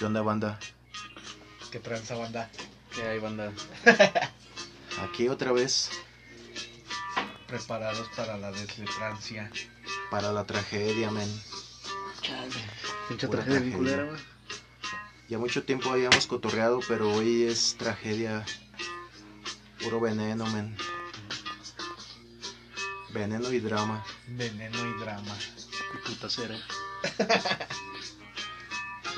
[0.00, 0.58] ¿Qué onda, banda?
[1.70, 2.50] Que tranza banda.
[2.94, 3.52] Que hay banda.
[5.04, 5.90] Aquí otra vez
[7.46, 9.50] Preparados para la desletrancia.
[10.10, 11.28] para la tragedia, men.
[13.08, 13.76] Pinche Pura tragedia bien tragedia.
[13.76, 14.20] culera, güey.
[15.28, 18.42] Ya mucho tiempo habíamos cotorreado, pero hoy es tragedia.
[19.82, 20.74] Puro veneno, men.
[23.12, 24.02] Veneno y drama.
[24.28, 25.36] Veneno y drama.
[25.92, 26.56] Qué puta cera.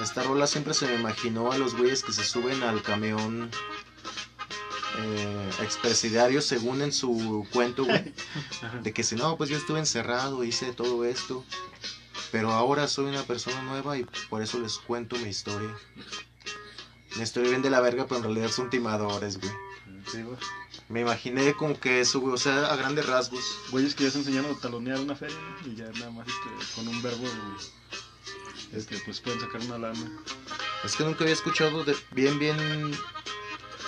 [0.01, 3.50] Esta rola siempre se me imaginó a los güeyes que se suben al camión
[4.98, 8.12] eh, expresidiario, según en su cuento, güey.
[8.83, 11.45] De que si no, pues yo estuve encerrado, hice todo esto.
[12.30, 15.74] Pero ahora soy una persona nueva y por eso les cuento mi historia.
[17.16, 19.52] Mi historia bien de la verga, pero en realidad son timadores, güey.
[20.11, 20.38] Sí, güey.
[20.88, 23.44] Me imaginé como que eso, güey, o sea, a grandes rasgos.
[23.70, 26.88] Güeyes que ya se enseñaron a talonear una feria y ya nada más este, con
[26.88, 27.25] un verbo
[28.73, 30.11] este, pues pueden sacar una lana.
[30.84, 32.56] Es que nunca había escuchado de- bien, bien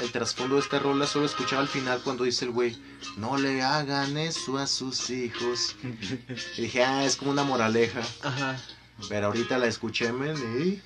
[0.00, 1.06] el trasfondo de esta rola.
[1.06, 2.76] Solo escuchaba al final cuando dice el güey,
[3.16, 5.76] no le hagan eso a sus hijos.
[6.58, 8.00] Y dije, ah, es como una moraleja.
[8.22, 8.60] Ajá.
[9.08, 10.80] Pero ahorita la escuché, men, y...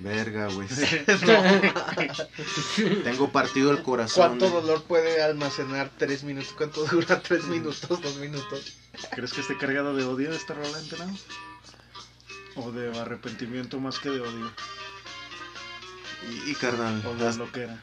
[0.00, 0.68] Verga, güey.
[3.04, 4.38] Tengo partido el corazón.
[4.38, 6.52] ¿Cuánto dolor puede almacenar tres minutos?
[6.56, 8.76] ¿Cuánto dura tres minutos, dos minutos?
[9.10, 11.10] ¿Crees que esté cargado de odio esta rola enterado?
[12.58, 14.52] ¿O de arrepentimiento más que de odio?
[16.30, 17.80] Y, y, carnal, ¿O de lo que era?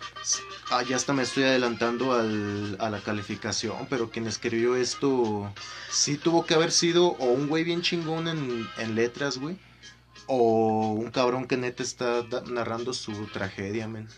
[0.70, 5.54] ah, ya hasta me estoy adelantando al- a la calificación, pero quien escribió esto
[5.90, 9.58] sí tuvo que haber sido o un güey bien chingón en, en letras, güey,
[10.28, 14.10] o un cabrón que neta está narrando su tragedia, men.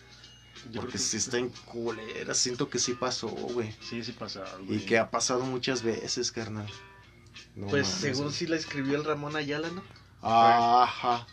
[0.75, 3.73] Porque si está en culera, siento que sí pasó, güey.
[3.87, 4.43] Sí, sí pasa.
[4.67, 6.67] Y que ha pasado muchas veces, carnal.
[7.55, 8.35] No Pues mames, según güey.
[8.35, 9.81] sí la escribió el Ramón Ayala, ¿no?
[10.21, 11.25] Ajá.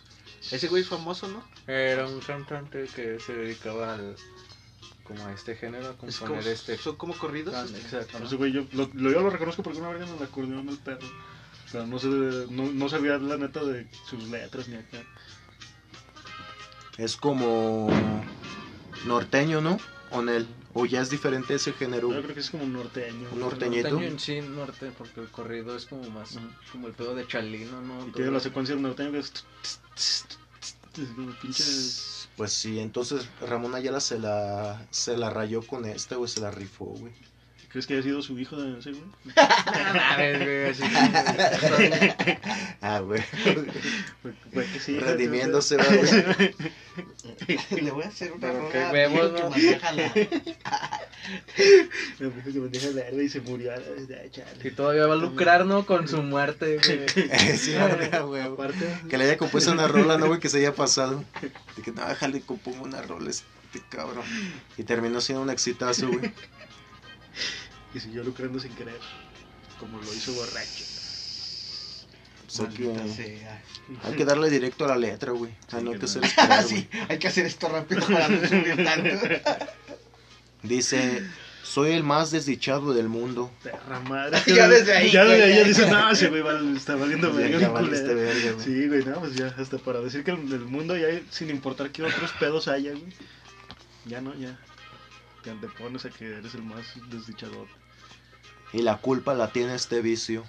[0.50, 1.42] Ese güey es famoso, ¿no?
[1.66, 4.16] Era un cantante que se dedicaba al.
[5.04, 6.76] como a este género, a Es como, componer este.
[6.76, 7.54] Son como corridos.
[7.54, 8.18] can- Exacto.
[8.20, 10.68] No sé, güey, yo lo, lo- yo lo reconozco porque una vez en el acordeón
[10.68, 11.06] el perro.
[11.72, 14.98] Pero no sé, no, no sabía la neta de sus letras ni acá.
[16.98, 17.88] Es como
[19.06, 19.78] norteño, ¿no?
[20.10, 20.46] O Nel.
[20.74, 22.12] O ya es diferente ese género.
[22.12, 23.28] Yo creo que es como norteño.
[23.32, 23.90] Un norteñito.
[23.90, 26.36] Norteño en sí, norte, porque el corrido es como más.
[26.72, 28.08] Como el pedo de Chalino, ¿no?
[28.08, 29.32] Y tiene la secuencia del norteño que es...
[31.40, 31.64] pinche...
[32.36, 36.50] Pues sí, entonces Ramón Ayala se la, se la rayó con esta, güey, se la
[36.50, 37.12] rifó, güey.
[37.74, 39.02] ¿Crees que haya sido su hijo de ese güey?
[39.94, 42.38] Mames, güey, así que-
[42.80, 43.20] Ah, güey.
[44.78, 45.00] Sí.
[45.00, 46.54] Redimiéndose, va, güey.
[47.82, 50.12] Le voy a hacer una Pero rola a huevos, que maneja la-
[52.20, 53.72] Me dijo que me deja verde y se murió.
[53.72, 54.46] Ay, chale.
[54.62, 55.84] Y todavía va a lucrar, ¿no?
[55.84, 57.08] Con su muerte, güey.
[57.58, 57.74] sí,
[58.24, 58.40] güey.
[58.40, 60.38] Aparte, Que le haya compuesto una rola, ¿no, güey?
[60.38, 61.24] Que se haya pasado.
[61.76, 63.44] De que, no, déjale, compongo una rola este
[63.88, 64.22] cabrón.
[64.76, 66.32] Y terminó siendo un exitazo, güey.
[67.94, 68.98] Y siguió lucrando sin querer.
[69.78, 70.84] Como lo hizo borracho.
[72.58, 73.62] Maldita sea.
[74.04, 75.50] hay que darle directo a la letra, güey.
[75.66, 77.04] O sea, Sí, no hay que hacer esperar, sí, güey.
[77.08, 79.26] hay que hacer esto rápido para no subir tanto.
[80.62, 81.22] Dice,
[81.64, 83.50] soy el más desdichado del mundo.
[83.62, 84.40] Perra madre.
[84.46, 86.42] Ya desde ahí, Ya desde ahí dice, no, ese güey
[86.76, 87.58] está valiendo verga.
[87.58, 88.20] ya el valiste culero".
[88.20, 88.64] verga, güey.
[88.64, 91.90] Sí, güey, no, pues ya, hasta para decir que en el mundo ya sin importar
[91.90, 93.12] qué otros pedos haya, güey.
[94.06, 94.56] Ya no, ya.
[95.42, 97.66] Te antepones a que eres el más desdichador.
[98.74, 100.44] Y la culpa la tiene este vicio.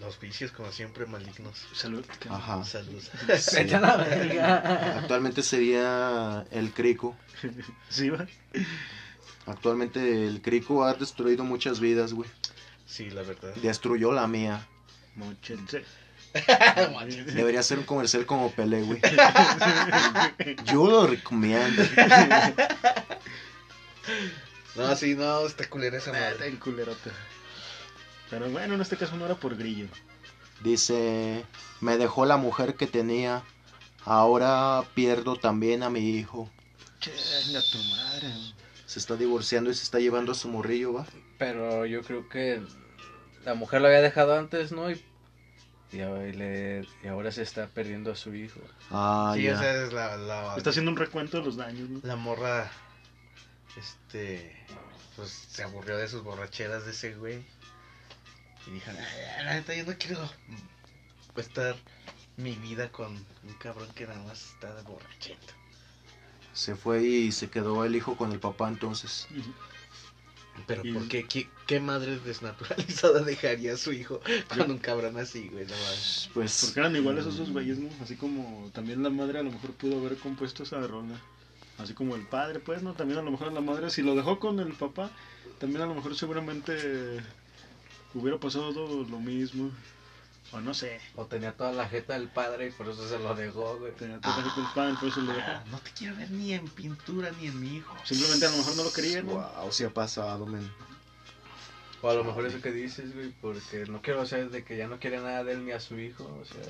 [0.00, 1.66] Los vicios, como siempre, malignos.
[1.74, 2.02] Salud.
[2.30, 2.64] Ajá.
[2.64, 3.02] Salud.
[3.38, 3.70] Sí.
[3.70, 7.14] Actualmente sería el crico.
[7.90, 8.26] Sí, va.
[9.44, 12.30] Actualmente el crico ha destruido muchas vidas, güey.
[12.86, 13.54] Sí, la verdad.
[13.56, 14.66] Destruyó la mía.
[15.16, 15.84] Mochense.
[17.34, 19.02] Debería ser un comercial como Pelé, güey.
[20.64, 21.82] Yo lo recomiendo.
[24.76, 26.48] No, sí, no, está culera esa madre.
[26.48, 27.10] el culerote.
[28.30, 29.86] Pero bueno, en este caso no era por grillo.
[30.62, 31.44] Dice,
[31.80, 33.42] me dejó la mujer que tenía.
[34.04, 36.50] Ahora pierdo también a mi hijo.
[37.00, 38.32] Chinga tu madre.
[38.86, 41.06] Se está divorciando y se está llevando a su morrillo, ¿va?
[41.38, 42.62] Pero yo creo que
[43.44, 44.90] la mujer lo había dejado antes, ¿no?
[44.90, 45.02] Y,
[45.92, 48.60] y, le- y ahora se está perdiendo a su hijo.
[48.90, 49.52] Ah, Sí, ya.
[49.54, 52.00] esa es la, la, Está haciendo un recuento de los daños, ¿no?
[52.02, 52.70] la morra.
[53.76, 54.55] Este.
[55.16, 57.42] Pues se aburrió de sus borracheras de ese güey.
[58.66, 60.28] Y dijo, "Ay, la neta, yo no quiero
[61.36, 61.76] estar
[62.36, 65.54] mi vida con un cabrón que nada más está de borracheta.
[66.52, 69.26] Se fue y se quedó el hijo con el papá entonces.
[70.66, 71.26] Pero Y- ¿por qué?
[71.28, 71.48] qué?
[71.66, 75.66] qué madre desnaturalizada dejaría a su hijo con un cabrón así, güey?
[75.66, 75.74] No.
[76.32, 77.90] Pues, Porque eran iguales esos güeyes, ¿no?
[78.02, 81.20] Así como también la madre a lo mejor pudo haber compuesto esa rola.
[81.78, 82.94] Así como el padre, pues, ¿no?
[82.94, 85.10] También a lo mejor la madre, si lo dejó con el papá,
[85.58, 87.22] también a lo mejor seguramente
[88.14, 89.70] hubiera pasado todo lo mismo.
[90.52, 91.00] O no sé.
[91.16, 93.92] O tenía toda la jeta del padre y por eso se lo dejó, güey.
[93.92, 95.50] Tenía todo el padre, por eso lo dejó.
[95.50, 97.94] Ah, no te quiero ver ni en pintura ni en mi hijo.
[98.04, 99.32] Simplemente a lo mejor no lo quería, ¿no?
[99.32, 100.70] wow, sí ha pasado, men.
[102.00, 104.86] O a lo mejor eso que dices, güey, porque no quiero ser de que ya
[104.86, 106.62] no quiere nada de él ni a su hijo, o sea...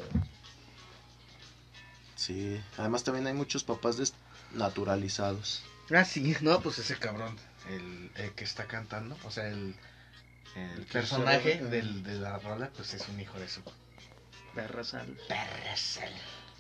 [2.14, 3.98] Sí, además también hay muchos papás
[4.50, 5.62] desnaturalizados.
[5.94, 6.36] Ah, sí.
[6.40, 7.36] No, pues ese cabrón,
[7.68, 9.74] el, el que está cantando, o sea, el,
[10.56, 13.62] el, El que personaje del, de la rola, pues es un hijo de su
[14.54, 15.06] Perra sal.
[15.28, 16.12] perra sal.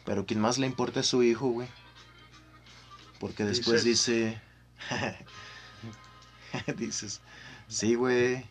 [0.04, 1.68] Pero quien más le importa es su hijo, güey.
[3.18, 4.40] Porque después dice...
[6.76, 7.20] Dices,
[7.68, 8.46] sí, güey.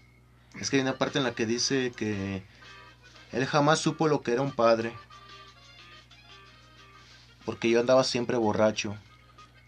[0.59, 2.43] Es que hay una parte en la que dice que
[3.31, 4.93] él jamás supo lo que era un padre.
[7.45, 8.97] Porque yo andaba siempre borracho.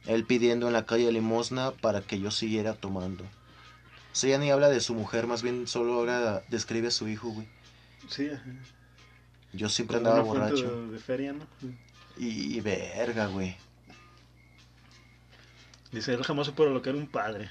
[0.07, 3.23] Él pidiendo en la calle limosna para que yo siguiera tomando.
[3.23, 7.07] O sea, ya ni habla de su mujer, más bien solo ahora describe a su
[7.07, 7.47] hijo, güey.
[8.09, 8.43] Sí, ajá.
[9.53, 10.87] Yo siempre Como andaba una borracho.
[10.87, 11.45] De, de feria, ¿no?
[12.17, 13.55] Y, y verga, güey.
[15.91, 17.49] Dice, él jamás supo lo que era un padre.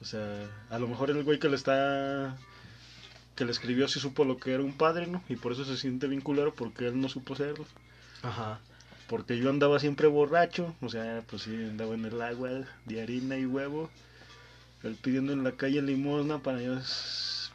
[0.00, 2.36] O sea, a lo mejor el güey que le está...
[3.34, 5.22] Que le escribió sí supo lo que era un padre, ¿no?
[5.28, 7.66] Y por eso se siente bien culero porque él no supo serlo.
[8.22, 8.60] Ajá.
[9.08, 10.74] Porque yo andaba siempre borracho.
[10.80, 12.50] O sea, pues sí, andaba en el agua
[12.84, 13.90] de harina y huevo.
[14.82, 16.78] Él pidiendo en la calle limosna para, yo,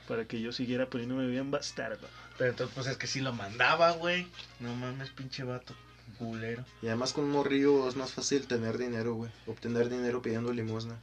[0.08, 2.08] para que yo siguiera poniéndome bien bastardo.
[2.38, 4.28] Pero entonces, pues es que sí lo mandaba, güey.
[4.60, 5.74] No mames, pinche vato.
[6.18, 6.66] Culero.
[6.82, 9.32] Y además con un morrillo es más fácil tener dinero, güey.
[9.48, 10.98] Obtener dinero pidiendo limosna.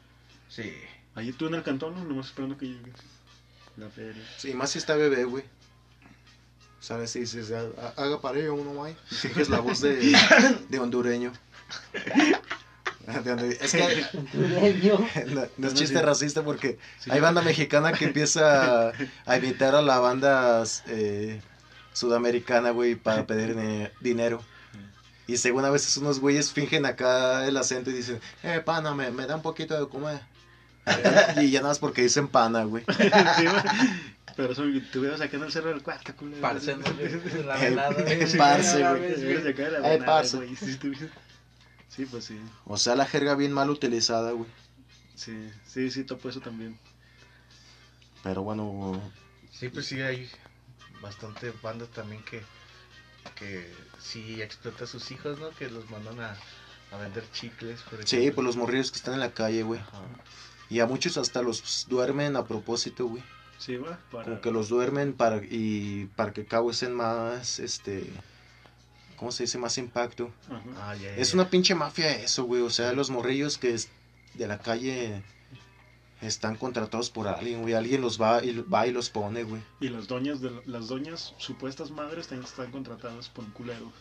[0.49, 0.73] Sí.
[1.15, 2.05] Allí tú en el cantón, ¿no?
[2.05, 2.95] Nomás esperando que llegues.
[3.77, 4.23] La feria.
[4.37, 5.45] Sí, más si está bebé, güey.
[6.81, 7.11] ¿Sabes?
[7.11, 8.97] Si dices, "Ha- ha- haga pareo uno, güey.
[9.07, 10.17] Finges la voz de,
[10.69, 11.33] de hondureño.
[13.61, 14.05] Es que
[15.27, 17.11] no, no es chiste racista porque Sí.
[17.11, 18.93] hay banda mexicana que empieza
[19.27, 21.41] a, imitar a la banda eh,
[21.93, 24.43] sudamericana, güey, para pedir ne- dinero.
[25.27, 29.11] Y según a veces unos güeyes fingen acá el acento y dicen, eh, pana, me,
[29.11, 30.21] me da un poquito de comer.
[31.41, 32.85] y ya nada más porque dicen pana, güey.
[34.43, 34.49] Sí.
[34.49, 36.41] Pero eso, te hubieras acá en el cerro del cuarto, culero.
[36.41, 36.85] Parce, ¿no?
[37.45, 38.27] La Eh, velada, güey.
[38.27, 39.13] sí, parce, güey.
[39.85, 40.37] Eh, parce.
[40.37, 40.57] güey.
[40.57, 40.79] Sí,
[41.89, 42.39] Sí, pues sí.
[42.67, 44.49] O sea, la jerga bien mal utilizada, güey.
[45.17, 46.79] Sí, sí, sí, topo eso también.
[48.23, 49.01] Pero bueno,
[49.53, 50.31] Sí, pues sí hay
[51.03, 52.43] bastante bandas también que,
[53.35, 55.51] que sí explota a sus hijos, ¿no?
[55.51, 56.37] Que los mandan a,
[56.93, 58.37] a vender chicles, por sí, ejemplo.
[58.37, 59.81] pues los morrillos que están en la calle, güey.
[59.81, 60.01] Ajá.
[60.71, 63.23] Y a muchos hasta los duermen a propósito, güey.
[63.61, 63.99] Sí, va.
[64.11, 64.25] Para...
[64.25, 68.11] Como que los duermen para y para que causen más, este,
[69.17, 69.59] ¿cómo se dice?
[69.59, 70.33] Más impacto.
[70.79, 72.63] Ah, Es una pinche mafia eso, güey.
[72.63, 73.91] O sea, los morrillos que es
[74.35, 75.23] de la calle
[76.23, 77.75] están contratados por alguien, güey.
[77.75, 79.61] Alguien los va y va y los pone, güey.
[79.79, 83.93] Y las doñas, de, las doñas supuestas madres también están contratadas por un culero.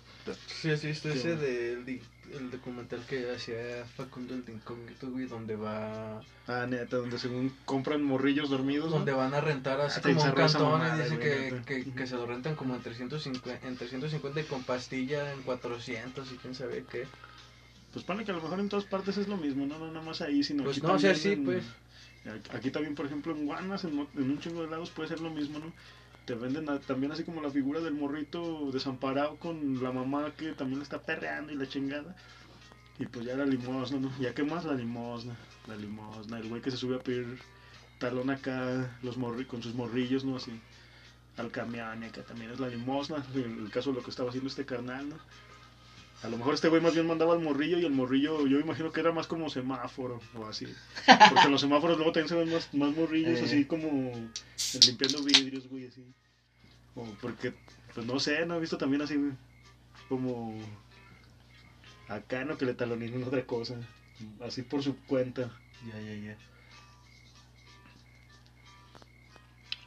[0.47, 2.01] Sí, esto Qué ese del di-
[2.33, 6.21] el documental que hacía Facundo el de Incógnito, güey, donde va...
[6.47, 8.91] Ah, neta, donde según compran morrillos dormidos.
[8.91, 12.15] Donde van a rentar así Ah, como un cantón y dice que, que, que se
[12.15, 16.83] lo rentan como en 350, en 350 y con pastilla en 400 y quién sabe
[16.91, 17.07] qué.
[17.93, 20.05] Pues pone que a lo mejor en todas partes es lo mismo, no, no nada
[20.05, 21.63] más ahí, sino Pues aquí no, o sea, también sí, en- pues.
[22.31, 25.21] Aquí- Aquí también, por ejemplo, en Guanas, en, en un chingo de lados puede ser
[25.21, 25.73] lo mismo, ¿no?
[26.29, 30.77] Te venden también así como la figura del morrito desamparado con la mamá que también
[30.77, 32.15] le está perreando y la chingada.
[32.99, 34.15] Y pues ya la limosna, ¿no?
[34.19, 35.35] Ya qué más la limosna,
[35.67, 37.39] la limosna, el güey que se sube a pedir
[37.97, 40.35] talón acá los morri con sus morrillos, ¿no?
[40.35, 40.51] Así
[41.37, 44.29] al camión, y acá también es la limosna, en el caso de lo que estaba
[44.29, 45.15] haciendo este carnal, ¿no?
[46.21, 48.91] A lo mejor este güey más bien mandaba al morrillo y el morrillo yo imagino
[48.91, 50.67] que era más como semáforo o así.
[51.05, 53.45] Porque los semáforos luego también se ven más, más morrillos Eh.
[53.45, 54.11] así como
[54.85, 56.03] limpiando vidrios, güey, así.
[56.95, 57.53] O porque,
[57.93, 59.31] pues no sé, no he visto también así, güey,
[60.09, 60.59] como
[62.09, 62.57] acá, ¿no?
[62.57, 63.75] Que le talonen otra cosa.
[64.41, 65.57] Así por su cuenta.
[65.87, 66.37] Ya, ya, ya.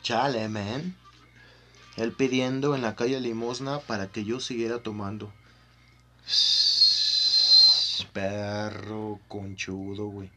[0.02, 0.96] Chale, man.
[1.96, 5.30] Él pidiendo en la calle limosna para que yo siguiera tomando.
[8.12, 10.30] Perro conchudo, güey.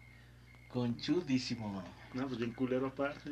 [0.70, 1.86] Conchudísimo, man.
[2.14, 3.32] No, pues bien culero aparte.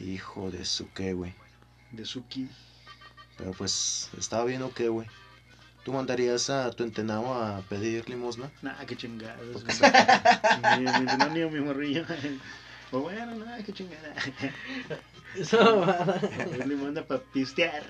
[0.00, 1.34] Hijo de su qué, güey.
[1.92, 2.48] De Suki.
[3.36, 5.06] Pero pues, ¿estaba bien o qué, güey?
[5.84, 8.50] ¿Tú mandarías a tu entenado a pedir limosna?
[8.62, 9.64] Nah, qué chingados.
[9.64, 9.92] Güey.
[11.18, 12.04] No, ni a mi morrillo.
[12.92, 14.14] O bueno, no, qué chingada.
[15.34, 16.20] Esa mamada.
[16.66, 17.82] Limón para pistear.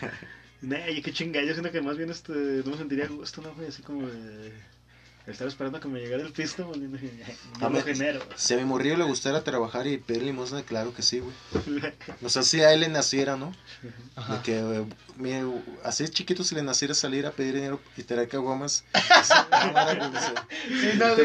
[0.62, 1.44] Nah, qué chingada.
[1.46, 3.54] Yo siento que más bien este, no me sentiría gusto, ¿no?
[3.66, 4.52] Así como de
[5.32, 6.66] estar esperando que me llegara el pisto.
[6.66, 6.80] güey.
[7.56, 8.20] A Yo lo genero.
[8.36, 11.34] Si a mi morrillo le gustara trabajar y pedir limosna, claro que sí, güey.
[12.22, 13.52] O sea, si a él le naciera, ¿no?
[13.82, 14.84] De que, eh,
[15.16, 15.44] mire,
[15.84, 18.84] así chiquito si le naciera salir a pedir dinero y traer caguamas.
[18.94, 21.22] güey, Sí, no, sí,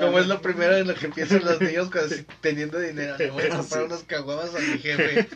[0.00, 3.16] como, es lo primero en lo que empiezan los niños cuando teniendo dinero.
[3.18, 3.86] Le voy a comprar Sí.
[3.86, 5.28] unos caguamas a mi jefe.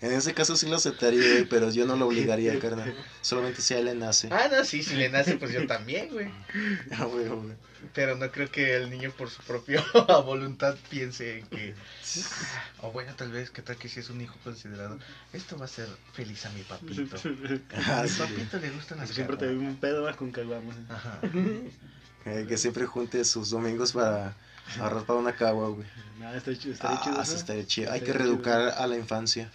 [0.00, 2.94] En ese caso sí lo aceptaría, güey, pero yo no lo obligaría, carnal.
[3.20, 4.28] Solamente si a él le nace.
[4.30, 6.28] Ah, no, sí, si le nace, pues yo también, güey.
[7.12, 7.56] Ah, güey, güey.
[7.94, 9.84] Pero no creo que el niño por su propia
[10.24, 11.74] voluntad piense en que...
[12.80, 14.98] O bueno, tal vez, ¿qué tal que si es un hijo considerado?
[15.32, 17.16] Esto va a ser feliz a mi papito.
[17.74, 18.18] Ah, A mi sí.
[18.20, 20.76] papito le gustan las Siempre te un pedo va, con caguamas.
[20.88, 21.20] Ajá.
[22.24, 24.36] Eh, que siempre junte sus domingos para
[24.78, 25.86] ahorrar para una cagua, güey.
[26.20, 26.74] Nada, está chido.
[26.74, 27.16] Estaría Ah, chido.
[27.16, 27.22] ¿no?
[27.22, 27.90] estaría chido.
[27.92, 28.42] Hay que Estaría chido.
[28.42, 29.50] reeducar a la infancia.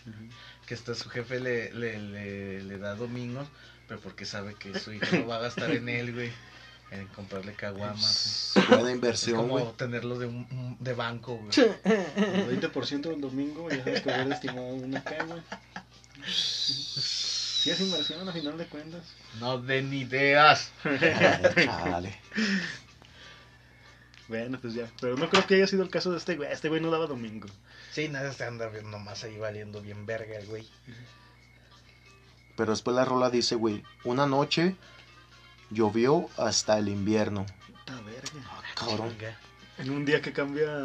[0.65, 3.47] Que hasta su jefe le, le, le, le da domingos,
[3.87, 6.29] pero porque sabe que su hijo no va a gastar en él, güey.
[6.89, 8.53] En comprarle caguamas.
[8.69, 9.73] Buena Es inversión, como güey.
[9.75, 11.49] tenerlo de, un, de banco, güey.
[11.83, 15.43] El 20% del domingo ya sabes que haber estimado una cagua.
[16.25, 19.03] Sí, es inversión a final de cuentas.
[19.39, 20.71] No den ideas.
[21.55, 22.17] Chale.
[24.29, 24.89] Bueno, pues ya.
[25.01, 26.51] Pero no creo que haya sido el caso de este güey.
[26.51, 27.47] Este güey no daba domingo.
[27.91, 30.67] Sí, nada, se anda viendo nomás ahí valiendo bien verga, el güey.
[32.55, 34.75] Pero después la rola dice, güey, una noche
[35.69, 37.45] llovió hasta el invierno.
[37.67, 38.47] Puta verga.
[38.49, 39.09] Ah, cabrón.
[39.11, 39.37] Chinga.
[39.79, 40.75] En un día que cambia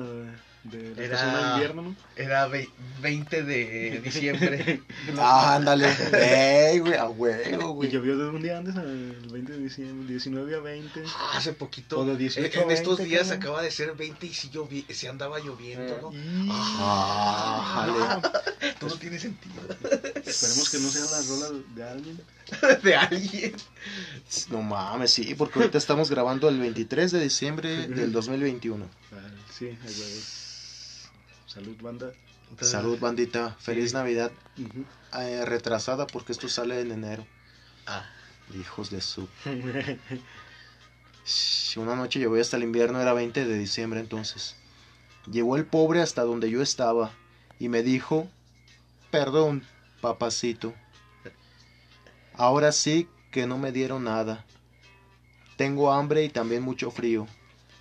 [0.65, 1.97] de la Era- a invierno, ¿no?
[2.15, 2.69] Era ve-
[3.01, 4.81] 20 de diciembre.
[5.19, 5.89] Ah, ándale.
[6.13, 7.91] Ey, güey, a huevo, Y güey.
[7.91, 11.03] llovió de un día antes al 20 de diciembre, 19 a 20.
[11.07, 11.99] Ah, Hace poquito.
[12.01, 13.43] O de 18 en, en estos 20, días cabrón.
[13.43, 16.13] acaba de ser 20 y si llovi se andaba lloviendo, ¿no?
[16.13, 16.49] Y...
[16.51, 18.52] Ah, jale.
[18.79, 19.55] Todo tiene sentido.
[20.25, 22.21] Esperemos que no sea la rola de alguien.
[22.83, 23.55] De alguien.
[24.51, 28.85] No mames, sí, porque ahorita estamos grabando el 23 de diciembre del 2021.
[29.13, 29.17] Ah,
[29.57, 29.77] sí.
[31.47, 32.13] Salud, banda.
[32.61, 33.57] Salud, bandita.
[33.59, 33.97] Feliz Sí.
[33.97, 34.31] Navidad.
[35.19, 37.27] Eh, retrasada porque esto sale en enero.
[37.87, 38.05] Ah,
[38.55, 39.29] Hijos de su.
[41.77, 44.57] Una noche llevé hasta el invierno, era 20 de diciembre entonces.
[45.31, 47.13] Llegó el pobre hasta donde yo estaba
[47.59, 48.29] y me dijo,
[49.13, 49.65] perdón,
[50.01, 50.75] papacito.
[52.35, 54.45] Ahora sí que no me dieron nada.
[55.57, 57.29] Tengo hambre y también mucho frío.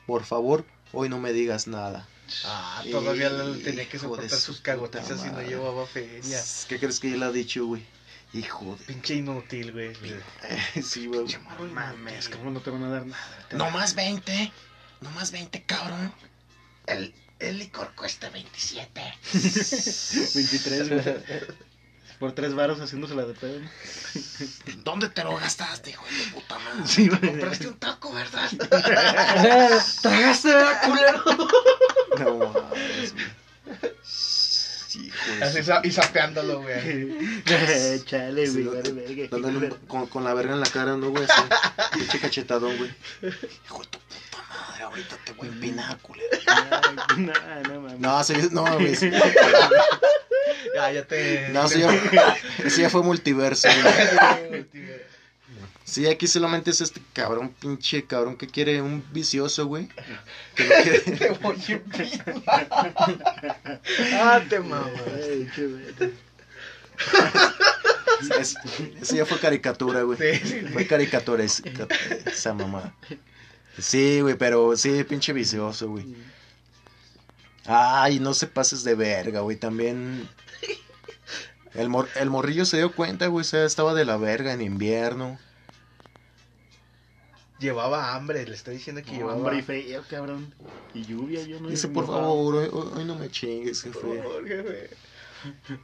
[0.05, 2.07] Por favor, hoy no me digas nada.
[2.45, 6.39] ah, todavía le tenía que de soportar su sus cagotizas y no llevaba feria.
[6.67, 7.83] ¿Qué crees que él ha dicho, güey?
[8.33, 9.93] Hijo Pinche inútil, güey.
[9.93, 10.21] de...
[10.83, 11.25] Sí, güey.
[11.57, 13.47] No mames, ¿cómo no te van a dar nada?
[13.51, 14.51] No más 20.
[15.01, 16.13] No más 20, cabrón.
[16.87, 19.01] El, el licor cuesta 27.
[20.35, 21.01] 23, güey.
[22.19, 23.59] Por tres varos haciéndosela de pedo.
[23.59, 23.69] ¿no?
[24.83, 26.81] ¿Dónde te lo gastaste, hijo de puta madre?
[26.85, 27.19] Sí, güey.
[27.19, 28.49] Compraste un taco, ¿verdad?
[30.01, 31.23] ¡Tragaste, ¿verdad, culero!
[32.19, 33.25] No mames, güey.
[34.03, 35.09] Sí,
[35.41, 37.43] Así sa- y sapeándolo, güey.
[38.05, 41.09] Chale, Sí, güey, no, vale, verga, Dándole con, con la verga en la cara, ¿no,
[41.09, 41.25] güey?
[41.93, 42.91] Pinche cachetadón, güey.
[43.65, 44.30] Hijo de tu puta
[44.81, 46.27] ahorita te voy a empinar, culero.
[47.17, 47.33] No,
[47.67, 47.99] no mames.
[47.99, 49.05] No, sí, no mames.
[50.75, 51.49] Ya, ya te.
[51.49, 51.89] No, ya,
[52.65, 53.67] ese ya fue multiverso,
[55.83, 59.89] Sí, aquí solamente es este cabrón, pinche cabrón que quiere un vicioso, güey.
[60.55, 60.99] Que lo quiere...
[60.99, 62.41] Te voy a empinar.
[64.13, 64.89] Ah, te mamas.
[69.13, 70.17] Ya fue caricatura, güey.
[70.17, 72.95] Sí, sí, Fue caricatura esa mamá.
[73.77, 76.05] Sí, güey, pero sí, pinche vicioso, güey.
[77.65, 79.57] Ay, no se pases de verga, güey.
[79.57, 80.27] También.
[81.73, 83.41] El, mor- el morrillo se dio cuenta, güey.
[83.41, 85.39] O sea, estaba de la verga en invierno.
[87.59, 90.53] Llevaba hambre, le estoy diciendo que No, llevaba hambre y feo, cabrón.
[90.95, 94.17] Y lluvia, yo no Dice, no por favor, hoy, hoy- no me chingues, Por jefe.
[94.23, 94.89] favor, jefe.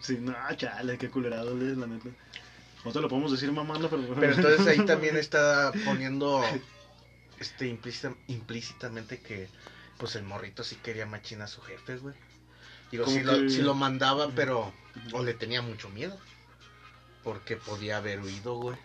[0.01, 2.09] Sí, no, chale, qué culerado es, la neta.
[2.83, 4.03] No te lo podemos decir mamando, pero...
[4.19, 6.41] Pero entonces ahí también está poniendo
[7.39, 9.47] este implícita- implícitamente que
[9.97, 12.15] pues el morrito sí quería machina a su jefe, güey.
[12.91, 14.71] Digo, si lo, sí lo mandaba, pero
[15.11, 16.17] o le tenía mucho miedo.
[17.23, 18.77] Porque podía haber huido, güey.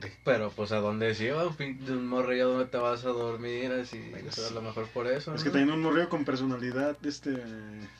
[0.00, 3.04] de Pero pues a dónde se iba, un pin- de un morrillo donde te vas
[3.04, 5.34] a dormir, así, Bueno, a lo mejor por eso.
[5.34, 5.44] Es ¿no?
[5.44, 7.42] que también un morrillo con personalidad, este,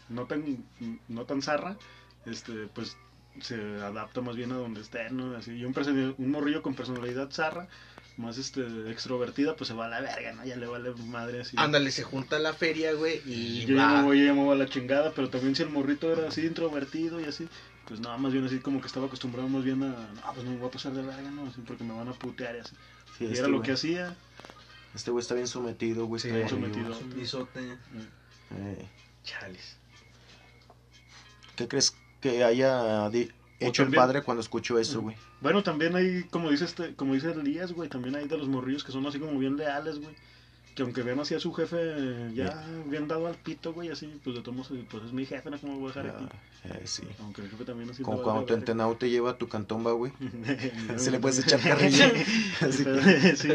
[0.09, 0.65] no tan,
[1.09, 1.77] no tan zarra,
[2.27, 2.97] este, pues
[3.41, 5.37] se adapta más bien a donde esté, ¿no?
[5.37, 5.75] Así, y un,
[6.19, 7.67] un morrillo con personalidad zarra
[8.21, 10.45] más este, extrovertida, pues se va a la verga, ¿no?
[10.45, 11.57] Ya le vale madre así.
[11.59, 14.55] Ándale, se junta la feria, güey, y yo ya me voy, yo ya me voy
[14.55, 17.49] a la chingada, pero también si el morrito era así introvertido y así,
[17.87, 20.53] pues nada, más bien así como que estaba acostumbrado más bien a, no, pues no
[20.53, 21.47] me voy a pasar de verga, ¿no?
[21.49, 22.77] Así porque me van a putear y así.
[23.19, 24.17] Sí, y este era lo que hacía.
[24.95, 26.21] Este güey está bien sometido, güey.
[26.21, 26.93] Sí, está bien sometido.
[26.93, 27.61] Es un bisote.
[28.51, 28.89] Eh,
[29.25, 29.77] Chales.
[31.57, 33.11] ¿Qué crees que haya
[33.61, 35.17] hecho el padre cuando escuchó eso, güey?
[35.41, 38.85] Bueno, también hay, como dice este, como dice Elías, güey, también hay de los morrillos
[38.85, 40.15] que son así como bien leales, güey.
[40.75, 44.07] Que aunque ven así a su jefe eh, ya bien dado al pito, güey, así,
[44.23, 45.59] pues de todos modos, pues es mi jefe, ¿no?
[45.59, 46.29] ¿Cómo lo voy a dejar aquí?
[46.65, 47.03] Ah, eh, sí.
[47.21, 50.13] Aunque el jefe también así Como cuando tu entenado te lleva a tu cantomba, güey.
[50.97, 52.07] Se le puedes echar carrilla.
[52.61, 53.49] Así que, sí.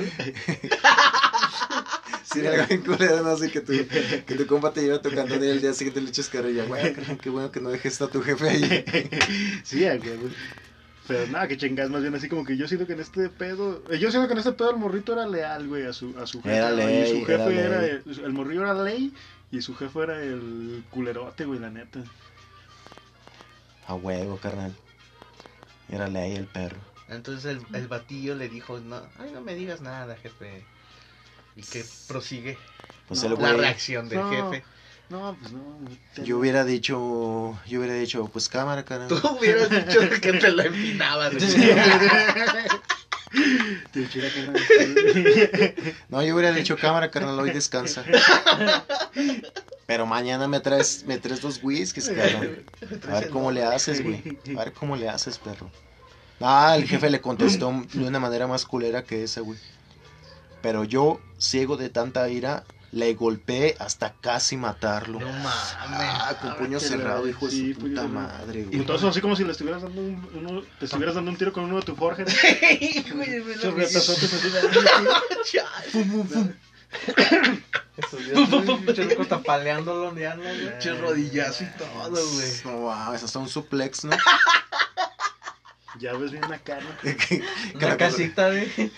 [2.24, 3.30] sí, algo bien culero, ¿no?
[3.30, 6.01] Así que tu, que tu compa te lleva a tu cantón y el día siguiente
[6.01, 6.65] le echas carrilla.
[6.65, 8.84] Güey, qué bueno que no dejes a tu jefe ahí.
[9.63, 10.30] Sí, huevo.
[11.07, 13.83] Pero nada, que chingas, más bien así como que yo siento que en este pedo.
[13.91, 16.25] eh, Yo siento que en este pedo el morrito era leal, güey, a su, a
[16.25, 16.57] su jefe.
[16.57, 19.13] Era ley, y su jefe era el, el morrillo era ley
[19.51, 22.00] y su jefe era el culerote, güey, la neta.
[23.88, 24.74] A huevo, carnal.
[25.89, 26.79] Era ley el perro.
[27.07, 30.63] Entonces el, el batillo le dijo, no, ay, no me digas nada, jefe.
[31.55, 32.57] Y que prosigue
[33.07, 34.29] Pues No, el la reacción del No.
[34.29, 34.63] jefe.
[35.09, 35.62] No, pues no.
[36.15, 39.07] te- Yo hubiera dicho, yo hubiera dicho, pues cámara, carnal.
[39.07, 41.33] Tú hubieras dicho que te la empinabas.
[46.09, 48.03] No, yo hubiera dicho cámara, carnal, hoy descansa.
[49.85, 52.63] Pero mañana me traes, me traes dos whiskies, carnal.
[53.09, 54.24] A ver cómo le haces, güey.
[54.55, 55.69] A ver cómo le haces, perro.
[56.39, 59.57] Ah, el jefe le contestó de una manera más culera que esa, güey.
[60.62, 62.63] Pero yo, ciego de tanta ira,
[62.96, 65.20] le golpeé hasta casi matarlo.
[65.20, 65.52] No mames.
[65.52, 68.80] Ah, con puño que la- cerrado, hijo de sí, su puño puta madre, Y güey.
[68.80, 71.66] entonces así como si le estuvieras dando un, uno, te estuvieras dando un tiro con
[71.66, 72.24] uno de tu Forge.
[72.24, 72.32] ¿no?
[73.16, 74.18] Güey, me lo Esos
[78.96, 80.44] de- tapaleándolo, ya no.
[80.44, 82.51] Pinche rodillazo y todo, güey.
[82.64, 84.16] No mames, hasta un suplex, ¿no?
[86.00, 86.44] Ya ves bien
[86.81, 86.90] ¿no?
[87.75, 88.92] Una la- casita de.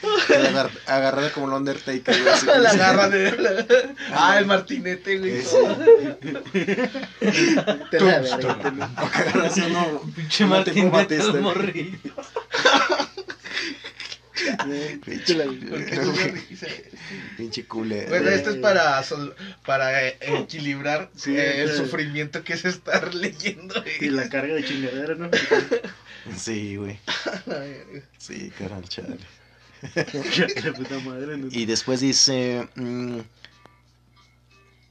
[0.49, 2.73] agar- agarrada como el Undertaker, así La
[3.09, 3.65] de la-
[4.13, 5.43] Ah, el martinete, güey.
[7.91, 10.45] Te la verga, te la- O que agarras uno, Pinche
[11.17, 11.99] los morrillos.
[15.05, 15.45] Pinche, la-
[17.37, 18.09] pinche- culero.
[18.09, 21.77] Bueno, esto es para, sol- para eh, equilibrar Sí, eh, el sí.
[21.77, 23.83] sufrimiento que es estar leyendo.
[23.99, 25.29] Y la carga de chingadera, ¿no?
[26.35, 26.99] Sí, güey.
[28.17, 29.17] Sí, carnal, chale.
[30.63, 31.47] La puta madre, ¿no?
[31.51, 32.67] Y después dice.
[32.75, 33.19] mm,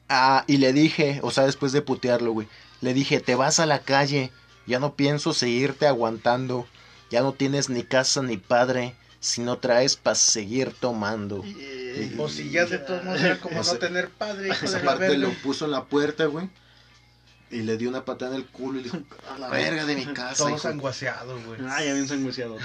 [0.09, 2.49] ah, y le dije, o sea, después de putearlo, güey.
[2.81, 4.31] Le dije, te vas a la calle.
[4.67, 6.67] Ya no pienso seguirte aguantando.
[7.11, 8.95] Ya no tienes ni casa ni padre.
[9.21, 11.45] Si no traes para seguir tomando.
[11.45, 14.67] Y- O si ya de todos modos era como O sea, no tener padre, hijo
[14.67, 16.49] Esa de parte lo puso en la puerta, güey.
[17.51, 18.99] Y le dio una patada en el culo y le dijo,
[19.33, 20.39] a la verga de mi casa.
[20.39, 20.59] Todo hijo".
[20.59, 21.61] sanguaseado, güey.
[21.69, 22.59] Ah, ya bien sanguiciado.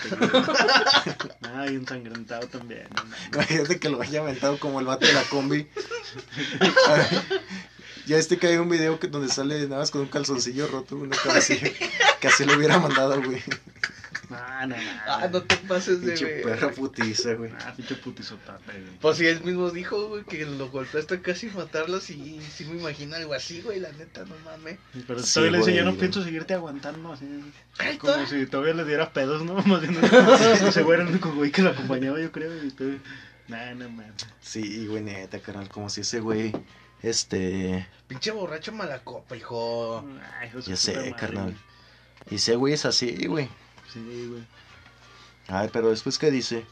[1.44, 2.88] Ah, bien ensangrentado también.
[3.32, 5.68] Imagínate que lo haya aventado como el vato de la combi.
[8.08, 10.96] ya este que hay un video que donde sale nada más con un calzoncillo roto,
[10.96, 11.70] una cabecilla.
[12.20, 13.44] Que así lo hubiera mandado, güey.
[14.32, 14.82] No, no, no.
[15.08, 16.44] Ah, no te pases de Pinche ver.
[16.44, 17.52] perra putiza, güey.
[17.60, 18.98] Ah, pinche putizotate, güey.
[19.00, 22.80] Pues si él mismo dijo, güey, que lo golpeó hasta casi matarlo, sí, sí me
[22.80, 24.78] imagino algo así, güey, la neta, no mames.
[25.08, 26.00] Pero Sí, todavía le dice, ya no güey.
[26.00, 27.26] pienso seguirte aguantando, así.
[27.78, 29.54] Ay, Como si todavía le diera pedos, ¿no?
[29.66, 32.64] Más bien, ese güey era el único güey que lo acompañaba, yo creo.
[32.64, 32.90] Y todo.
[33.48, 34.14] Nah, no, man.
[34.40, 35.68] Sí, güey, neta, carnal.
[35.68, 36.54] Como si ese güey,
[37.02, 37.86] este.
[38.08, 40.06] Pinche borracho malacopa, hijo.
[40.40, 41.58] Ay, hijo Ya sé, madre, carnal.
[42.30, 43.50] Y ese güey es así, güey.
[43.92, 44.44] Sí, güey.
[45.48, 46.66] Ay, pero después, ¿qué dice?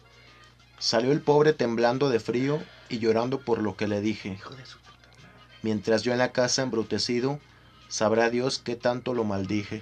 [0.77, 4.29] Salió el pobre temblando de frío y llorando por lo que le dije.
[4.29, 5.58] Hijo de su puta madre.
[5.62, 7.39] Mientras yo en la casa embrutecido,
[7.89, 9.82] sabrá Dios qué tanto lo maldije.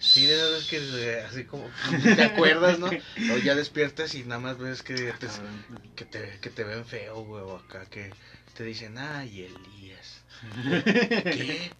[0.00, 1.68] Sí, de verdad es que eh, así como
[2.16, 2.86] te acuerdas, ¿no?
[2.86, 5.28] O ya despiertas y nada más ves que te,
[5.96, 8.12] que te, que te ven feo, güey, o acá que
[8.54, 10.22] te dicen, ay, Elías.
[11.24, 11.72] ¿Qué?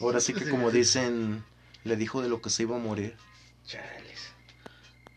[0.00, 1.44] Ahora sí que como dicen,
[1.86, 3.16] le dijo de lo que se iba a morir.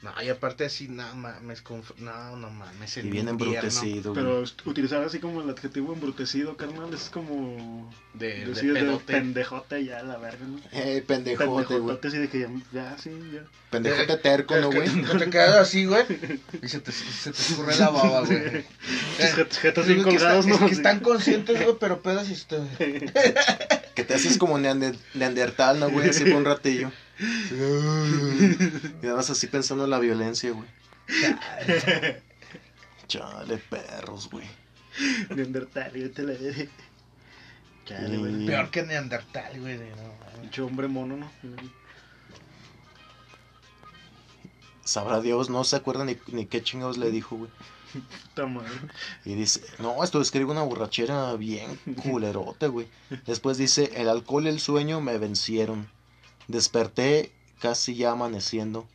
[0.02, 2.96] No, y aparte así, no mames, conf- no, no mames.
[2.96, 4.24] el Y bien invierno embrutecido, güey.
[4.24, 7.92] Pero utilizar así como el adjetivo embrutecido, carnal, es como.
[8.14, 10.58] De, de decir de pendejote ya, la verga, ¿no?
[10.72, 11.48] Eh, pendejote,
[11.80, 11.98] güey.
[11.98, 13.42] Pendejote, así de que ya, ya, sí, ya.
[13.72, 14.88] Pendejote terco, ¿no, güey?
[14.90, 16.06] Que te quedas así, güey,
[16.64, 18.64] y se te, se te escurre la baba, güey.
[19.20, 20.66] Jet- jetas bien que colgados, está- ¿no?
[20.66, 22.36] es que están conscientes, güey, pero pedas y.
[23.96, 26.10] Que te haces como neander- neandertal, ¿no, güey?
[26.10, 26.90] Así por un ratillo.
[27.20, 30.68] Y nada más así pensando en la violencia, güey.
[33.08, 34.46] Chale, perros, güey.
[35.36, 36.70] Neandertal, yo te la diré.
[37.86, 38.44] Chale, güey.
[38.44, 39.78] Y- Peor que Neandertal, güey.
[39.78, 40.42] No.
[40.42, 41.32] Pinche hombre mono, ¿no?
[44.84, 47.52] Sabrá Dios, no se acuerda ni, ni qué chingados le dijo, güey.
[48.34, 48.70] Puta madre.
[49.26, 52.88] Y dice, no, esto describe una borrachera bien culerote, güey.
[53.26, 55.90] Después dice, el alcohol y el sueño me vencieron.
[56.50, 57.32] Desperté
[57.62, 58.88] casi ya amaneciendo.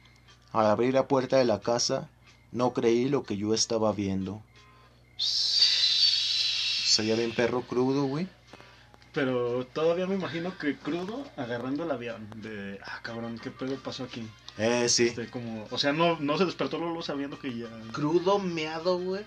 [0.52, 2.10] Al abrir la puerta de la casa,
[2.50, 4.42] no creí lo que yo estaba viendo.
[5.16, 8.26] Se veía bien perro crudo, güey.
[9.12, 12.28] Pero todavía me imagino que crudo agarrando el avión.
[12.42, 14.28] De, ah, cabrón, ¿qué pedo pasó aquí?
[14.58, 15.06] Eh, sí.
[15.06, 17.68] Este, como, o sea, no, no se despertó Lolo sabiendo que ya.
[17.92, 19.24] Crudo, meado, güey.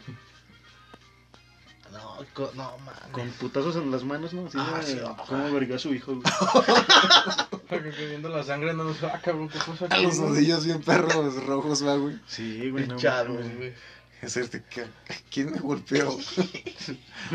[1.98, 3.12] No, co- no, mames.
[3.12, 4.48] Con putazos en las manos, ¿no?
[4.56, 5.16] Ah, sí, ah.
[5.28, 6.24] cómo vergó a su hijo, güey.
[7.70, 10.04] Porque que viendo la sangre no nos ah, cabrón, ¿qué pasó A aquí?
[10.04, 12.20] los nudillos bien perros rojos, va, güey.
[12.28, 13.74] Sí, güey, no güey.
[14.22, 14.88] Es este, ¿qué-
[15.32, 16.06] ¿quién me golpeó?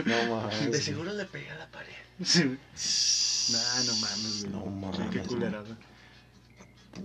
[0.05, 0.71] no mames.
[0.71, 1.93] De seguro le pegué a la pared.
[2.25, 2.59] Sí, güey.
[3.53, 4.53] Nah, no mames, güey.
[4.53, 5.27] No mames, qué güey.
[5.29, 5.77] culerada.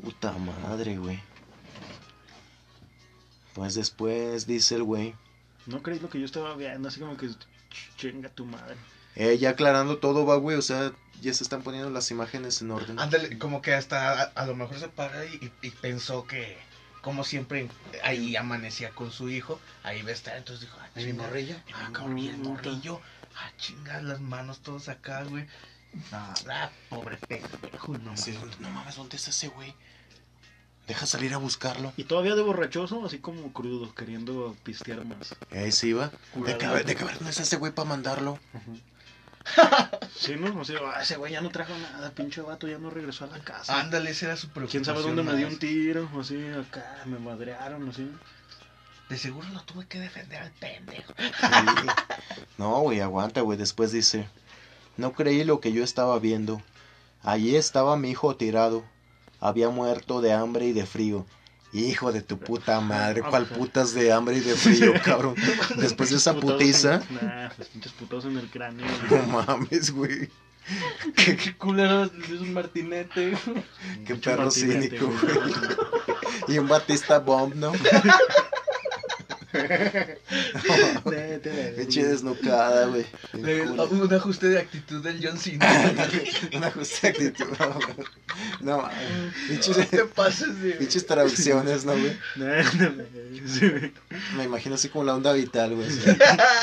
[0.04, 1.20] Puta madre, güey.
[3.54, 5.16] Pues después dice el güey.
[5.68, 7.38] No creí lo que yo estaba viendo, así como que ch-
[7.98, 8.76] chinga tu madre.
[9.16, 10.58] Eh, ya aclarando todo, va, güey.
[10.58, 13.00] O sea, ya se están poniendo las imágenes en orden.
[13.00, 16.58] Ándale, como que hasta a, a lo mejor se para y, y- y pensó que,
[17.02, 17.68] como siempre,
[18.04, 21.24] ahí amanecía con su hijo, ahí va a estar, entonces dijo, ah, ¿Y mi chinga,
[21.24, 21.56] morrillo?
[21.74, 23.02] Ah, cabrón, y el morrillo,
[23.36, 25.46] ah, chingas las manos todos acá, güey.
[26.12, 28.60] Ah, pobre pendejo, no mames.
[28.60, 29.74] no mames, ¿dónde está ese güey?
[30.88, 31.92] Deja salir a buscarlo.
[31.98, 35.36] Y todavía de borrachoso, así como crudo, queriendo pistear más.
[35.52, 35.94] Eh, sí.
[36.34, 36.58] Culero.
[36.58, 38.40] De ver, de ver dónde está ese güey para mandarlo.
[40.16, 40.60] Sí, ¿no?
[40.60, 43.28] O sea, ah, ese güey ya no trajo nada, pinche vato, ya no regresó a
[43.28, 43.80] la casa.
[43.80, 44.84] Ándale, esa era su preocupación.
[44.84, 46.10] ¿Quién sabe dónde me dio un tiro?
[46.14, 48.12] O así, acá, me madrearon, así.
[49.10, 51.14] De seguro lo tuve que defender al pendejo.
[51.18, 51.48] Sí.
[52.58, 53.58] No, güey, aguanta, güey.
[53.58, 54.28] Después dice,
[54.98, 56.62] no creí lo que yo estaba viendo.
[57.24, 58.84] Allí estaba mi hijo tirado.
[59.40, 61.26] Había muerto de hambre y de frío.
[61.74, 65.36] Hijo de tu puta madre, ¿cuál putas de hambre y de frío, cabrón?
[65.78, 68.86] Después de esa putiza, Nah, pues pinches putados en el cráneo.
[69.10, 70.30] no mames, güey.
[71.16, 73.38] Qué culero es un martinete.
[74.06, 76.56] Qué perro martinete, cínico, güey.
[76.56, 77.72] Y un Batista Bomb, ¿no?
[81.06, 81.74] Vete.
[81.78, 83.06] Pinche desnucada, güey.
[83.34, 85.68] Un ajuste de actitud del John Cena.
[86.56, 87.46] Una justa actitud.
[88.62, 88.92] No, mames.
[88.92, 88.92] No
[89.48, 90.72] Pinches, te pases de...
[90.72, 92.18] pinches traducciones, ¿no, güey?
[92.36, 93.04] No, no.
[94.36, 95.88] Me imagino así como la onda vital, güey.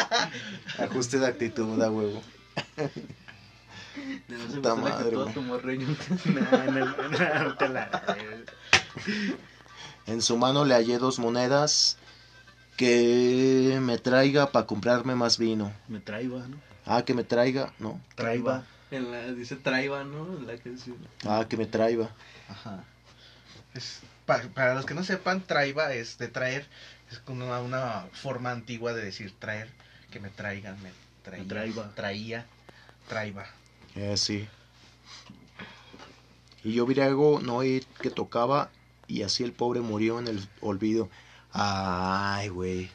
[0.78, 2.22] Ajuste de actitud, da huevo.
[4.54, 5.34] Puta madre, güey.
[5.34, 6.86] No, no,
[7.18, 7.56] no
[10.06, 11.98] En su mano le hallé dos monedas
[12.76, 15.72] que me traiga para comprarme más vino.
[15.88, 16.56] Me traiba, ¿no?
[16.86, 18.00] Ah, que me traiga, ¿no?
[18.14, 18.64] Traiba.
[18.90, 20.36] En la, dice traiba, ¿no?
[20.38, 20.96] En la canción.
[21.24, 22.10] Ah, que me traiga.
[22.48, 22.84] Ajá.
[23.74, 26.66] Es- pa- para los que no sepan, traiba es de traer.
[27.10, 29.68] Es como una, una forma antigua de decir traer.
[30.10, 30.90] Que me traigan, me
[31.22, 31.42] traía.
[31.42, 31.94] Me traiba.
[31.94, 32.46] Traía,
[33.08, 33.46] traiba.
[33.94, 34.46] Eh, sí.
[36.62, 38.70] Y yo virago no oí que tocaba
[39.06, 41.08] y así el pobre murió en el olvido.
[41.54, 42.90] Ay, güey.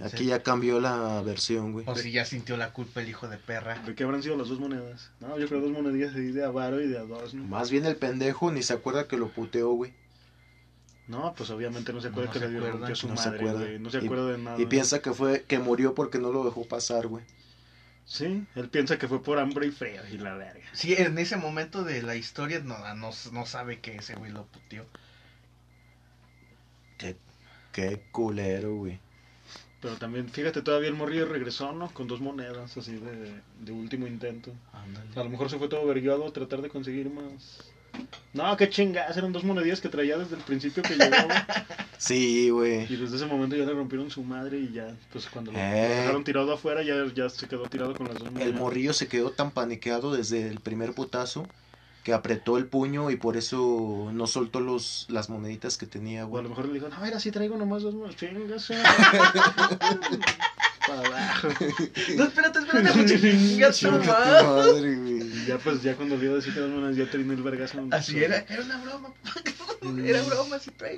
[0.00, 0.26] Aquí Sí.
[0.26, 1.84] ya cambió la versión, güey.
[1.88, 3.78] O si ya sintió la culpa el hijo de perra.
[3.80, 5.10] ¿De qué habrán sido las dos monedas?
[5.20, 7.44] No, yo creo dos monedillas de avaro y de a dos, ¿no?
[7.44, 9.92] Más bien el pendejo ni se acuerda que lo puteó, güey.
[11.08, 13.28] No, pues obviamente no se acuerda No que se le acuerda, rompió su no se
[13.28, 13.60] madre, acuerda.
[13.66, 13.78] güey.
[13.78, 14.60] No se Y- acuerda de nada.
[14.60, 17.24] Y piensa que fue que murió porque no lo dejó pasar, güey.
[18.04, 20.64] Sí, él piensa que fue por hambre y frío y la verga.
[20.72, 24.46] Sí, en ese momento de la historia no, no, no sabe que ese güey lo
[24.46, 24.84] puteó.
[27.72, 28.98] Qué, culero, güey.
[29.80, 31.92] Pero también, fíjate, todavía el morrillo regresó, ¿no?
[31.92, 34.52] Con dos monedas así de, de último intento.
[35.16, 37.72] A lo mejor se fue todo vergueado a tratar de conseguir más.
[38.32, 41.16] No, qué chingas, eran dos monedillas que traía desde el principio que llegó.
[41.98, 42.92] Sí, güey.
[42.92, 45.98] y desde ese momento ya le rompieron su madre y ya, pues cuando lo Eh.
[46.00, 48.48] dejaron tirado afuera, ya, ya se quedó tirado con las dos monedas.
[48.52, 51.46] El morrillo se quedó tan paniqueado desde el primer putazo
[52.02, 56.26] que apretó el puño y por eso no soltó los, las moneditas que tenía, O
[56.26, 56.42] a güey.
[56.44, 58.82] lo mejor le dijo, no, mira, sí traigo nomás dos eh".
[60.86, 61.48] Para abajo.
[62.16, 64.96] No, espérate, espérate, tu madre.
[64.96, 65.22] güey.
[65.22, 67.86] Y ya, pues, ya cuando vio decir que dos monedas, ya terminó el vergazo.
[67.92, 69.12] Así era, era una broma.
[70.04, 70.94] Era broma, sí trae.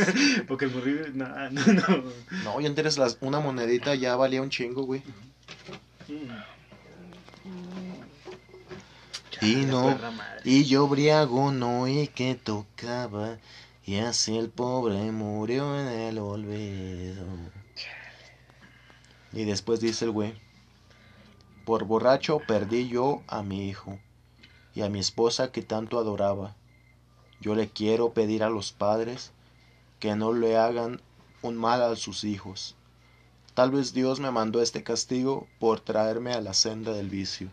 [0.48, 2.04] Porque el morrillo, no, no, no.
[2.44, 5.02] No, ya antes las, una monedita ya valía un chingo, güey.
[9.42, 9.96] Y no,
[10.44, 13.38] y yo briago no y que tocaba
[13.84, 17.24] Y así el pobre murió en el olvido.
[19.32, 20.34] Y después dice el güey,
[21.64, 23.98] por borracho perdí yo a mi hijo
[24.74, 26.56] y a mi esposa que tanto adoraba.
[27.40, 29.32] Yo le quiero pedir a los padres
[30.00, 31.00] que no le hagan
[31.42, 32.74] un mal a sus hijos.
[33.54, 37.50] Tal vez Dios me mandó este castigo por traerme a la senda del vicio.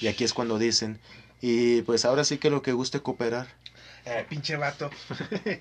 [0.00, 1.00] Y aquí es cuando dicen,
[1.40, 3.48] y pues ahora sí que lo que guste cooperar.
[4.04, 4.90] Eh, pinche vato.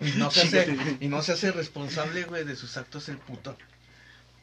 [0.00, 3.56] y, no se hace, y no se hace responsable, güey, de sus actos el puto.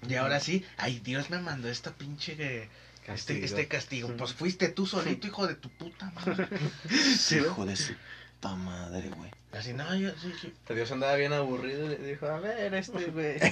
[0.07, 2.69] Y ahora sí, ay, Dios me mandó esta pinche eh,
[3.13, 3.45] este, Castigo.
[3.45, 4.17] este castigo.
[4.17, 6.47] Pues fuiste tú solito, hijo de tu puta madre.
[7.31, 9.31] Hijo de su puta madre, güey.
[9.51, 10.53] Así, no, yo sí, sí.
[10.73, 13.39] Dios andaba bien aburrido y le dijo, a ver, este güey.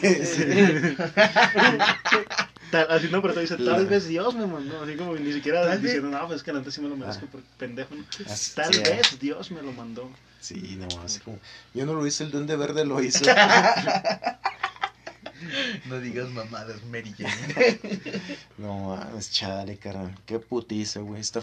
[2.72, 4.82] Tal- así no, pero te dice, tal vez Dios me mandó.
[4.84, 7.26] Así como ni siquiera diciendo, no, pues es que la neta sí me lo merezco
[7.28, 7.32] Ah.
[7.32, 7.96] por pendejo.
[7.96, 8.04] ¿no?
[8.56, 8.84] Tal es.
[8.84, 10.10] vez Dios me lo mandó.
[10.40, 11.40] Sí, no, así como,
[11.74, 13.24] yo no lo hice, el duende verde lo hizo.
[15.86, 17.80] No digas mamadas, Mary Jane.
[18.58, 20.16] No mames, chale, carnal.
[20.26, 21.22] Qué putiza, güey.
[21.22, 21.42] Esta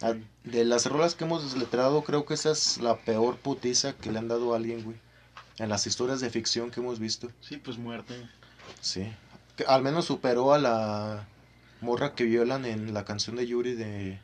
[0.00, 0.24] Ah, sí.
[0.44, 4.20] De las rolas que hemos desletrado, creo que esa es la peor putiza que le
[4.20, 4.96] han dado a alguien, güey.
[5.58, 7.28] En las historias de ficción que hemos visto.
[7.40, 8.14] Sí, pues muerte.
[8.80, 9.12] Sí.
[9.58, 11.26] Que al menos superó a la
[11.82, 14.20] morra que violan en la canción de Yuri de...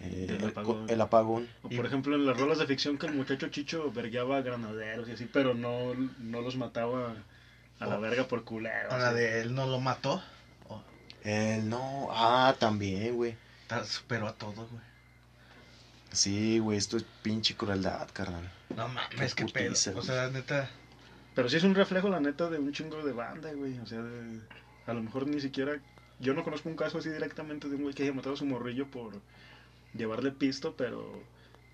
[0.00, 0.86] eh, El apagón.
[0.90, 1.48] el apagón.
[1.62, 5.08] O por ejemplo en las rolas de ficción que el muchacho Chicho vergueaba a granaderos
[5.08, 7.14] y así, pero no, no los mataba
[7.78, 8.90] a la O- verga por culero.
[8.90, 10.22] A la de él no lo mató.
[10.68, 10.82] Oh,
[11.22, 12.08] El no...
[12.10, 13.36] Ah, también, güey.
[13.86, 14.82] superó a todo, güey.
[16.12, 18.50] Sí, güey, esto es pinche crueldad, carnal.
[18.74, 19.74] No mames, Qué qué pedo.
[19.98, 20.70] O sea, neta.
[21.36, 23.78] Pero sí es un reflejo, la neta, de un chingo de banda, güey.
[23.78, 24.40] O sea, de-
[24.86, 25.80] a lo mejor ni siquiera...
[26.18, 28.46] Yo no conozco un caso así directamente de un güey que haya matado a su
[28.46, 29.12] morrillo por
[29.94, 31.12] llevarle pisto, pero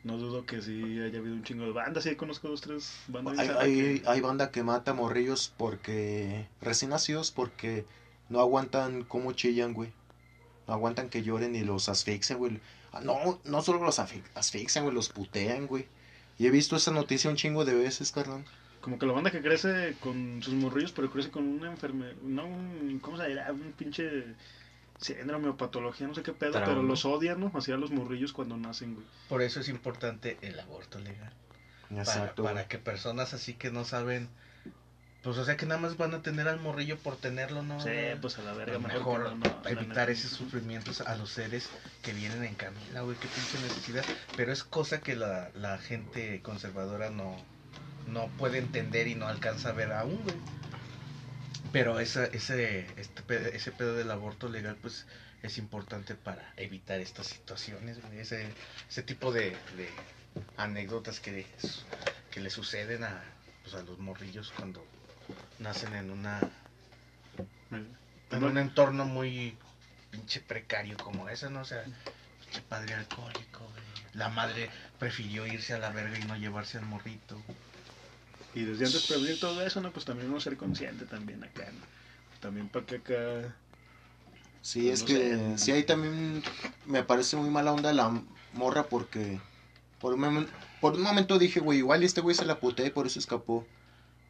[0.03, 2.03] no dudo que sí haya habido un chingo de bandas.
[2.05, 3.39] Sí, conozco dos, tres bandas.
[3.39, 6.49] Hay, hay, que- hay banda que mata morrillos porque...
[6.61, 7.87] Recién nacidos porque
[8.29, 9.93] no aguantan cómo chillan, güey.
[10.67, 12.61] No aguantan que lloren y los asfixian, güey.
[12.93, 15.87] Ah, No, no solo los asfi- asfixian, güey, los putean, güey.
[16.37, 18.45] Y he visto esa noticia un chingo de veces, carnal.
[18.83, 22.45] Como que la banda que crece con sus morrillos, pero crece con una enfermedad, no,
[22.45, 23.51] un, ¿cómo se dirá?
[23.53, 24.35] Un pinche
[24.99, 26.67] síndrome o patología, no sé qué pedo, Trauma.
[26.67, 27.51] pero los odian, ¿no?
[27.55, 29.07] Así a los morrillos cuando nacen, güey.
[29.29, 31.33] Por eso es importante el aborto legal.
[31.89, 32.43] Para, Exacto.
[32.43, 32.69] para güey.
[32.69, 34.29] que personas así que no saben.
[35.23, 37.81] Pues o sea que nada más van a tener al morrillo por tenerlo, ¿no?
[37.81, 37.91] Sí,
[38.21, 41.71] pues a la verga, Mejor, mejor, no, no, evitar esos sufrimientos a los seres
[42.03, 44.05] que vienen en camino, güey, qué pinche necesidad.
[44.37, 47.37] Pero es cosa que la, la gente conservadora no,
[48.07, 50.37] no puede entender y no alcanza a ver aún, güey.
[51.73, 52.87] Pero ese, este
[53.57, 55.07] ese pedo del aborto legal, pues
[55.43, 58.19] es importante para evitar estas situaciones, güey.
[58.19, 58.47] Ese,
[58.89, 59.57] ese tipo de,
[60.57, 61.47] anécdotas que,
[62.31, 63.23] que le suceden a,
[63.63, 64.85] pues, a los morrillos cuando
[65.59, 66.41] nacen en una
[68.31, 69.57] en un entorno muy
[70.11, 71.61] pinche precario como ese, ¿no?
[71.61, 71.85] O sea,
[72.41, 73.83] pinche padre alcohólico, güey.
[74.15, 77.41] La madre prefirió irse a la verga y no llevarse al morrito.
[78.55, 79.93] Y desde antes de prevenir todo eso, ¿no?
[79.93, 81.87] Pues también uno ser consciente también acá, ¿no?
[82.41, 83.57] También para que acá...
[84.61, 85.15] Sí, Pues es no que
[85.57, 85.59] sé.
[85.59, 86.43] sí ahí también
[86.87, 89.41] me parece muy mala onda la morra porque
[90.01, 90.49] por un,
[90.81, 93.67] por un momento dije, güey, igual este güey se la puteé y por eso escapó.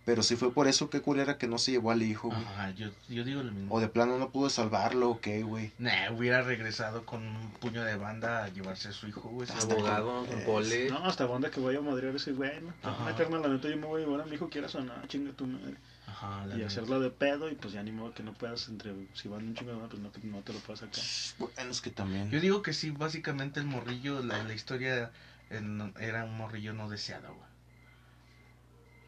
[0.05, 2.41] Pero si fue por eso, qué culera que no se llevó al hijo, güey.
[2.43, 3.73] Ajá, yo, yo digo lo mismo.
[3.73, 5.71] O de plano no pudo salvarlo, o qué, güey.
[5.79, 9.49] Nah, hubiera regresado con un puño de banda a llevarse a su hijo, güey.
[9.49, 10.91] Hasta Abogado, Eh, pole.
[10.91, 12.75] No, hasta banda que vaya a madrear ese güey, ¿no?
[12.83, 15.33] Carnal, la neta, yo me voy a llevar a mi hijo, quieras o no, chinga
[15.35, 15.77] tu madre.
[16.09, 16.67] Ajá, la Y neta.
[16.67, 18.93] hacerla de pedo y pues ya ni modo que no puedas entre...
[19.15, 21.05] Si van un chingo de banda, pues no, que no te lo puedas sacar.
[21.39, 22.29] Bueno, es que también.
[22.29, 25.13] Yo digo que sí, básicamente el morrillo, la, la historia
[25.51, 27.52] en- era un morrillo no deseado, güey.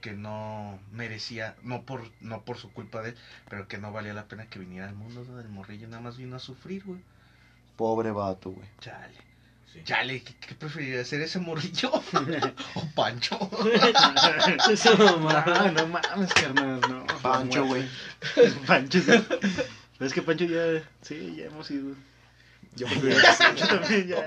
[0.04, 3.16] Que no merecía, no por, no por su culpa de él,
[3.48, 5.36] pero que no valía la pena que viniera al mundo ¿no?
[5.38, 7.00] del morrillo, nada más vino a sufrir, güey.
[7.78, 8.68] Pobre vato, güey.
[8.80, 9.14] Chale.
[9.84, 11.90] Chale, ¿qué, qué preferiría ser ese morrillo?
[12.74, 13.38] ¿O Pancho?
[14.70, 15.72] Eso no No, mames.
[15.72, 17.06] no mames, carnal, no.
[17.22, 17.88] Pancho, güey.
[18.66, 19.10] Pancho, sí.
[19.96, 21.96] Pero es que Pancho ya, sí, ya hemos ido.
[22.76, 22.86] Yo
[23.38, 24.22] Pancho también ya.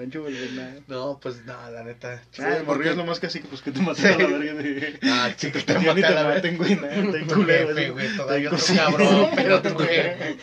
[0.00, 0.20] El venado.
[0.20, 0.80] Pancho o el venado.
[0.88, 2.22] No, pues no, la neta.
[2.38, 4.54] Ah, el morrillo es lo más casi que pues que te maten a la verga
[4.54, 4.98] de...
[5.04, 7.88] Ah, sí, que te Ya ni mata te la maten, güey, jefe, así.
[7.90, 10.36] güey, todavía otro cabrón, pero jefe.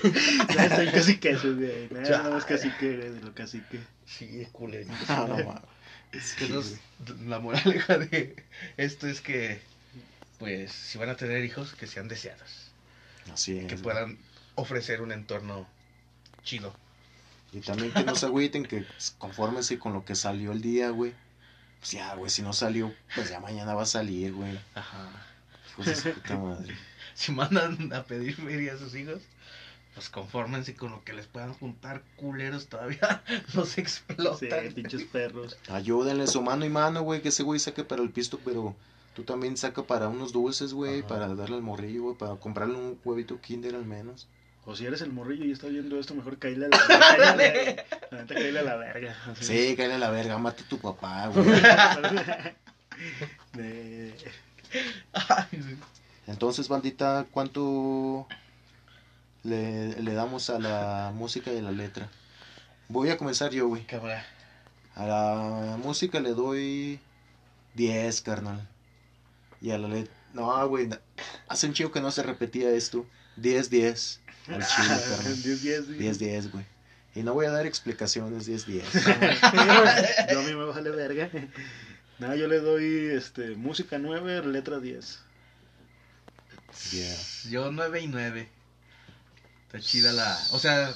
[0.55, 1.87] Ya estoy casi que eso, güey.
[1.91, 3.79] Nada, más casi que eres de lo casi que.
[4.05, 4.89] Sí, es culero.
[5.07, 6.33] Ah, no mames.
[6.37, 6.75] Que nos-
[7.27, 8.35] la moraleja de
[8.77, 9.59] esto es que,
[10.39, 12.71] pues, si van a tener hijos, que sean deseados.
[13.33, 13.65] Así es.
[13.65, 13.83] Que güey.
[13.83, 14.17] puedan
[14.55, 15.67] ofrecer un entorno
[16.43, 16.73] chido.
[17.55, 18.85] Y también que no se agüiten, que
[19.17, 21.13] confórmense con lo que salió el día, güey.
[21.79, 24.59] Pues ya, güey, si no salió, pues ya mañana va a salir, güey.
[24.73, 25.09] Ajá.
[25.71, 26.75] Hijos de su puta madre.
[27.15, 29.21] Si mandan a pedir feria a sus hijos,
[29.93, 33.23] pues confórmense con lo que les puedan juntar culeros todavía.
[33.53, 34.73] No se Sí, explotan.
[34.73, 35.55] pinches perros.
[35.69, 38.75] Ayúdenle su mano y mano, güey, que ese güey saque para el pisto, pero
[39.15, 42.99] tú también saca para unos dulces, güey, para darle al morrillo, güey, para comprarle un
[43.05, 44.27] huevito kinder al menos.
[44.67, 46.77] O si eres el morrillo y estás viendo esto, mejor caíle a la
[47.37, 47.85] verga.
[48.09, 49.15] La neta, caíle a la verga.
[49.31, 49.45] así.
[49.45, 51.45] Sí, cállale a la verga, mata a tu papá, güey.
[53.53, 54.15] De-.
[56.27, 58.27] Entonces, bandita, ¿cuánto
[59.43, 62.09] le, le damos a la música y a la letra?
[62.87, 63.85] Voy a comenzar yo, güey.
[63.85, 64.25] Cámara.
[64.95, 66.99] A la música le doy
[67.75, 68.67] 10, carnal.
[69.61, 70.13] Y a la letra...
[70.33, 70.89] No, güey,
[71.47, 73.05] hace un chico que no se repetía esto.
[73.37, 74.21] 10, 10.
[74.47, 75.43] Al chile, carnal.
[75.43, 76.65] 10, 10, 10, 10, güey.
[77.15, 78.93] Y no voy a dar explicaciones, 10, 10.
[80.31, 81.29] Yo a mí me vale verga.
[82.19, 85.19] No, yo le doy este, música 9, letra 10.
[86.91, 87.15] Yeah.
[87.49, 88.49] Yo 9 y 9.
[89.65, 90.37] Está chida la.
[90.51, 90.93] O sea,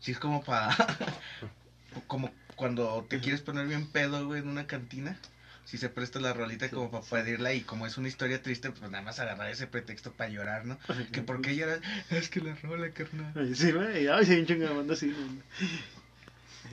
[0.00, 0.74] sí es como para.
[2.06, 5.18] como cuando te quieres poner bien pedo, güey, en una cantina.
[5.64, 8.82] Si se presta la rolita como para pedirla y como es una historia triste, pues
[8.82, 10.78] nada más agarrar ese pretexto para llorar, ¿no?
[11.10, 13.32] Que por qué lloras, es que la rola, carnal.
[13.34, 14.06] Ay, Sí, güey.
[14.08, 15.10] Ay, sí, chingo de banda así.
[15.10, 15.42] güey.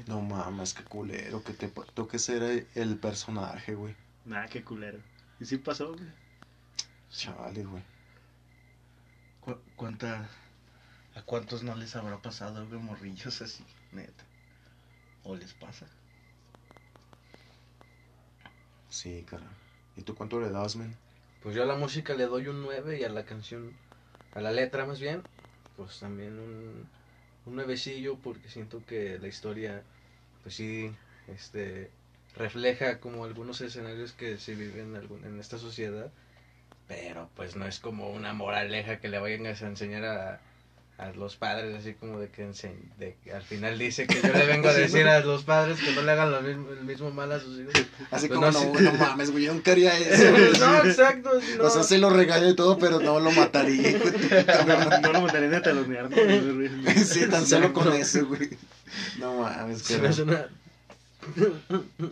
[0.08, 3.95] No mames, qué culero que te toque ser el personaje, güey.
[4.25, 4.99] Nah, qué culero.
[5.39, 6.10] Y sí pasó, güey.
[7.10, 7.84] Chale, güey.
[9.41, 10.30] ¿Cu- ¿Cuánta,
[11.15, 14.23] ¿A cuántos no les habrá pasado, güey, morrillos así, neta?
[15.23, 15.88] ¿O les pasa?
[18.91, 19.47] Sí, cara.
[19.95, 20.95] ¿Y tú cuánto le das, men?
[21.41, 23.73] Pues yo a la música le doy un 9 y a la canción,
[24.36, 25.23] a la letra más bien,
[25.77, 26.88] pues también un,
[27.45, 29.84] un nuevecillo porque siento que la historia,
[30.43, 30.91] pues sí,
[31.27, 31.91] este,
[32.36, 36.12] refleja como algunos escenarios que se viven en, algún- en esta sociedad,
[36.88, 40.41] pero pues no es como una moraleja que le vayan a enseñar a,
[41.02, 42.44] a los padres, así como de que,
[43.00, 45.94] de que al final dice que yo le vengo a decir a los padres que
[45.94, 47.74] no le hagan lo mismo, el mismo mal a sus hijos.
[48.12, 48.84] Así Pues como, no, no, sí.
[48.84, 50.24] no mames, güey, yo nunca haría eso.
[50.60, 51.32] No, exacto.
[51.58, 53.94] no- O sea, se lo regaño y todo, pero no lo mataría.
[54.68, 56.08] No, no lo mandaría ni a talonear.
[57.04, 58.50] Sí, tan solo con eso, güey.
[59.18, 60.50] No mames, una-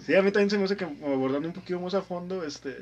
[0.05, 2.75] Sí, a mí también se me hace que abordando un poquito más a fondo, este.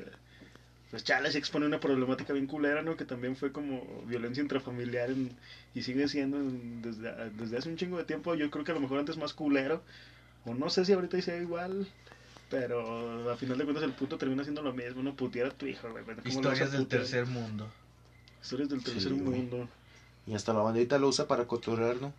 [0.98, 2.98] Pues Chale se expone una problemática bien culera, ¿no?
[2.98, 5.30] Que también fue como violencia intrafamiliar en-
[5.76, 8.34] y sigue siendo en- desde, desde hace un chingo de tiempo.
[8.34, 9.84] Yo creo que a lo mejor antes más culero.
[10.44, 11.88] O no sé si ahorita sea igual.
[12.50, 15.16] Pero a final de cuentas el puto termina siendo lo mismo, ¿no?
[15.16, 16.04] Putear a tu hijo, güey.
[16.04, 17.70] ¿Cómo lo vas a Historias del tercer mundo.
[18.42, 19.24] Historias del Sí, tercer güey.
[19.42, 19.70] mundo.
[20.26, 22.12] Y hasta la bandita lo usa para cotorrear, ¿no?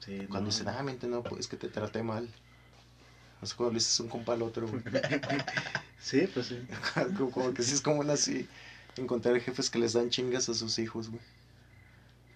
[0.00, 0.46] Sí, Cuando no.
[0.46, 2.28] dicen, ah, mente, no, pues que te traté mal.
[3.40, 4.82] No sé cuando le dices un compa al otro, güey.
[6.00, 6.58] Sí, pues sí.
[7.18, 8.48] como, como que sí es como así
[8.96, 11.20] encontrar jefes que les dan chingas a sus hijos, güey.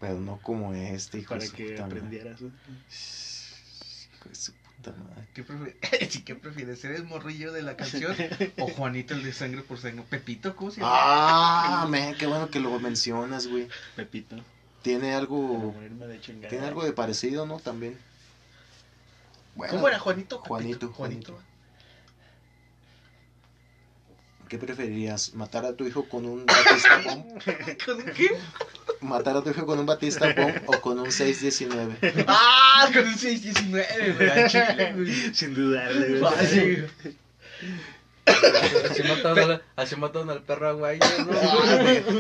[0.01, 1.97] Pero no como este, hijo Para de su que puta madre.
[1.99, 2.41] aprendieras.
[2.41, 2.49] ¿no?
[2.49, 5.29] Hijo de su puta madre.
[5.33, 6.23] ¿Qué prefieres?
[6.25, 6.81] ¿Qué prefieres?
[6.81, 8.17] ¿Ser el morrillo de la canción
[8.59, 10.05] o Juanito el de sangre por sangre?
[10.11, 10.57] ¿Pepito?
[10.57, 10.93] ¿Cómo se llama?
[10.93, 13.69] Ah, man, qué bueno que lo mencionas, güey.
[13.95, 14.37] Pepito.
[14.83, 15.39] Tiene algo,
[15.73, 16.49] morirme de chingada.
[16.49, 17.61] tiene algo de parecido, ¿no?
[17.61, 17.97] También.
[19.55, 20.39] Bueno, ¿Cómo era Juanito?
[20.39, 21.39] Juanito, Pepito, Juanito.
[24.49, 25.35] ¿Qué preferirías?
[25.35, 27.43] ¿Matar a tu hijo con un Batista Bomb?
[27.87, 28.31] ¿Con qué?
[29.01, 32.25] ¿Matar a tu hijo con un Batista Bomb o con un 619?
[32.29, 32.91] ¡Ah!
[32.93, 34.31] Con un 619, güey.
[34.31, 35.35] al chile, güey.
[35.35, 36.87] Sin dudarle, güey.
[38.91, 41.33] Así mataron, al, así mataron al perro aguayo, ¿no?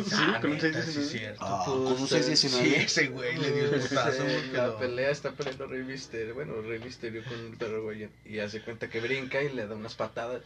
[0.05, 0.83] Sí, con un neta, 619.
[0.83, 1.41] sí es cierto.
[1.41, 2.77] Ah, con un Sí, 619.
[2.85, 4.25] ese güey le dio el putazo.
[4.53, 6.35] la pelea está peleando Rey Misterio.
[6.35, 8.09] Bueno, Rey Misterio con el perro aguayo.
[8.25, 10.43] Y hace cuenta que brinca y le da unas patadas.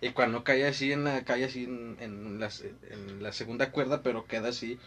[0.00, 2.50] Y cuando cae así en la calle, así en, en, la,
[2.90, 4.78] en la segunda cuerda, pero queda así.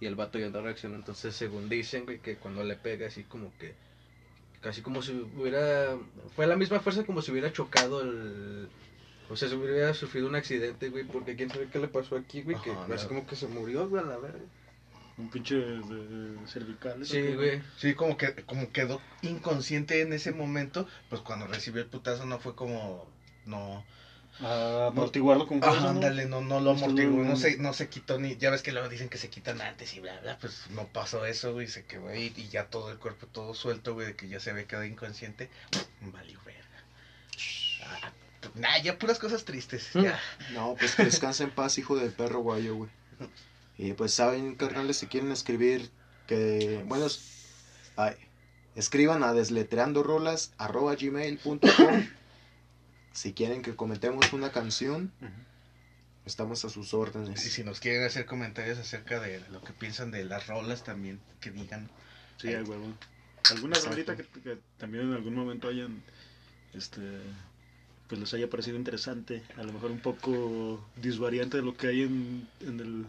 [0.00, 0.96] Y el vato ya no reacciona.
[0.96, 3.74] Entonces, según dicen, güey, que cuando le pega así como que.
[4.60, 5.96] Casi como si hubiera.
[6.36, 8.68] Fue la misma fuerza como si hubiera chocado el.
[9.32, 12.42] O sea, si hubiera sufrido un accidente, güey, porque quién sabe qué le pasó aquí,
[12.42, 13.08] güey, que no.
[13.08, 14.44] como que se murió, güey, a la verga.
[15.16, 17.06] Un pinche de cervical.
[17.06, 17.62] Sí, güey.
[17.78, 22.40] Sí, como que como quedó inconsciente en ese momento, pues cuando recibió el putazo no
[22.40, 23.06] fue como
[23.46, 23.82] no
[24.40, 25.88] A amortiguarlo con fuerza, ¿no?
[25.88, 28.90] ándale, no, no lo amortiguó, no se, no se quitó ni, ya ves que luego
[28.90, 32.08] dicen que se quitan antes y bla bla, pues no pasó eso, güey, se quedó
[32.08, 34.84] ahí y ya todo el cuerpo todo suelto, güey, de que ya se había quedado
[34.84, 35.48] inconsciente,
[36.02, 36.62] valió verga.
[37.84, 38.12] Ah,
[38.54, 40.18] nah, ya puras cosas tristes, ya.
[40.54, 42.90] No, pues que descansa en paz, hijo del perro guayo, güey.
[43.78, 45.90] Y pues saben, carnales, si quieren escribir
[46.26, 48.14] que, bueno, es- ay,
[48.74, 51.60] escriban a desletreandorolas arroba gmail.com
[53.12, 55.12] Si quieren que comentemos una canción,
[56.24, 57.40] estamos a sus Y órdenes.
[57.40, 61.50] si nos quieren hacer comentarios acerca de lo que piensan de las rolas también, que
[61.50, 61.90] digan.
[62.38, 62.94] Sí, a huevo.
[63.50, 66.02] ¿Alguna rolita que, que también en algún momento hayan,
[66.72, 67.00] este,
[68.12, 69.42] pues les haya parecido interesante?
[69.56, 73.06] A lo mejor un poco disvariante de lo que hay en, en, el,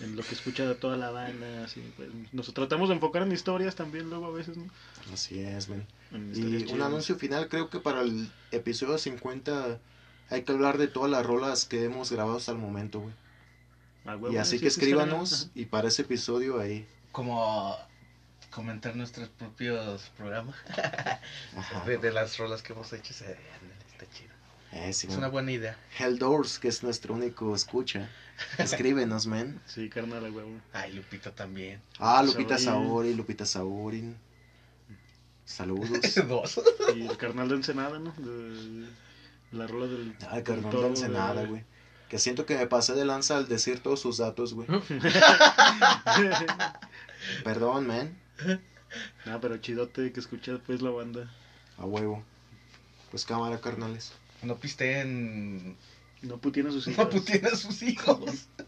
[0.00, 3.74] en lo que escucha toda la banda, así, pues nos tratamos de enfocar en historias
[3.74, 4.70] también luego a veces, ¿no?
[5.12, 5.68] Así es,
[6.30, 6.86] historias Y un chidas.
[6.88, 9.80] anuncio final, creo que para el episodio 50
[10.30, 13.14] hay que hablar de todas las rolas que hemos grabado hasta el momento, güey.
[14.04, 16.86] A huevo, Y así sí, que escríbanos y para ese episodio ahí.
[17.12, 17.76] Como
[18.50, 20.56] comentar nuestros propios programas
[21.86, 23.12] de, de las rolas que hemos hecho.
[23.14, 23.36] se-.
[24.72, 25.20] Eh, sí, Es man.
[25.20, 25.76] una buena idea.
[25.98, 28.08] Helldoors, que es nuestro único escucha.
[28.58, 29.60] Escríbenos, men.
[29.66, 30.50] Sí, carnal, a huevo.
[30.72, 31.80] Ay, Lupito también.
[31.98, 32.58] Ah, Lupita.
[32.58, 34.16] Saori, Lupita Saorin.
[35.44, 36.14] Saludos.
[36.28, 36.60] Dos.
[36.94, 38.12] Y el carnal de Ensenada, ¿no?
[38.18, 38.86] De,
[39.52, 40.14] la rola del...
[40.28, 41.64] Ay, del carnal de Ensenada, de- güey.
[42.10, 44.66] Que siento que me pasé de lanza al decir todos sus datos, güey.
[47.44, 48.18] Perdón, men.
[49.26, 51.30] no, pero chidote que escuchas pues la banda.
[51.76, 52.22] A huevo.
[53.10, 54.12] Pues cámara, carnales.
[54.42, 55.76] No pisteen.
[56.22, 57.06] No putina sus No hijos.
[57.08, 58.48] puteen a sus hijos.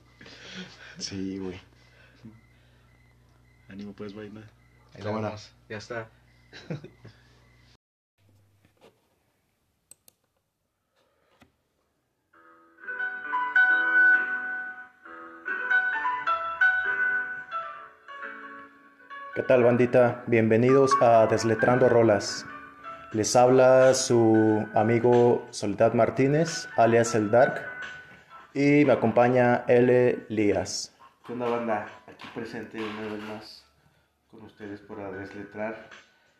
[0.98, 1.58] Sí, güey.
[3.70, 4.42] Ánimo pues, vaina.
[4.92, 5.28] Ahí Cámara.
[5.28, 5.50] vamos.
[5.70, 6.10] Ya está.
[19.34, 20.24] ¿Qué tal bandita?
[20.26, 22.44] Bienvenidos a Desletrando Rolas.
[23.12, 27.60] Les habla su amigo Soledad Martínez, alias El Dark,
[28.54, 30.26] y me acompaña L.
[30.28, 30.96] Lías.
[31.26, 31.86] ¿Qué onda, banda?
[32.06, 33.66] Aquí presente una vez más
[34.30, 35.88] con ustedes para desletrar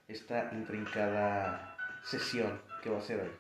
[0.07, 3.31] esta intrincada sesión que va a ser hoy.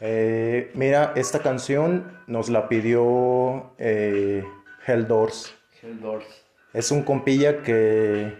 [0.00, 4.42] Eh, mira, esta canción nos la pidió eh,
[4.86, 5.54] Helldoors.
[5.82, 6.46] Helldoors.
[6.72, 8.38] Es un compilla que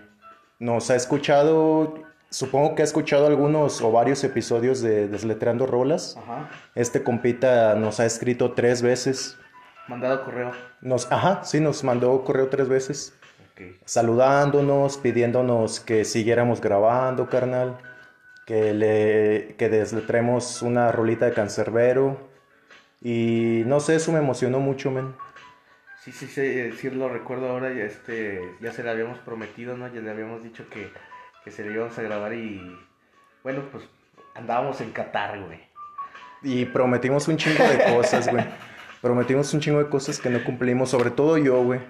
[0.58, 2.03] nos ha escuchado,
[2.34, 6.16] supongo que ha escuchado algunos o varios episodios de Desletrando Rolas.
[6.16, 6.50] Ajá.
[6.74, 9.38] Este compita nos ha escrito tres veces.
[9.86, 10.50] Mandado correo.
[10.80, 13.16] Nos, ajá, sí, nos mandó correo tres veces,
[13.84, 17.78] saludándonos, pidiéndonos que siguiéramos grabando, carnal,
[18.46, 22.18] que le, que desletremos una rolita de cancerbero.
[23.00, 25.14] Y no sé, eso me emocionó mucho, men.
[26.00, 29.86] Sí, sí, sí, sí lo recuerdo ahora, ya, este, ya se le habíamos prometido, ¿no?
[29.92, 30.90] Ya le habíamos dicho que,
[31.44, 32.76] que se le íbamos a grabar y,
[33.42, 33.84] bueno, pues
[34.34, 35.60] andábamos en Qatar, güey.
[36.42, 38.44] Y prometimos un chingo de cosas, güey.
[39.02, 41.80] Prometimos un chingo de cosas que no cumplimos, sobre todo yo, güey.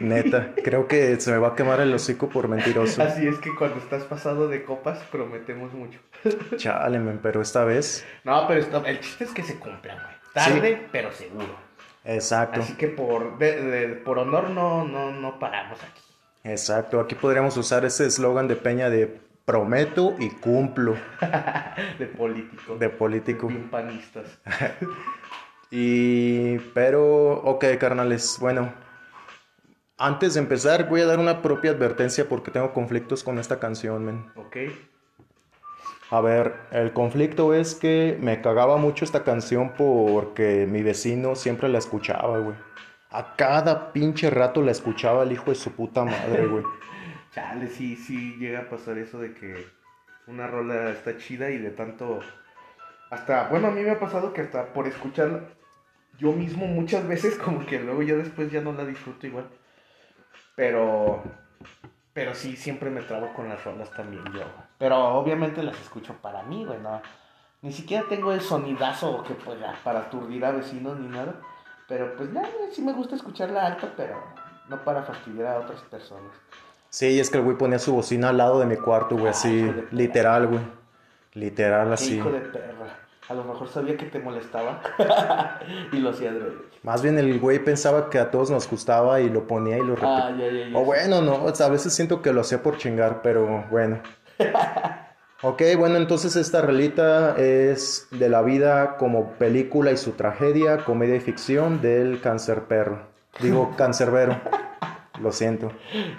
[0.00, 3.02] Neta, creo que se me va a quemar el hocico por mentiroso.
[3.02, 5.98] Así es que cuando estás pasado de copas prometemos mucho.
[6.56, 8.06] Chale, men, pero esta vez.
[8.24, 10.14] No, pero esto- el chiste es que se cumplan, güey.
[10.34, 11.56] Tarde, pero seguro.
[12.04, 16.00] Exacto, Así que por, de- de- por honor no, no, no paramos aquí.
[16.46, 17.00] Exacto.
[17.00, 20.96] Aquí podríamos usar ese eslogan de Peña de prometo y cumplo
[21.98, 22.76] De político.
[22.76, 23.46] de político.
[23.48, 24.38] Bien panistas.
[25.68, 28.72] Y, pero, ok, carnales, bueno.
[29.98, 34.04] Antes de empezar, voy a dar una propia advertencia porque tengo conflictos con esta canción,
[34.04, 34.26] men.
[34.36, 34.56] ¿Ok?
[36.10, 41.68] A ver, el conflicto es que me cagaba mucho esta canción porque mi vecino siempre
[41.68, 42.54] la escuchaba, güey.
[43.16, 46.62] A cada pinche rato la escuchaba el hijo de su puta madre, güey.
[47.32, 49.66] Chale, sí, sí llega a pasar eso de que
[50.26, 52.20] una rola está chida y de tanto...
[53.08, 55.44] Hasta, bueno, a mí me ha pasado que hasta por escucharla
[56.18, 59.46] yo mismo muchas veces como que luego ya después ya no la disfruto igual.
[60.54, 61.22] Pero...
[62.12, 64.44] Pero sí, siempre me trabo con las rolas también yo.
[64.76, 67.00] Pero obviamente las escucho para mí, güey, no.
[67.62, 71.40] Ni siquiera tengo el sonidazo que pueda para aturdir a vecinos ni nada.
[71.88, 74.16] Pero pues nada, sí me gusta escucharla alta, pero
[74.68, 76.32] no para fastidiar a otras personas.
[76.90, 79.30] Sí, es que el güey ponía su bocina al lado de mi cuarto, güey, Ah,
[79.30, 79.88] así, perra.
[79.92, 80.60] literal, güey.
[81.34, 82.16] Literal, así.
[82.16, 82.86] hijo de perra.
[83.28, 84.80] A lo mejor sabía que te molestaba
[85.92, 86.52] y lo hacía de
[86.84, 89.96] Más bien el güey pensaba que a todos nos gustaba y lo ponía y lo
[89.96, 90.26] repetía.
[90.28, 90.78] Ah, ya, ya, ya.
[90.78, 93.98] O bueno, no, o sea, a veces siento que lo hacía por chingar, pero bueno.
[95.42, 101.16] Ok, bueno, entonces esta relita es de la vida como película y su tragedia, comedia
[101.16, 103.02] y ficción del cáncer perro.
[103.40, 104.40] Digo, cancerbero.
[105.20, 105.72] Lo siento.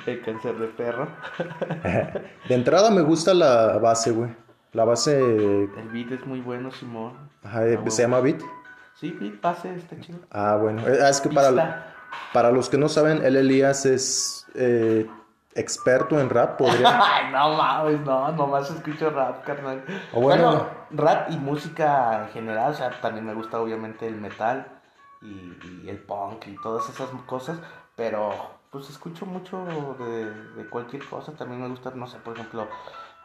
[0.06, 1.08] El cáncer de perro.
[2.50, 4.32] De entrada me gusta la base, güey.
[4.74, 7.14] La base El beat es muy bueno, Simón.
[7.44, 8.42] ajá, eh, se llama Beat.
[8.96, 10.20] Sí, beat, pase, está chido.
[10.32, 10.82] Ah, bueno.
[10.88, 11.94] Eh, ah, Es que para,
[12.34, 15.08] para los que no saben, el Elías es, eh,
[15.58, 17.00] experto en rap, podría.
[17.04, 19.84] Ay, no mames, no, nomás escucho rap, carnal.
[20.14, 24.16] O bueno- bueno, rap y música en general, o sea, también me gusta obviamente el
[24.16, 24.68] metal
[25.22, 27.58] y, y el punk y todas esas cosas,
[27.96, 28.32] pero
[28.70, 29.66] pues escucho mucho
[30.00, 32.68] de, de cualquier cosa, también me gusta, no sé, por ejemplo,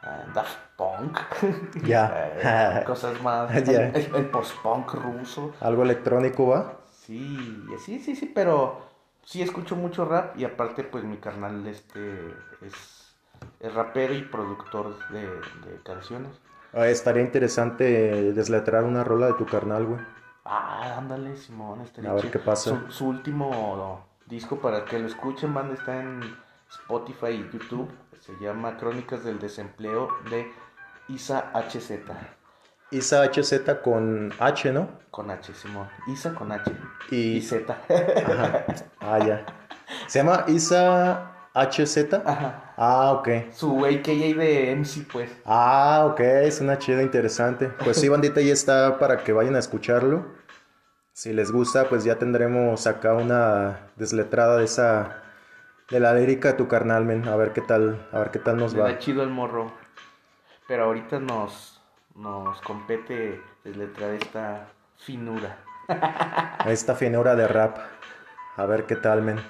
[0.04, 1.18] eh, Daft Punk,
[1.84, 2.12] Ya.
[2.14, 6.72] Eh, cosas más, el, el- el post-punk ruso, Algo electrónico, ¿va?
[6.90, 8.91] sí, sí, sí, sí, pero
[9.24, 13.16] sí escucho mucho rap y aparte pues mi carnal este es,
[13.60, 16.40] es rapero y productor de, de canciones.
[16.74, 20.00] Ah, estaría interesante desletrar una rola de tu carnal, güey.
[20.44, 22.32] Ah, ándale, Simón, estaría A ver chido.
[22.32, 22.70] qué pasa.
[22.70, 26.20] Su, su último disco para que lo escuchen, banda, está en
[26.68, 27.90] Spotify y YouTube.
[28.20, 30.52] Se llama Crónicas del Desempleo de
[31.08, 31.92] Isa HZ.
[32.92, 34.88] Isa HZ con H, ¿no?
[35.10, 35.88] Con H, Simón.
[36.06, 36.70] Isa con H.
[37.10, 37.36] Y...
[37.36, 37.76] Y Z.
[37.88, 38.64] Ajá.
[39.00, 39.44] Ah, ya.
[40.06, 42.14] Se llama Isa HZ.
[42.24, 42.74] Ajá.
[42.76, 43.28] Ah, ok.
[43.52, 45.30] Su AKA de MC, pues.
[45.44, 47.68] Ah, ok, es una chida interesante.
[47.68, 50.26] Pues sí, bandita, ya está para que vayan a escucharlo.
[51.12, 55.18] Si les gusta, pues ya tendremos acá una desletrada de esa
[55.90, 57.28] de la lírica de tu carnal, men.
[57.28, 58.88] A ver qué tal, a ver qué tal nos Le va.
[58.92, 59.70] da chido el morro.
[60.66, 61.71] Pero ahorita nos,
[62.14, 65.58] nos compete desletrar esta finura.
[66.66, 67.76] Esta finura de rap.
[68.56, 69.40] A ver qué tal, men.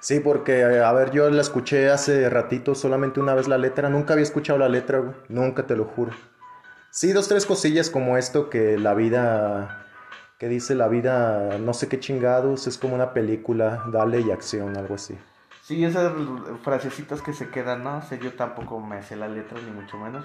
[0.00, 3.88] Sí, porque, eh, a ver, yo la escuché hace ratito, solamente una vez la letra.
[3.88, 5.14] Nunca había escuchado la letra, güey.
[5.28, 6.12] Nunca te lo juro.
[6.90, 9.86] Sí, dos, tres cosillas como esto que la vida,
[10.38, 14.76] que dice la vida, no sé qué chingados, es como una película, dale y acción,
[14.76, 15.16] algo así.
[15.62, 16.12] Sí, esas
[16.62, 18.00] frasecitas que se quedan, ¿no?
[18.02, 20.24] Sea, yo tampoco me sé la letra, ni mucho menos.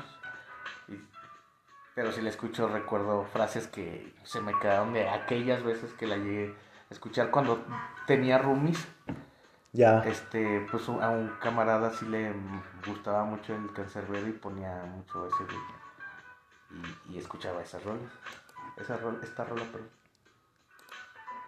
[1.95, 6.17] Pero si la escucho, recuerdo frases que se me quedaron de aquellas veces que la
[6.17, 6.55] llegué
[6.89, 7.63] a escuchar cuando
[8.07, 8.87] tenía roomies.
[9.73, 12.33] Ya, Este, pues a un camarada sí le
[12.85, 15.43] gustaba mucho el cancerbero y ponía mucho ese.
[17.07, 18.11] Y, y escuchaba esas rolas.
[18.77, 19.89] Esa rola, esta rola, perdón.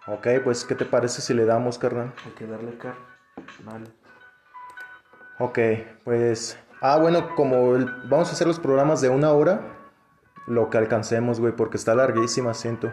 [0.07, 2.13] ok, pues, ¿qué te parece si le damos, carnal?
[2.25, 2.95] Hay que darle car.
[3.65, 3.87] Dale.
[5.39, 5.59] Ok,
[6.03, 9.74] pues, ah, bueno, como el- vamos a hacer los programas de una hora,
[10.47, 12.91] lo que alcancemos, güey, porque está larguísima, siento.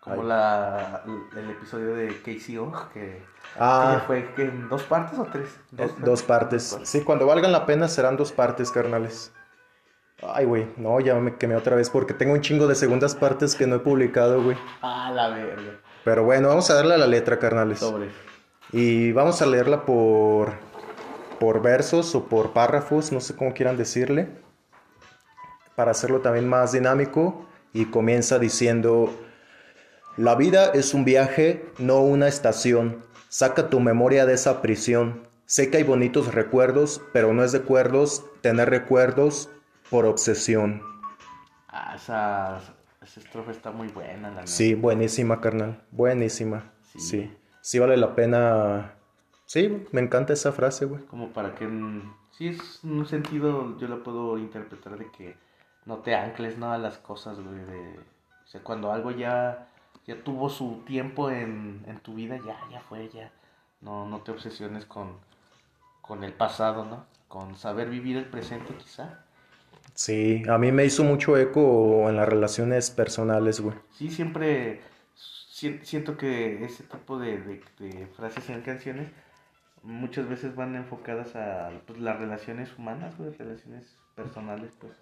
[0.00, 0.28] Como Ay.
[0.28, 1.02] la,
[1.36, 3.22] el episodio de KCO, que, que
[3.58, 5.58] Ah, ya fue que en dos partes o tres.
[5.76, 6.78] Eh, Dos partes.
[6.84, 9.32] Sí, cuando valgan la pena serán dos partes, carnales.
[10.22, 13.54] Ay, güey, no, ya me quemé otra vez porque tengo un chingo de segundas partes
[13.54, 14.56] que no he publicado, güey.
[14.80, 15.80] Ah, la verga.
[16.04, 17.80] Pero bueno, vamos a darle a la letra, carnales.
[17.80, 18.10] Sobre.
[18.72, 20.54] Y vamos a leerla por,
[21.40, 24.28] por versos o por párrafos, no sé cómo quieran decirle,
[25.76, 27.46] para hacerlo también más dinámico.
[27.72, 29.10] Y comienza diciendo,
[30.16, 33.04] la vida es un viaje, no una estación.
[33.28, 35.28] Saca tu memoria de esa prisión.
[35.44, 39.50] Sé que hay bonitos recuerdos, pero no es de cuerdos tener recuerdos
[39.90, 40.82] por obsesión.
[41.68, 42.58] Ah, esa,
[43.02, 44.46] esa estrofa está muy buena, la neta.
[44.46, 45.84] Sí, buenísima, carnal.
[45.90, 46.72] Buenísima.
[46.92, 46.98] Sí.
[47.00, 47.36] Sí.
[47.60, 48.94] Sí, vale la pena.
[49.44, 51.04] Sí, me encanta esa frase, güey.
[51.04, 51.68] Como para que,
[52.32, 55.36] sí, es un sentido, yo la puedo interpretar de que
[55.86, 56.72] no te ancles, ¿no?
[56.72, 57.98] A las cosas, güey, de...
[58.44, 59.68] O sea, cuando algo ya,
[60.06, 63.32] ya tuvo su tiempo en, en tu vida, ya, ya fue, ya.
[63.80, 65.18] No, no te obsesiones con,
[66.02, 67.06] con el pasado, ¿no?
[67.28, 69.24] Con saber vivir el presente, quizá.
[69.94, 73.76] Sí, a mí me hizo mucho eco en las relaciones personales, güey.
[73.92, 74.82] Sí, siempre
[75.14, 79.08] si- siento que ese tipo de, de- de frases en canciones
[79.82, 84.92] muchas veces van enfocadas a pues, las relaciones humanas, güey, relaciones personales, pues.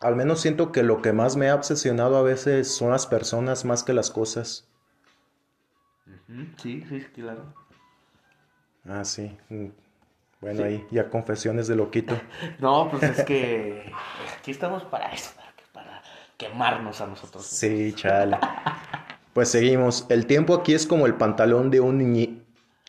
[0.00, 3.64] Al menos siento que lo que más me ha obsesionado a veces son las personas
[3.64, 4.66] más que las cosas.
[6.62, 7.44] Sí, sí, claro.
[8.86, 9.36] Ah, sí.
[9.48, 9.66] Mm.
[10.40, 10.62] Bueno, Sí.
[10.64, 12.14] ahí ya confesiones de loquito.
[12.58, 13.90] No, pues es que
[14.38, 16.02] aquí estamos para eso, para, que- para
[16.36, 17.46] quemarnos a nosotros.
[17.46, 18.36] Sí, chale.
[19.32, 20.06] Pues seguimos.
[20.10, 22.42] El tiempo aquí es como el pantalón de un niñi...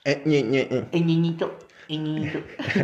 [0.03, 0.87] eh, ñe, ñe.
[0.91, 2.39] El niñito, el niñito.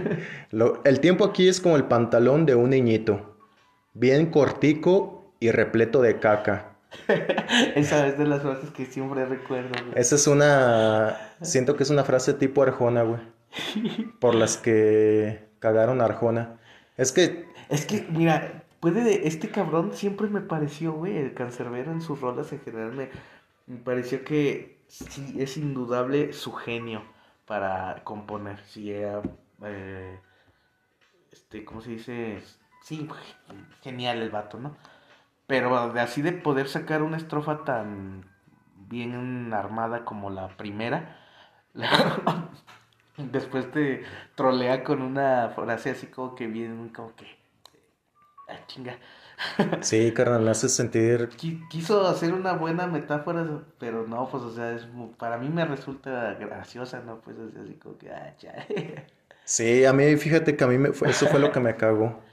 [0.52, 3.31] Lo- el tiempo aquí es como el pantalón de un niñito.
[3.94, 6.78] Bien cortico y repleto de caca.
[7.76, 10.00] Esa es de las frases que siempre recuerdo, güey.
[10.00, 11.18] Esa es una...
[11.42, 13.22] Siento que es una frase tipo Arjona, güey.
[14.20, 16.60] Por las que cagaron a Arjona.
[16.98, 17.46] Es que...
[17.70, 22.20] Es que, mira, puede de, este cabrón siempre me pareció, güey, el cancerbero en sus
[22.20, 23.10] rolas en general me,
[23.68, 27.04] me pareció que sí es indudable su genio
[27.46, 28.60] para componer.
[28.68, 29.22] Sí, era,
[29.64, 30.20] eh,
[31.32, 32.40] este, ¿cómo se dice?
[32.82, 33.08] Sí,
[33.84, 34.76] genial el vato, ¿no?
[35.48, 38.26] Pero de así de poder sacar una estrofa tan
[38.90, 41.18] bien armada como la primera,
[41.74, 42.50] la,
[43.18, 44.04] Después te
[44.36, 47.28] trolea con una frase así como que bien, como que.
[48.48, 48.98] Ah, chinga.
[49.80, 51.30] Sí, carnal, hace sentir...
[51.38, 55.66] Qui- Quiso hacer una buena metáfora, pero no, pues, o sea, es, para mí me
[55.66, 57.22] resulta graciosa, ¿no?
[57.22, 58.54] Pues, es así como que, ah, ya.
[59.44, 62.24] Sí, a mí, fíjate que a mí me fue- eso fue lo que me cagó.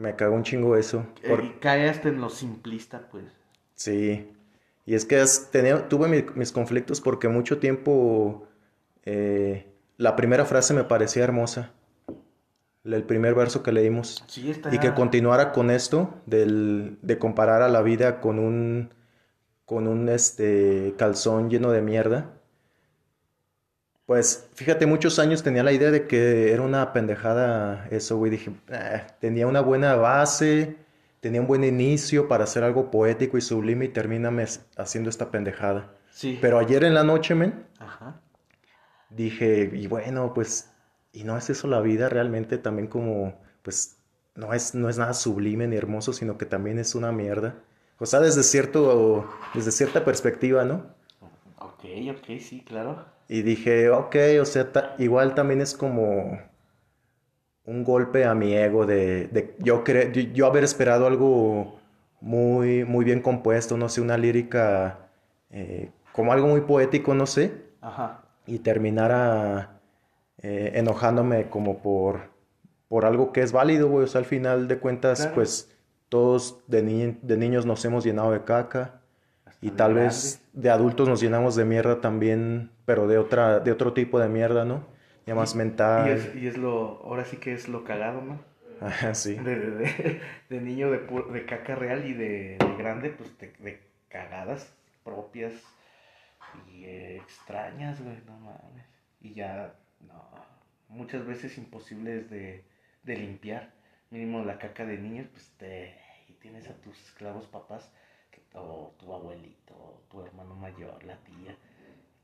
[0.00, 1.04] Me cagó un chingo eso.
[1.28, 3.24] por- Y cae hasta en lo simplista, pues.
[3.74, 4.32] Sí,
[4.86, 5.22] y es que
[5.52, 8.46] tenía, tuve mi- mis conflictos porque mucho tiempo
[9.04, 9.66] eh,
[9.98, 11.72] la primera frase me parecía hermosa,
[12.84, 14.74] el primer verso que leímos, Sí, está.
[14.74, 18.90] y que continuara con esto del, de comparar a la vida con un,
[19.66, 22.32] con un este, calzón lleno de mierda.
[24.10, 28.32] Pues fíjate, muchos años tenía la idea de que era una pendejada eso, güey.
[28.32, 30.74] Dije, "Ah, tenía una buena base,
[31.20, 34.46] tenía un buen inicio para hacer algo poético y sublime y termíname
[34.76, 35.92] haciendo esta pendejada.
[36.10, 36.36] Sí.
[36.42, 38.20] Pero ayer en la noche, men, Ajá.
[39.10, 40.72] dije, y bueno, pues,
[41.12, 43.96] y no es eso la vida realmente también como, pues,
[44.34, 47.54] no es, no es nada sublime ni hermoso, sino que también es una mierda.
[48.00, 50.98] O sea, desde cierto, desde cierta perspectiva, ¿no?
[51.80, 53.04] Ok, ok, sí, claro.
[53.28, 56.38] Y dije, ok, o sea, ta- igual también es como
[57.64, 61.78] un golpe a mi ego de, de yo, cre- yo, haber esperado algo
[62.20, 64.98] muy, muy bien compuesto, no sé, una lírica
[65.50, 68.22] eh, como algo muy poético, no sé, Ajá.
[68.46, 69.80] y terminara
[70.38, 72.30] eh, enojándome como por,
[72.88, 74.04] por algo que es válido, güey.
[74.04, 75.34] O sea, al final de cuentas, Claro.
[75.36, 75.70] pues
[76.08, 79.00] todos de, ni- de niños nos hemos llenado de caca.
[79.46, 80.08] Hasta Y de tal grande.
[80.08, 84.28] vez de adultos nos llenamos de mierda también, pero de otra, de otro tipo de
[84.28, 84.84] mierda, ¿no?
[85.26, 85.54] Ya más
[85.94, 86.08] Y mental.
[86.08, 88.40] es, y es lo, ahora sí que es lo cagado, ¿no?
[88.80, 89.40] Ajá, sí.
[89.44, 93.36] De, de, de- de niño de, pu- de caca real y de, de grande, pues
[93.38, 94.72] de, de cagadas
[95.04, 95.52] propias
[96.72, 98.86] y eh, extrañas, güey, no mames.
[99.20, 100.30] Y ya, no,
[100.88, 102.64] muchas veces imposibles de,
[103.02, 103.72] de limpiar.
[104.10, 105.96] Mínimo la caca de niños, pues te,
[106.28, 107.90] y tienes a tus esclavos papás,
[108.54, 111.56] o tu abuelito, o tu hermano mayor, la tía.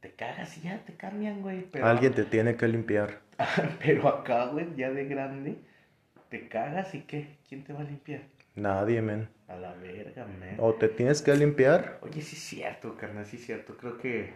[0.00, 1.62] Te cagas y ya te cambian, güey.
[1.70, 3.20] Pero, Alguien te tiene que limpiar.
[3.84, 5.56] pero acá, güey, ya de grande,
[6.28, 8.22] te cagas y qué, ¿quién te va a limpiar?
[8.54, 9.28] Nadie, men.
[9.48, 10.56] A la verga, man.
[10.58, 11.98] O te tienes que limpiar.
[12.02, 13.76] Oye, sí es cierto, carnal, sí es cierto.
[13.76, 14.34] Creo que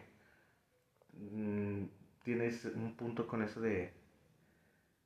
[1.12, 1.84] mm,
[2.22, 3.92] tienes un punto con eso de,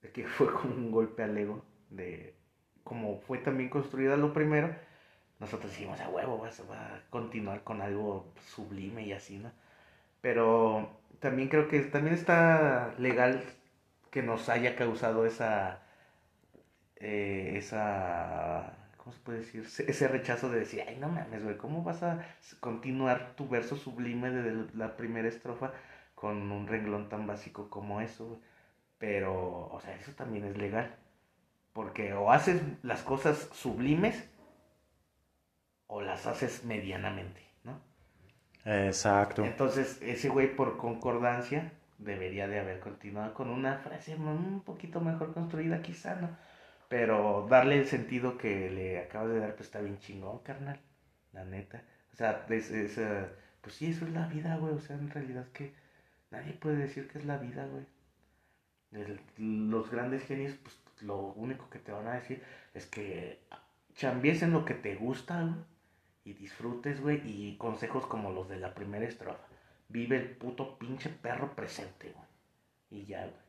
[0.02, 1.64] de que fue como un golpe al ego.
[1.90, 2.34] De
[2.84, 4.76] como fue también construida lo primero,
[5.44, 9.52] nosotros dijimos a huevo, vas va a continuar con algo sublime y así, ¿no?
[10.22, 10.90] Pero
[11.20, 13.42] también creo que también está legal
[14.10, 15.82] que nos haya causado esa
[16.96, 19.62] eh, esa ¿cómo se puede decir?
[19.88, 22.24] Ese- rechazo de decir, ay no mames, güey, ¿cómo vas a
[22.60, 25.72] continuar tu verso sublime de la primera estrofa
[26.14, 28.38] con un renglón tan básico como eso, güey?
[28.98, 30.96] Pero, o sea, eso también es legal.
[31.74, 34.24] Porque o haces las cosas sublimes
[35.94, 37.74] o las haces medianamente, ¿no?
[38.64, 39.44] Exacto.
[39.44, 45.32] Entonces, ese güey por concordancia debería de haber continuado con una frase un poquito mejor
[45.34, 46.30] construida quizá, ¿no?
[46.88, 50.80] Pero darle el sentido que le acabas de dar, pues está bien chingón, carnal.
[51.32, 51.82] La neta.
[52.12, 53.00] O sea, es, es,
[53.60, 54.74] pues sí, eso es la vida, güey.
[54.74, 55.74] O sea, en realidad que
[56.30, 57.86] nadie puede decir que es la vida, güey.
[58.92, 59.20] El-
[59.70, 62.42] los grandes genios, pues lo único que te van a decir
[62.74, 63.40] es que
[63.94, 65.54] chambies en lo que te gusta, güey.
[66.24, 67.20] Y disfrutes, güey.
[67.24, 69.44] Y consejos como los de la primera estrofa.
[69.88, 73.02] Vive el puto pinche perro presente, güey.
[73.02, 73.44] Y ya, güey.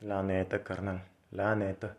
[0.00, 1.02] La neta, carnal.
[1.30, 1.96] La neta.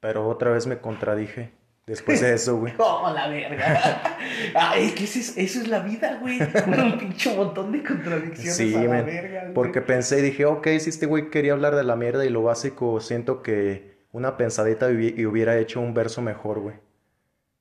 [0.00, 1.50] Pero otra vez me contradije
[1.86, 2.72] después de eso, güey.
[2.78, 4.16] ¡Oh, la verga!
[4.54, 6.38] Ay, es que eso es, la vida, güey.
[6.40, 9.54] Un pinche montón de contradicciones Sí, a la verga, güey.
[9.54, 12.42] Porque pensé y dije, ok, si este güey quería hablar de la mierda y lo
[12.42, 16.76] básico, siento que una pensadita y hubiera hecho un verso mejor, güey.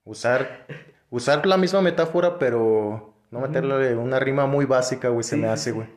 [0.05, 0.65] Usar,
[1.09, 5.71] usar la misma metáfora, pero no meterle una rima muy básica, güey, se me hace,
[5.71, 5.71] sí.
[5.71, 5.87] güey.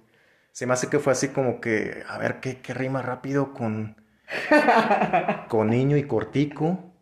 [0.52, 3.96] Se me hace que fue así como que, a ver, ¿qué, qué rima rápido con,
[5.48, 6.92] con niño y cortico?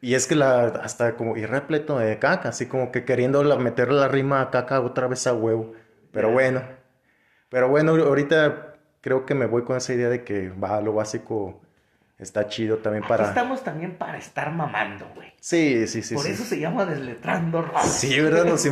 [0.00, 3.56] Y es que la, hasta como, y repleto de caca, así como que queriendo la-
[3.56, 5.72] meterle la rima a caca otra vez a huevo.
[6.12, 6.62] Pero bueno,
[7.50, 11.60] pero bueno, ahorita creo que me voy con esa idea de que va, lo básico
[12.18, 13.28] está chido también Aquí para...
[13.28, 15.32] estamos también para estar mamando, güey.
[15.40, 16.32] Sí, sí, sí, Por sí.
[16.32, 17.82] eso se llama Desletrando Rock.
[17.82, 18.44] Sí, ¿verdad?
[18.44, 18.70] No, sí,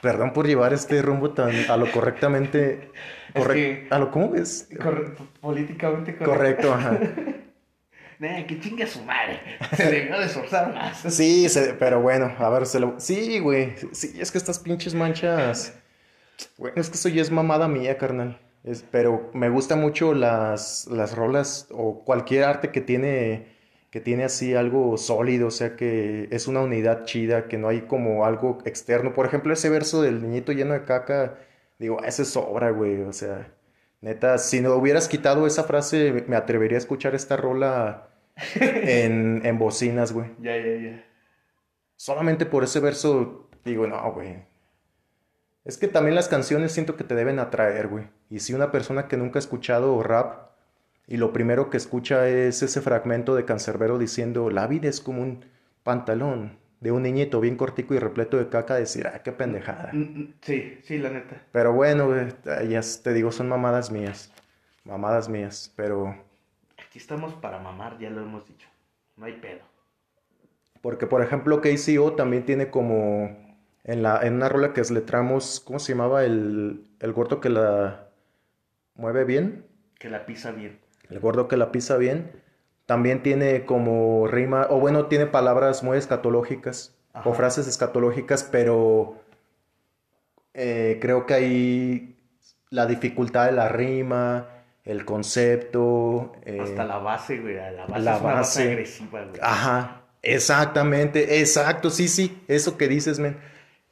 [0.00, 2.90] Perdón por llevar este rumbo tan a lo correctamente...
[3.32, 4.68] Es corre- que- A lo, ¿cómo es?
[4.80, 6.68] Corre- políticamente correcto.
[6.70, 6.98] Correcto, ajá.
[8.20, 9.40] Nah, que chingue a su madre.
[9.76, 10.98] Se debió de esforzar más.
[11.12, 12.94] Sí, se- pero bueno, a ver, se lo...
[13.00, 13.74] Sí, güey.
[13.92, 15.74] Sí, es que estas pinches manchas...
[16.56, 18.38] Bueno, es que eso ya es mamada mía, carnal.
[18.64, 23.46] Es, pero me gusta mucho las, las rolas o cualquier arte que tiene,
[23.90, 27.82] que tiene así algo sólido, o sea que es una unidad chida, que no hay
[27.82, 29.12] como algo externo.
[29.14, 31.38] Por ejemplo, ese verso del niñito lleno de caca,
[31.78, 33.52] digo, ese es obra, güey, o sea,
[34.00, 38.08] neta, si no hubieras quitado esa frase, me atrevería a escuchar esta rola
[38.60, 40.30] en, en bocinas, güey.
[40.40, 41.04] Ya, ya, ya.
[41.96, 44.53] Solamente por ese verso, digo, no, güey.
[45.64, 48.04] Es que también las canciones siento que te deben atraer, güey.
[48.28, 50.50] Y si una persona que nunca ha escuchado rap
[51.06, 55.22] y lo primero que escucha es ese fragmento de Cancerbero diciendo, la vida es como
[55.22, 55.44] un
[55.82, 59.90] pantalón de un niñito bien cortico y repleto de caca, decir, ah, qué pendejada.
[59.94, 61.42] Mm, mm, Sí, sí, la neta.
[61.50, 62.28] Pero bueno, güey,
[62.68, 64.30] ya te digo, son mamadas mías.
[64.84, 66.14] Mamadas mías, pero...
[66.86, 68.68] Aquí estamos para mamar, ya lo hemos dicho.
[69.16, 69.60] No hay pedo.
[70.82, 73.43] Porque, por ejemplo, KCO también tiene como
[73.84, 76.24] en, la, en una rola que letramos, ¿cómo se llamaba?
[76.24, 78.08] El, el gordo que la
[78.94, 79.66] mueve bien.
[79.98, 80.78] Que la pisa bien.
[81.10, 82.32] El gordo que la pisa bien.
[82.86, 87.28] También tiene como rima, o bueno, tiene palabras muy escatológicas, Ajá.
[87.30, 89.22] o frases escatológicas, pero
[90.52, 92.16] eh, creo que ahí
[92.70, 94.48] la dificultad de la rima,
[94.84, 96.32] el concepto.
[96.44, 97.54] eh, Hasta la base, güey.
[97.54, 98.72] La base la es una base base.
[98.72, 99.40] agresiva, güey.
[99.42, 103.38] Ajá, exactamente, exacto, sí, sí, eso que dices, men.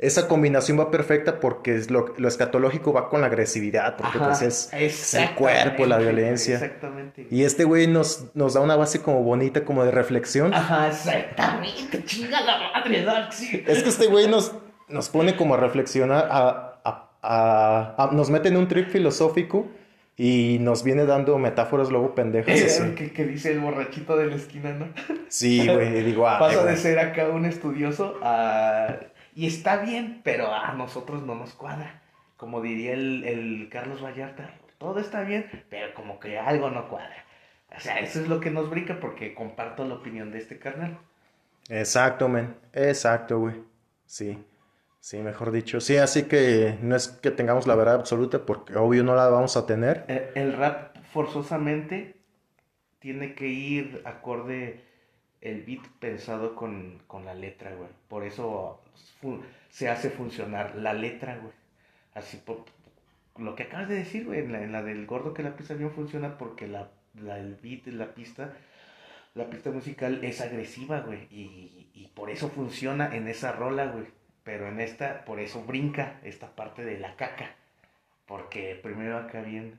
[0.03, 4.26] Esa combinación va perfecta porque es lo, lo escatológico va con la agresividad, porque Ajá,
[4.38, 4.42] pues
[4.72, 6.57] es, el cuerpo, la violencia.
[6.57, 7.28] Exactamente.
[7.30, 10.53] Y este güey nos, nos da una base como bonita, como de reflexión.
[10.53, 12.05] Ajá, exactamente.
[12.05, 13.62] Chinga la madre, Dark, sí.
[13.66, 14.53] Es que este güey nos,
[14.88, 19.68] nos pone como a reflexionar, a, a- a- a- nos mete en un trip filosófico
[20.16, 22.61] y nos viene dando metáforas luego pendejas.
[22.61, 22.94] así.
[22.96, 24.88] que, que dice el borrachito de la esquina, ¿no?
[25.28, 26.74] Sí, güey, digo, ah, Pasa güey.
[26.74, 28.96] de ser acá un estudioso a...
[29.35, 32.03] Y está bien, pero a nosotros no nos cuadra.
[32.37, 37.24] Como diría el, el Carlos Vallarta, todo está bien, pero como que algo no cuadra.
[37.76, 40.99] O sea, eso es lo que nos brinca porque comparto la opinión de este carnal.
[41.68, 42.55] Exacto, men.
[42.72, 43.57] Exacto, güey.
[44.07, 44.39] Sí.
[45.01, 45.80] Sí, mejor dicho.
[45.80, 49.57] Sí, así que no es que tengamos la verdad absoluta porque obvio no la vamos
[49.57, 50.05] a tener.
[50.09, 52.16] Eh, El rap forzosamente
[53.01, 54.85] tiene que ir acorde
[55.41, 57.91] el beat pensado con, con la letra, güey.
[58.09, 58.82] Por eso
[59.70, 61.53] se hace funcionar la letra, güey.
[62.14, 62.64] Así por
[63.38, 65.74] lo que acabas de decir, güey, en la, en la del gordo que la pista
[65.74, 68.53] bien funciona porque la, la- el beat, la pista,
[69.34, 71.26] la pista musical es agresiva, güey.
[71.30, 74.07] Y, y por eso funciona en esa rola, güey.
[74.45, 77.55] Pero en esta, por eso brinca esta parte de la caca.
[78.26, 79.78] Porque primero acá bien,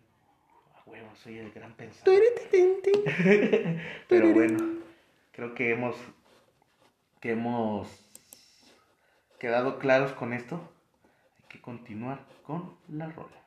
[0.75, 2.21] a huevo, soy el gran pensador.
[4.09, 4.57] Pero bueno,
[5.31, 5.95] creo que hemos,
[7.19, 7.87] que hemos
[9.43, 10.55] quedado claros con esto.
[11.37, 13.37] Hay que continuar con la rola.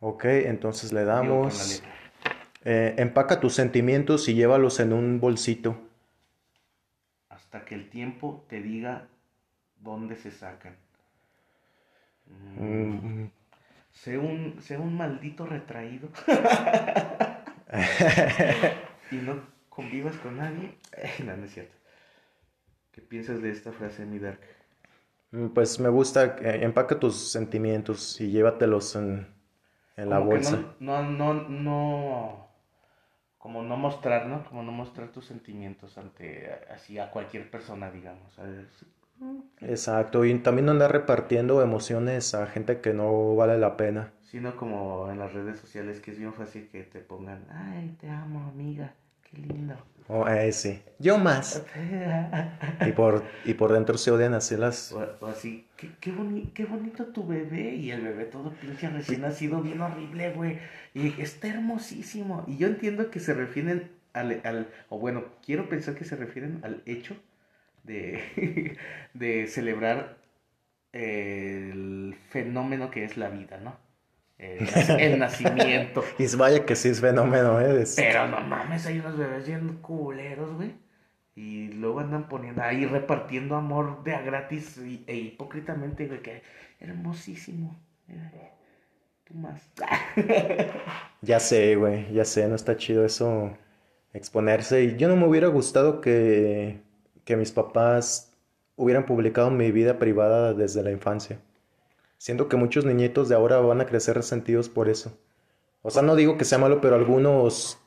[0.00, 1.82] Ok, entonces le damos...
[2.64, 5.76] eh, empaca tus sentimientos y llévalos en un bolsito.
[7.30, 9.08] Hasta que el tiempo te diga
[9.80, 10.76] dónde se sacan.
[12.56, 13.30] Mm, Mm,
[13.92, 16.08] Sé un, sé un maldito retraído
[19.10, 20.74] y no convivas con nadie.
[21.24, 21.74] no, no es cierto.
[22.92, 24.40] ¿Qué piensas de esta frase, mi Dark?
[25.32, 29.26] Mm, Pues me gusta, eh, empaca tus sentimientos y llévatelos en,
[29.96, 30.58] en la bolsa.
[30.80, 32.48] No, no, no, no,
[33.38, 34.44] como no mostrar, ¿no?
[34.44, 38.34] Como no mostrar tus sentimientos ante, así, a cualquier persona, digamos.
[38.34, 38.66] ¿sabes?
[39.62, 44.12] Exacto, y también no andar repartiendo emociones a gente que no vale la pena.
[44.22, 48.08] Sino como en las redes sociales, que es bien fácil que te pongan, ay, te
[48.08, 48.94] amo, amiga,
[49.32, 49.74] qué lindo.
[50.08, 50.80] Oh, eh, sí.
[50.98, 51.62] Yo más.
[52.84, 54.92] Y por, y por dentro se odian así las...
[54.92, 57.74] O, o así, qué, qué, boni- qué bonito tu bebé.
[57.76, 60.58] Y el bebé todo pinche recién nacido, bien horrible, güey.
[60.94, 62.44] Y está hermosísimo.
[62.46, 66.60] Y yo entiendo que se refieren al, al o bueno, quiero pensar que se refieren
[66.64, 67.16] al hecho
[67.84, 68.76] de,
[69.14, 70.18] de celebrar
[70.92, 73.76] el fenómeno que es la vida, ¿no?
[74.42, 76.02] El, nac- el nacimiento.
[76.18, 77.84] Y vaya que sí es fenómeno, ¿eh?
[77.96, 80.74] Pero no mames, hay unos bebés bien culeros, güey.
[81.34, 86.42] Y luego andan poniendo ahí repartiendo amor de a gratis y- e hipócritamente, güey, que
[86.80, 87.78] hermosísimo.
[88.08, 88.50] Eh,
[89.24, 89.62] Tú más.
[91.22, 93.56] Ya sé, güey, ya sé, no está chido eso
[94.12, 94.82] exponerse.
[94.84, 96.80] Y yo no me hubiera gustado que,
[97.24, 98.32] que mis papás
[98.76, 101.38] hubieran publicado mi vida privada desde la infancia.
[102.22, 105.18] Siento que muchos niñitos de ahora van a crecer resentidos por eso.
[105.82, 107.80] O sea, no digo que sea malo, pero algunos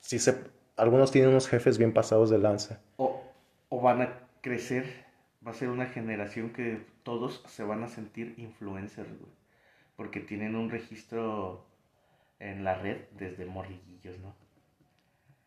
[0.00, 0.36] sí se,
[0.76, 2.82] algunos tienen unos jefes bien pasados de lanza.
[2.98, 3.22] O,
[3.70, 5.06] o van a crecer,
[5.46, 9.32] va a ser una generación que todos se van a sentir influencers, güey.
[9.96, 11.64] Porque tienen un registro
[12.38, 14.34] en la red desde morriguillos, ¿no?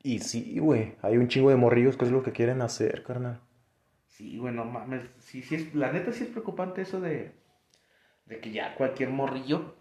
[0.02, 3.42] Y sí, güey, hay un chingo de morrillos que es lo que quieren hacer, carnal.
[4.08, 7.43] Sí, bueno, mames, sí, sí es, la neta sí es preocupante eso de,
[8.26, 9.76] de que ya cualquier morrillo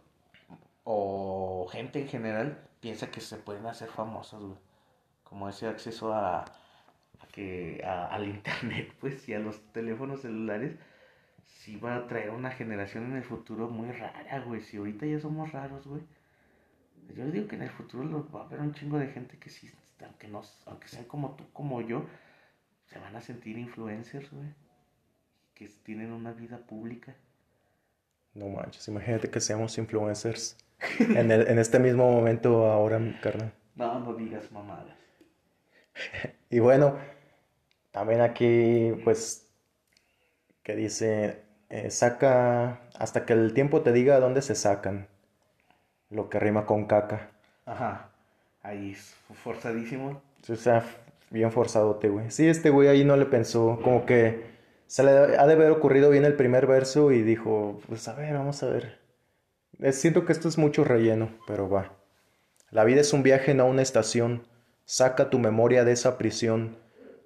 [0.85, 4.59] o gente en general piensa que se pueden hacer famosos, güey.
[5.23, 6.45] Como ese acceso a,
[7.33, 10.77] que al internet, pues, y a los teléfonos celulares,
[11.47, 14.61] sí va a traer una generación en el futuro muy rara, güey.
[14.61, 16.03] Si ahorita ya somos raros, güey.
[17.17, 19.71] Yo digo que en el futuro va a haber un chingo de gente que sí,
[20.05, 22.05] aunque, no, aunque sean como tú, como yo,
[22.87, 24.49] se van a sentir influencers, güey.
[25.55, 27.15] Que tienen una vida pública.
[28.35, 30.57] No manches, imagínate que seamos influencers
[30.99, 33.53] en, el- en este mismo momento ahora, mi carnal.
[33.75, 34.97] No, no digas mamadas.
[36.51, 36.97] Y bueno,
[37.93, 39.49] también aquí, pues,
[40.63, 45.09] que dice, eh, saca hasta que el tiempo te diga dónde se sacan,
[46.11, 47.31] lo que rima con caca.
[47.67, 48.11] Ajá.
[48.63, 50.23] Ahí es forzadísimo.
[50.49, 50.85] O sea,
[51.31, 52.31] bien forzadote, güey.
[52.31, 54.52] Sí, este güey ahí no le pensó, como que
[54.93, 58.35] se le ha de haber ocurrido bien el primer verso y dijo, pues a ver,
[58.35, 58.99] vamos a ver.
[59.79, 61.97] Eh, Siento que esto es mucho relleno, pero va.
[62.71, 64.47] La vida es un viaje, no una estación.
[64.85, 66.77] Saca tu memoria de esa prisión.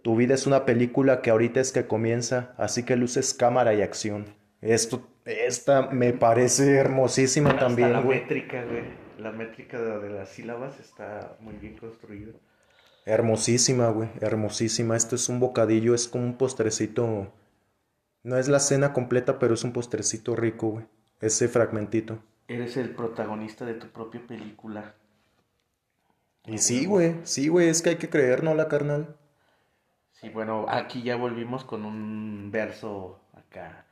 [0.05, 3.83] Tu vida es una película que ahorita es que comienza, así que luces cámara y
[3.83, 4.37] acción.
[4.61, 8.21] Esto, esta me parece hermosísima Hasta también, la güey.
[8.21, 8.85] métrica, güey.
[9.19, 12.33] La métrica de, de las sílabas está muy bien construida.
[13.07, 14.97] Hermosísima, güey, hermosísima.
[14.97, 17.33] Esto es un bocadillo, es como un postrecito.
[18.27, 20.85] No es la cena completa, pero es un postrecito rico, güey.
[21.23, 22.19] Ese fragmentito.
[22.49, 24.97] Eres el protagonista de tu propia película.
[26.47, 29.17] Y sí, güey, sí, güey, es que hay que creer, ¿no, la carnal?
[30.13, 33.87] Sí, bueno, aquí ya volvimos con un verso acá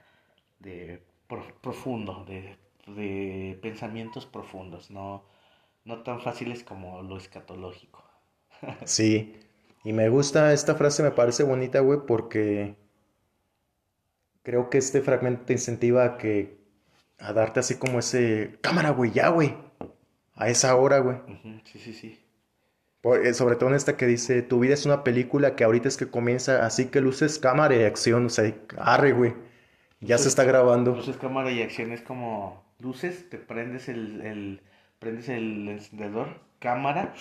[0.61, 5.25] de pro- profundo, de, de pensamientos profundos, no,
[5.85, 8.05] no tan fáciles como lo escatológico.
[8.85, 9.41] Sí.
[9.85, 12.77] Y me gusta, esta frase me parece bonita, güey, porque
[14.45, 16.59] creo que este fragmento te incentiva a que,
[17.19, 19.57] a darte así como ese, cámara, güey, ya, güey,
[20.35, 21.19] a esa hora, güey.
[21.29, 22.21] Ujú, sí, sí, sí.
[23.03, 25.89] Por- eh, sobre todo en esta que dice, tu vida es una película que ahorita
[25.89, 29.35] es que comienza, así que luces cámara y acción, o sea, arre, güey.
[30.01, 30.93] Ya se está grabando.
[30.97, 34.61] Luces, cámara y acción es como luces, te prendes el, el-
[34.99, 37.15] prendes el encendedor, cámara,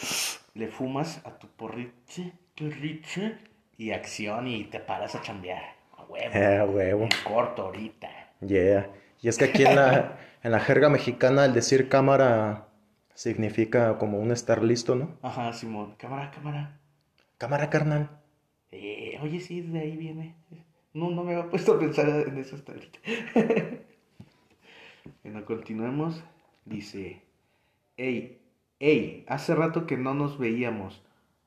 [0.53, 3.37] le fumas a tu porriche, porriche,
[3.77, 5.63] y acción y te paras a chambear.
[6.13, 6.35] Huevo.
[6.35, 7.09] Eh, huevo.
[7.23, 8.09] Corto ahorita.
[8.41, 8.89] Yeah.
[9.21, 12.67] Y es que aquí en la, en la jerga mexicana el decir cámara
[13.15, 15.17] significa como un estar listo, ¿no?
[15.23, 15.95] Ajá, Simón.
[15.97, 16.79] Cámara, cámara.
[17.37, 18.09] Cámara, carnal.
[18.71, 20.35] Eh, oye, sí, de ahí viene.
[20.93, 22.99] No, no me había puesto a pensar en eso hasta ahorita.
[25.23, 26.23] bueno, continuemos.
[26.65, 27.21] Dice,
[27.97, 28.39] hey,
[28.79, 31.01] hey, hace rato que no nos veíamos.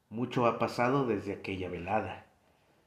[0.08, 2.26] Mucho ha pasado desde aquella velada.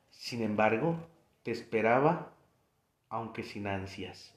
[0.10, 1.08] Sin embargo,
[1.44, 2.34] te esperaba,
[3.10, 4.36] aunque sin ansias,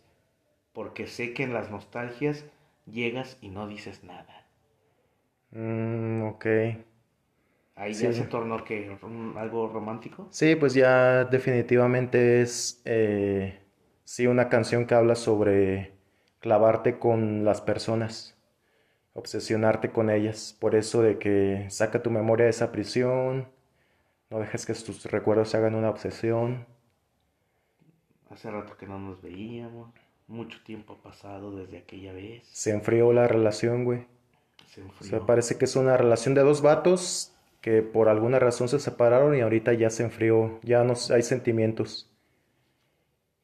[0.75, 2.45] porque sé que en las nostalgias
[2.87, 4.47] llegas y no dices nada.
[5.55, 6.47] Mm, ok.
[7.75, 8.07] Ahí Sí.
[8.07, 8.97] ya se tornó que
[9.37, 10.31] algo romántico.
[10.31, 13.61] Sí, pues ya definitivamente es, eh,
[14.05, 15.93] sí, una canción que habla sobre
[16.41, 18.39] clavarte con las personas,
[19.15, 20.57] obsesionarte con ellas.
[20.61, 23.49] Por eso de que saca tu memoria de esa prisión,
[24.31, 26.67] no dejes que tus recuerdos se hagan una obsesión.
[28.33, 29.91] Hace rato que no nos veíamos.
[30.27, 32.43] Mucho tiempo ha pasado desde aquella vez.
[32.53, 34.07] Se enfrió la relación, güey.
[34.67, 35.11] Se O enfrió.
[35.11, 39.37] sea, parece que es una relación de dos vatos que por alguna razón se separaron
[39.37, 42.09] y ahorita ya se enfrió, ya no hay sentimientos.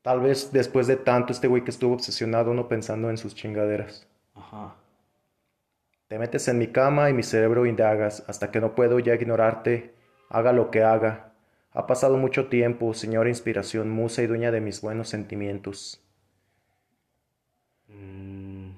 [0.02, 4.08] Tal vez después de tanto este güey que estuvo obsesionado no pensando en sus chingaderas.
[4.34, 4.74] Ajá.
[6.08, 9.94] Te metes en mi cama y mi cerebro indagas hasta que no puedo ya ignorarte,
[10.30, 11.27] haga lo que haga.
[11.78, 16.02] Ha pasado mucho tiempo, señora inspiración, musa y dueña de mis buenos sentimientos.
[17.90, 18.70] Mm,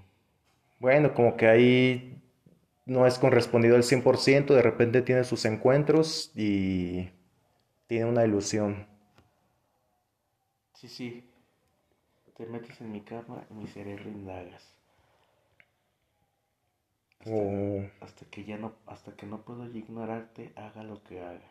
[0.79, 2.21] Bueno, como que ahí
[2.87, 7.11] no es correspondido al 100%, de repente tiene sus encuentros y
[7.89, 8.87] tiene una ilusión.
[10.75, 11.25] sí, sí.
[12.37, 14.75] Te metes en mi cama y mi cerebro indagas.
[17.21, 21.51] Hasta, O- hasta que ya no, hasta que no puedo ignorarte, haga lo que haga.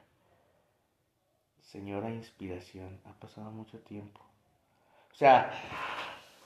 [1.74, 4.22] Señora inspiración, ha pasado mucho tiempo.
[5.12, 5.52] O sea,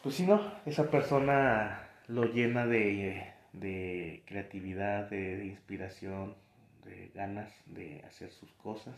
[0.01, 6.35] pues si no, esa persona lo llena de, de creatividad, de, inspiración,
[6.85, 8.97] de ganas de hacer sus cosas.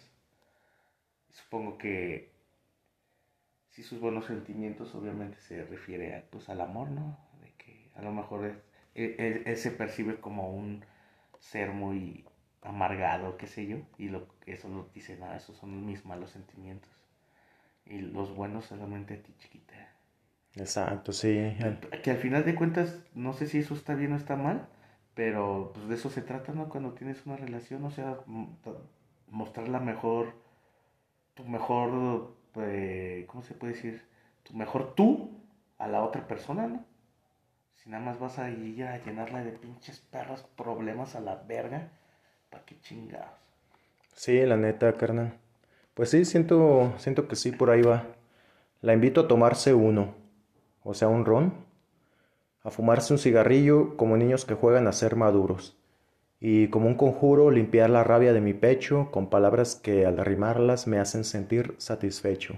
[1.30, 2.32] Supongo que
[3.70, 7.18] si sus buenos sentimientos obviamente se refiere a, pues, al amor, ¿no?
[7.42, 8.58] De que a lo mejor es-
[8.96, 10.84] él, él- él se percibe como un
[11.40, 12.26] ser muy
[12.66, 16.92] amargado, qué sé yo, y lo, eso lo dice, nada, esos son mis malos sentimientos.
[17.86, 19.76] Y los buenos solamente a ti, chiquita.
[20.56, 21.56] Exacto, sí.
[22.04, 24.68] Que al final de cuentas, no sé si eso está bien o está mal,
[25.14, 26.70] pero pues de eso se trata, ¿no?
[26.70, 28.18] Cuando tienes una relación, o sea,
[29.28, 30.34] mostrar la mejor,
[31.34, 34.02] tu mejor, eh, ¿cómo se puede decir?
[34.44, 35.42] Tu mejor tú
[35.78, 36.86] a la otra persona, ¿no?
[37.76, 41.92] Si nada más vas a ir a llenarla de pinches perros problemas a la verga,
[42.56, 43.28] ¿para qué chingados?
[44.14, 45.34] Sí, la neta, carnal.
[45.94, 48.06] Pues sí, siento, siento que sí, por ahí va.
[48.82, 50.16] La invito a tomarse uno,
[50.84, 51.54] o sea, un ron,
[52.64, 55.78] a fumarse un cigarrillo como niños que juegan a ser maduros,
[56.40, 60.88] y como un conjuro limpiar la rabia de mi pecho con palabras que al rimarlas
[60.88, 62.58] me hacen sentir satisfecho.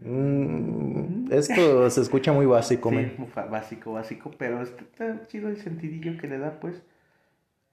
[0.00, 5.56] Mm, esto se escucha muy básico, Sí, muy básico, básico, pero está, está chido el
[5.58, 6.82] sentidillo que le da, pues.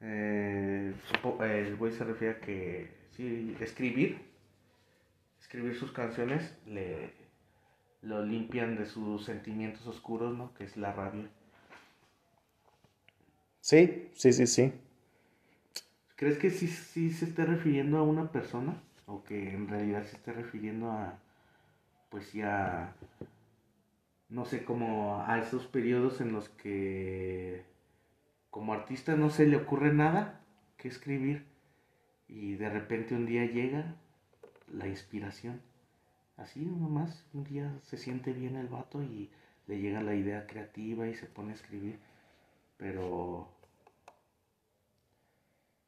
[0.01, 0.93] Eh,
[1.41, 4.19] el güey se refiere a que, sí, escribir,
[5.39, 7.13] escribir sus canciones le
[8.05, 10.53] lo limpian de sus sentimientos oscuros, ¿no?
[10.53, 11.27] Que es la rabia.
[13.61, 14.71] Sí, sí, sí, sí.
[16.15, 18.79] ¿Crees que sí, sí se esté refiriendo a una persona?
[19.07, 21.17] ¿O que en realidad se esté refiriendo a,
[22.09, 22.95] pues ya,
[24.29, 27.63] no sé, como a esos periodos en los que
[28.55, 30.39] como artista no se le ocurre nada
[30.77, 31.45] que escribir
[32.29, 33.97] y de repente un día llega
[34.71, 35.61] la inspiración?
[36.37, 39.29] Así nomás, un día se siente bien el vato y
[39.67, 41.99] le llega la idea creativa y se pone a escribir.
[42.77, 43.49] Pero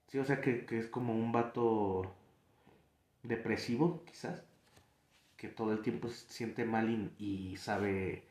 [0.08, 2.14] Sí, o sea que, que es como un vato
[3.24, 4.44] depresivo, quizás,
[5.38, 8.24] que todo el tiempo se siente mal y, y sabe,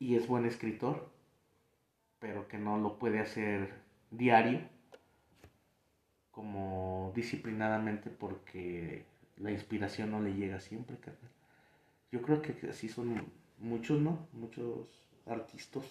[0.00, 1.11] y es buen escritor,
[2.22, 3.68] pero que no lo puede hacer
[4.12, 4.60] diario,
[6.30, 9.04] como disciplinadamente, porque
[9.36, 11.30] la inspiración no le llega siempre, carnal.
[12.12, 13.26] Yo creo que así son
[13.58, 14.28] muchos, ¿no?
[14.32, 14.86] Muchos
[15.26, 15.82] artistas.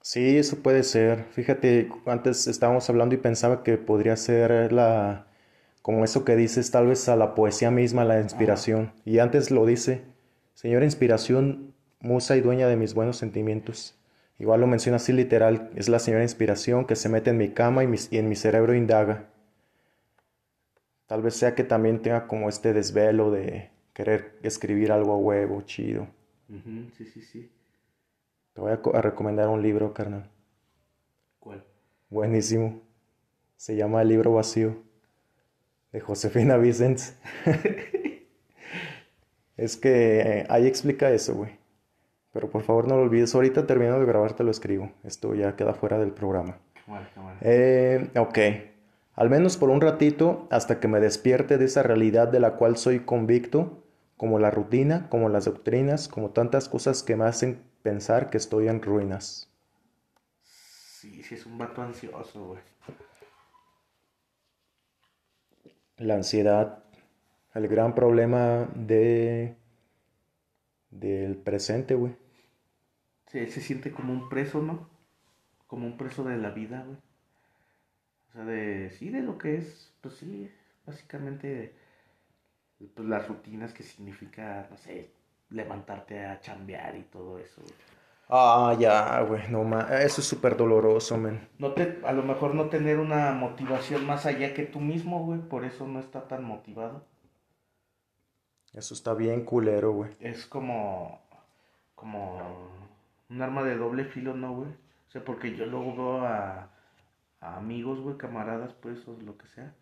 [0.00, 1.24] Sí, eso puede ser.
[1.32, 5.26] Fíjate, antes estábamos hablando y pensaba que podría ser la,
[5.82, 8.94] como eso que dices, tal vez a la poesía misma, la inspiración.
[9.04, 10.06] Y antes lo dice,
[10.54, 13.97] Señora inspiración, musa y dueña de mis buenos sentimientos.
[14.38, 17.84] Igual lo menciona así literal, es la señora inspiración que se mete en mi cama
[17.84, 19.26] y, mis- y en mi cerebro indaga.
[21.08, 25.62] Tal vez sea que también tenga como este desvelo de querer escribir algo a huevo,
[25.62, 26.06] chido.
[26.96, 27.50] Sí, sí, sí.
[28.52, 30.28] Te voy a recomendar un libro, carnal.
[31.40, 31.64] ¿Cuál?
[32.10, 32.80] Buenísimo.
[33.56, 34.76] Se llama El libro vacío
[35.92, 37.14] de Josefina Vicens.
[39.56, 41.57] es que eh, ahí explica eso, güey.
[42.38, 43.34] Pero por favor no lo olvides.
[43.34, 44.92] Ahorita terminando de grabar te lo escribo.
[45.02, 46.56] Esto ya queda fuera del programa.
[46.86, 47.36] Cámara, cámara.
[47.40, 48.38] Eh, ok.
[49.16, 52.76] Al menos por un ratito hasta que me despierte de esa realidad de la cual
[52.76, 53.82] soy convicto,
[54.16, 58.68] como la rutina, como las doctrinas, como tantas cosas que me hacen pensar que estoy
[58.68, 59.50] en ruinas.
[60.44, 62.60] Sí, sí, es un vato ansioso, güey.
[65.96, 66.84] La ansiedad,
[67.52, 69.56] el gran problema de
[70.92, 72.27] del presente, güey.
[73.28, 74.88] Sí, se siente como un preso, ¿no?
[75.66, 76.98] Como un preso de la vida, güey.
[78.28, 80.50] O sea, de, sí, de lo que es, pues sí,
[80.86, 81.74] básicamente,
[82.94, 85.12] pues las rutinas que significa, no sé,
[85.50, 87.74] levantarte a chambear y todo eso, güey.
[88.30, 91.48] Ah, ya, güey, no ma, eso es súper doloroso, men.
[91.58, 95.40] No te, a lo mejor no tener una motivación más allá que tú mismo, güey,
[95.40, 97.06] por eso no está tan motivado.
[98.74, 100.10] Eso está bien culero, güey.
[100.20, 101.22] Es como,
[101.94, 102.87] como
[103.30, 104.70] un arma de doble filo, ¿no, güey?
[105.08, 106.70] O sea, porque yo luego veo a,
[107.40, 109.74] a amigos, güey, camaradas, pues, o lo que sea,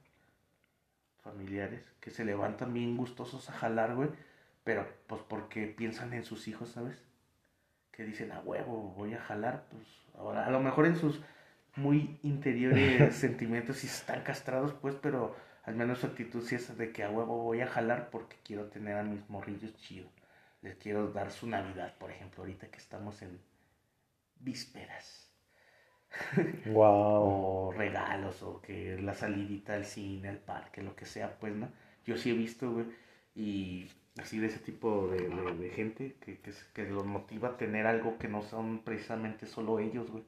[1.23, 4.11] familiares, que se levantan bien gustosos a jalar, güey,
[4.65, 6.97] pero pues porque piensan en sus hijos, ¿sabes?
[7.93, 9.85] Que dicen, a huevo, voy a jalar, pues,
[10.17, 11.21] ahora, a lo mejor en sus
[11.77, 16.93] muy interiores sentimientos sí están castrados, pues, pero al menos su actitud sí es de
[16.93, 20.11] que a huevo voy a jalar porque quiero tener a mis morrillos chidos.
[20.67, 23.41] Les quiero dar su Navidad, por ejemplo, ahorita que estamos en
[24.41, 25.07] vísperas.
[26.67, 27.67] Wow.
[27.69, 31.69] O regalos, o que la salidita al cine, al parque, lo que sea, pues, ¿no?
[32.07, 32.87] Yo sí he visto, güey,
[33.35, 37.57] y así de ese tipo de, de- de gente que, que, que los motiva a
[37.57, 40.25] tener algo que no son precisamente solo ellos, güey.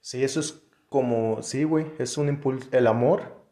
[0.00, 2.68] Sí, eso es como, sí, güey, es un impulso.
[2.70, 3.44] El amor,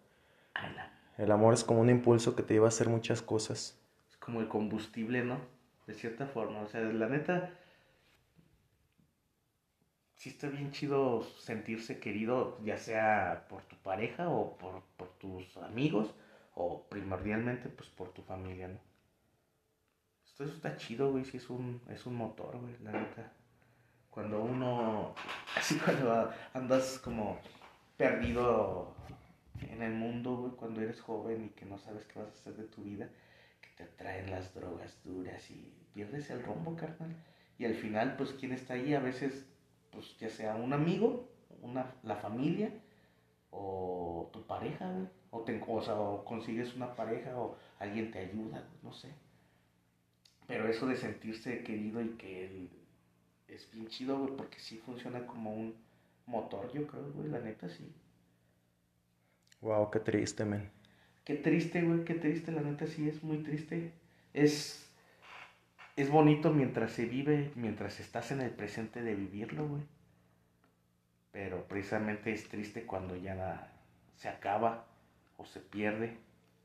[0.54, 0.90] Ala.
[1.16, 3.81] el amor es como un impulso que te lleva a hacer muchas cosas.
[4.24, 5.38] Como el combustible, ¿no?
[5.86, 6.60] De cierta forma.
[6.60, 7.50] O sea, la neta.
[10.14, 15.56] sí está bien chido sentirse querido, ya sea por tu pareja o por, por tus
[15.56, 16.14] amigos,
[16.54, 18.78] o primordialmente pues por tu familia, ¿no?
[20.24, 23.32] Esto está chido, güey, sí es un, es un motor, güey, la neta.
[24.10, 25.14] Cuando uno,
[25.56, 27.38] así cuando andas como
[27.96, 28.94] perdido
[29.60, 32.54] en el mundo, güey, cuando eres joven y que no sabes qué vas a hacer
[32.54, 33.08] de tu vida,
[33.76, 37.14] te atraen las drogas duras y pierdes el rumbo, carnal.
[37.58, 38.94] Y al final, pues, ¿quién está ahí?
[38.94, 39.46] A veces,
[39.90, 41.28] pues, ya sea un amigo,
[41.60, 42.72] una, la familia,
[43.50, 45.06] o tu pareja, güey.
[45.30, 49.08] O, te, o, sea, o consigues una pareja, o alguien te ayuda, no sé.
[50.46, 52.68] Pero eso de sentirse querido y que
[53.48, 55.74] es bien güey, porque sí funciona como un
[56.26, 57.90] motor, yo creo, güey, la neta sí.
[59.60, 60.70] Wow, qué triste, men.
[61.24, 63.92] Qué triste, güey, qué triste, la neta sí es muy triste.
[64.34, 64.88] Es,
[65.96, 69.82] es bonito mientras se vive, mientras estás en el presente de vivirlo, güey.
[71.32, 73.72] Pero precisamente es triste cuando ya la-
[74.16, 74.86] se acaba,
[75.36, 76.16] o se pierde,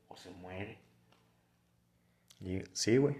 [0.08, 0.78] o se muere.
[2.72, 3.16] Sí, güey.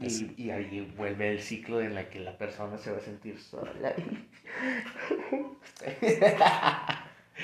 [0.00, 3.38] Y, y ahí vuelve el ciclo en el que la persona se va a sentir
[3.38, 3.94] sola.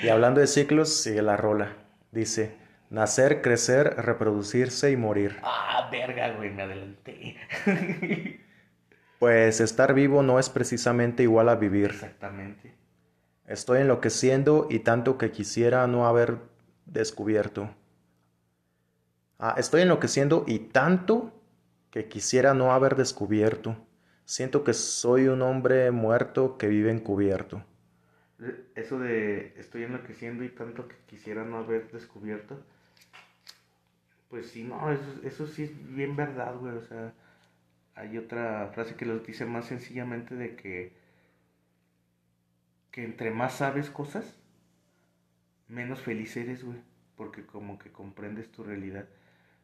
[0.01, 1.75] Y hablando de ciclos, sigue la rola.
[2.11, 2.51] Dice,
[2.89, 5.37] nacer, crecer, reproducirse y morir.
[5.41, 7.37] ah, verga, güey, me adelanté.
[9.19, 11.91] Pues estar vivo no es precisamente igual a vivir.
[11.91, 12.73] Exactamente.
[13.47, 16.37] Estoy enloqueciendo y tanto que quisiera no haber
[16.85, 17.71] descubierto.
[19.39, 21.31] Ah, estoy enloqueciendo y tanto
[21.91, 23.75] que quisiera no haber descubierto.
[24.25, 27.63] Siento que soy un hombre muerto que vive encubierto.
[28.75, 32.59] Eso de estoy enloqueciendo y tanto que quisiera no haber descubierto.
[34.29, 36.75] Pues sí, no, eso, eso sí es bien verdad, güey.
[36.75, 37.13] O sea,
[37.95, 40.93] hay otra frase que lo dice más sencillamente de que,
[42.91, 44.25] que entre más sabes cosas,
[45.67, 46.79] menos feliz eres, güey.
[47.15, 49.07] Porque como que comprendes tu realidad.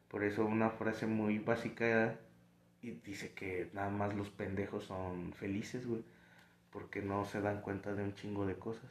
[0.08, 2.18] Por eso una frase muy básica
[2.82, 6.04] y dice que nada más los pendejos son felices, güey
[6.72, 8.90] porque no se dan cuenta de un chingo de cosas.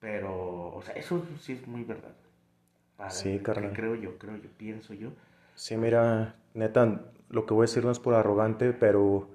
[0.00, 2.14] Pero, o sea, eso sí es muy verdad.
[3.10, 3.72] Sí, carnal.
[3.72, 5.10] Creo yo, creo yo, pienso yo.
[5.54, 9.28] Sí, mira, neta, lo que voy a decir no es por arrogante, pero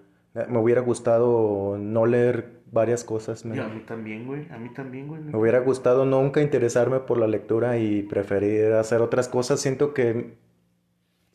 [0.47, 3.45] me hubiera gustado no leer varias cosas.
[3.45, 3.57] men.
[3.57, 5.21] Y a mí también, güey, a mí también, güey.
[5.21, 9.59] Me hubiera gustado nunca interesarme por la lectura y preferir hacer otras cosas.
[9.59, 10.37] Siento que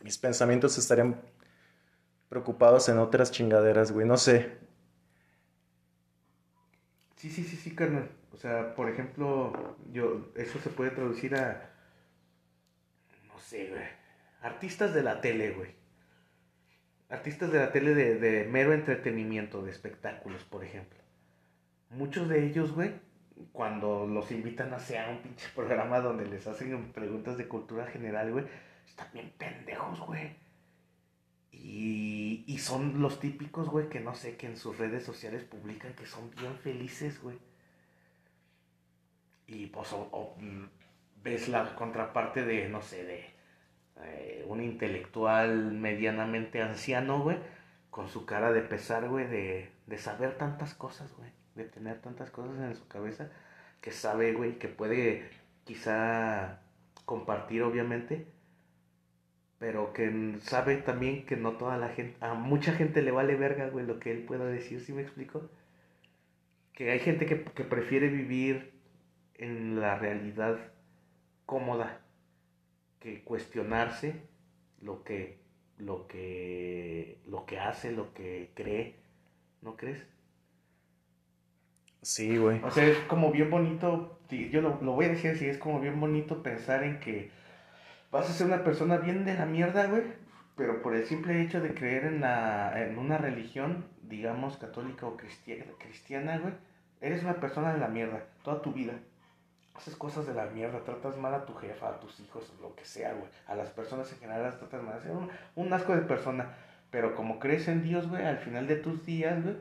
[0.02, 1.20] mis pensamientos estarían
[2.28, 4.06] preocupados en otras chingaderas, güey.
[4.06, 4.58] No sé.
[7.16, 8.10] Sí, sí, sí, sí, carnal.
[8.32, 9.52] O sea, por ejemplo,
[9.92, 11.71] yo, eso se puede traducir a,
[13.52, 13.82] sé, güey,
[14.40, 15.70] artistas de la tele, güey.
[17.10, 20.98] Artistas de la tele de, de mero entretenimiento, de espectáculos, por ejemplo.
[21.90, 22.94] Muchos de ellos, güey,
[23.52, 28.32] cuando los invitan a hacer un pinche programa donde les hacen preguntas de cultura general,
[28.32, 28.46] güey,
[28.86, 30.40] están bien pendejos, güey.
[31.52, 35.92] Y, y son los típicos, güey, que no sé, que en sus redes sociales publican
[35.92, 37.38] que son bien felices, güey.
[39.46, 40.64] Y pues mm,
[41.22, 43.31] ves la contraparte de, no sé, de
[44.04, 47.38] eh, un intelectual medianamente anciano, güey,
[47.90, 52.30] con su cara de pesar, güey, de, de saber tantas cosas, güey, de tener tantas
[52.30, 53.30] cosas en su cabeza,
[53.80, 55.30] que sabe, güey, que puede
[55.64, 56.60] quizá
[57.04, 58.26] compartir, obviamente,
[59.58, 63.68] pero que sabe también que no toda la gente, a mucha gente le vale verga,
[63.68, 65.50] güey, lo que él pueda decir, ¿sí me explico?
[66.74, 68.72] Que hay gente que, que prefiere vivir
[69.34, 70.58] en la realidad
[71.46, 72.01] cómoda
[73.02, 74.22] que cuestionarse
[74.80, 75.40] lo que,
[75.78, 78.94] lo que, lo que hace, lo que cree,
[79.60, 80.06] ¿no crees?
[82.02, 82.62] Sí, güey.
[82.62, 85.80] O sea, es como bien bonito, yo lo, lo voy a decir así, es como
[85.80, 87.30] bien bonito pensar en que
[88.12, 90.02] vas a ser una persona bien de la mierda, güey,
[90.56, 95.16] pero por el simple hecho de creer en, la, en una religión, digamos, católica o
[95.16, 96.54] cristiana, cristiana, güey,
[97.00, 98.94] eres una persona de la mierda toda tu vida.
[99.74, 102.84] Haces cosas de la mierda, tratas mal a tu jefa, a tus hijos, lo que
[102.84, 103.30] sea, güey.
[103.46, 104.98] A las personas en general las tratas mal.
[104.98, 106.54] Eres un, un asco de persona.
[106.90, 109.56] Pero como crees en Dios, güey, al final de tus días, güey,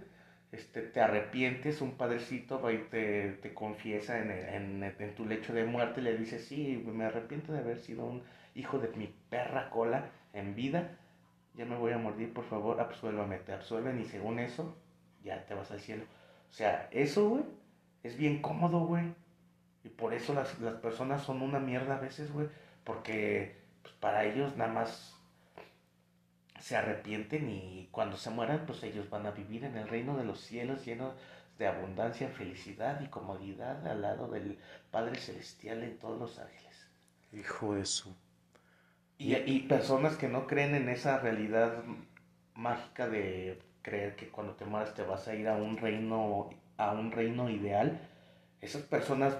[0.52, 5.54] este, te arrepientes, un padrecito va y te, te confiesa en, en, en tu lecho
[5.54, 8.22] de muerte y le dice, sí, me arrepiento de haber sido un
[8.54, 10.98] hijo de mi perra cola en vida,
[11.54, 14.76] ya me voy a morir, por favor, absuélvame, te absuelven y según eso,
[15.24, 16.04] ya te vas al cielo.
[16.50, 17.44] O sea, eso, güey,
[18.04, 19.14] es bien cómodo, güey.
[19.84, 22.48] Y por eso las, las personas son una mierda a veces, güey,
[22.84, 25.16] porque pues, para ellos nada más
[26.60, 30.24] se arrepienten y cuando se mueran, pues ellos van a vivir en el reino de
[30.24, 31.14] los cielos lleno
[31.58, 34.60] de abundancia, felicidad y comodidad al lado del
[34.92, 36.88] Padre Celestial en todos los ángeles.
[37.32, 38.16] Hijo de su.
[39.18, 41.84] Y, y personas que no creen en esa realidad
[42.56, 46.92] mágica de creer que cuando te mueras te vas a ir a un reino, a
[46.92, 48.00] un reino ideal,
[48.62, 49.36] esas personas,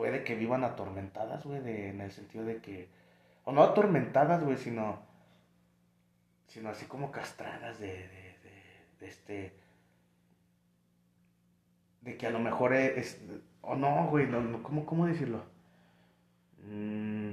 [0.00, 2.88] puede que vivan atormentadas, güey, de- en el sentido de que,
[3.44, 4.98] o no atormentadas, güey, sino,
[6.46, 8.36] sino así como castradas de, de,
[9.00, 9.52] de, este,
[12.02, 13.20] de que a lo mejor es,
[13.62, 15.42] o no, güey, no, no, ¿cómo, cómo decirlo?
[16.68, 17.32] Mm,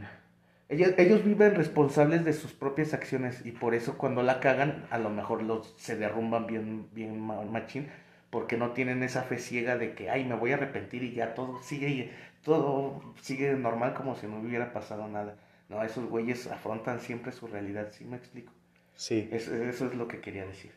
[0.70, 4.98] ellos, ellos viven responsables de sus propias acciones y por eso cuando la cagan a
[4.98, 7.88] lo mejor los, se derrumban bien, bien ma- machín
[8.30, 11.34] porque no tienen esa fe ciega de que ay me voy a arrepentir y ya
[11.36, 12.12] todo sigue
[12.48, 15.36] todo sigue normal como si no hubiera pasado nada.
[15.70, 18.54] No, esos güeyes afrontan siempre su realidad, ¿sí me explico?
[18.96, 19.28] Sí.
[19.32, 20.72] Eso, eso es lo que quería decir.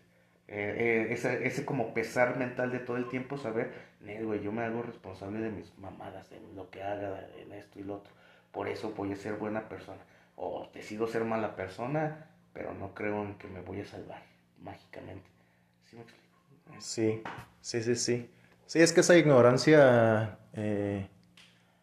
[0.48, 0.74] Eh,
[1.08, 4.62] eh, ese, ese como pesar mental de todo el tiempo, saber, "Nel, güey, yo me
[4.64, 8.12] hago responsable de mis mamadas, de lo que haga, en esto y lo otro.
[8.50, 10.00] Por eso voy a ser buena persona.
[10.34, 14.22] O decido ser mala persona, pero no creo en que me voy a salvar
[14.60, 15.30] mágicamente.
[15.88, 16.80] ¿Sí me explico?
[16.80, 17.22] Sí,
[17.60, 18.30] sí, sí, sí.
[18.66, 21.06] Sí, es que esa ignorancia eh,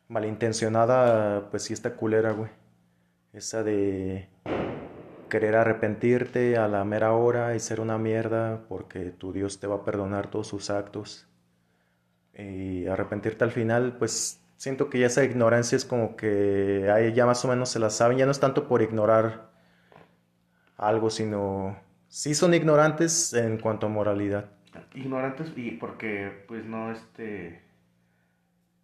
[0.07, 2.49] malintencionada, pues sí está culera, güey.
[3.34, 4.29] Esa de
[5.29, 9.77] querer arrepentirte a la mera hora y ser una mierda porque tu Dios te va
[9.77, 11.27] a perdonar todos sus actos.
[12.34, 17.25] Y arrepentirte al final, pues siento que ya esa ignorancia es como que ahí ya
[17.25, 18.17] más o menos se la saben.
[18.17, 19.49] Ya no es tanto por ignorar
[20.77, 21.77] algo, sino
[22.07, 24.51] sí son ignorantes en cuanto a moralidad.
[24.93, 27.66] ignorantes y porque pues no este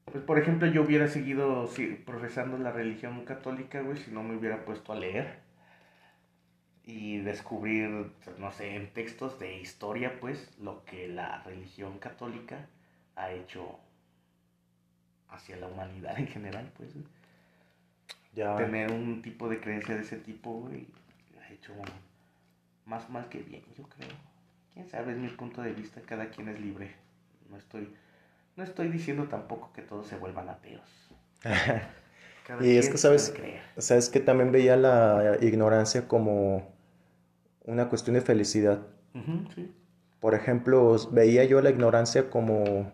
[0.05, 4.35] pues por ejemplo yo hubiera seguido sí, profesando la religión católica güey si no me
[4.35, 5.39] hubiera puesto a leer
[6.85, 12.67] y descubrir no sé en textos de historia pues lo que la religión católica
[13.15, 13.79] ha hecho
[15.29, 16.89] hacia la humanidad en general pues.
[18.35, 18.55] Ya.
[18.55, 20.87] tener un tipo de creencia de ese tipo güey
[21.41, 21.73] ha hecho
[22.85, 24.33] más mal que bien yo creo
[24.73, 26.95] quién sabe, es mi punto de vista, cada quien es libre.
[27.49, 27.93] No estoy,
[28.55, 31.09] no estoy diciendo tampoco que todos se vuelvan ateos.
[32.47, 33.33] Cada Y es que, ¿sabes?
[33.77, 36.73] Sabes que también veía la ignorancia como
[37.65, 38.85] una cuestión de felicidad.
[39.55, 39.73] Sí.
[40.19, 42.91] Por ejemplo, veía yo la ignorancia como...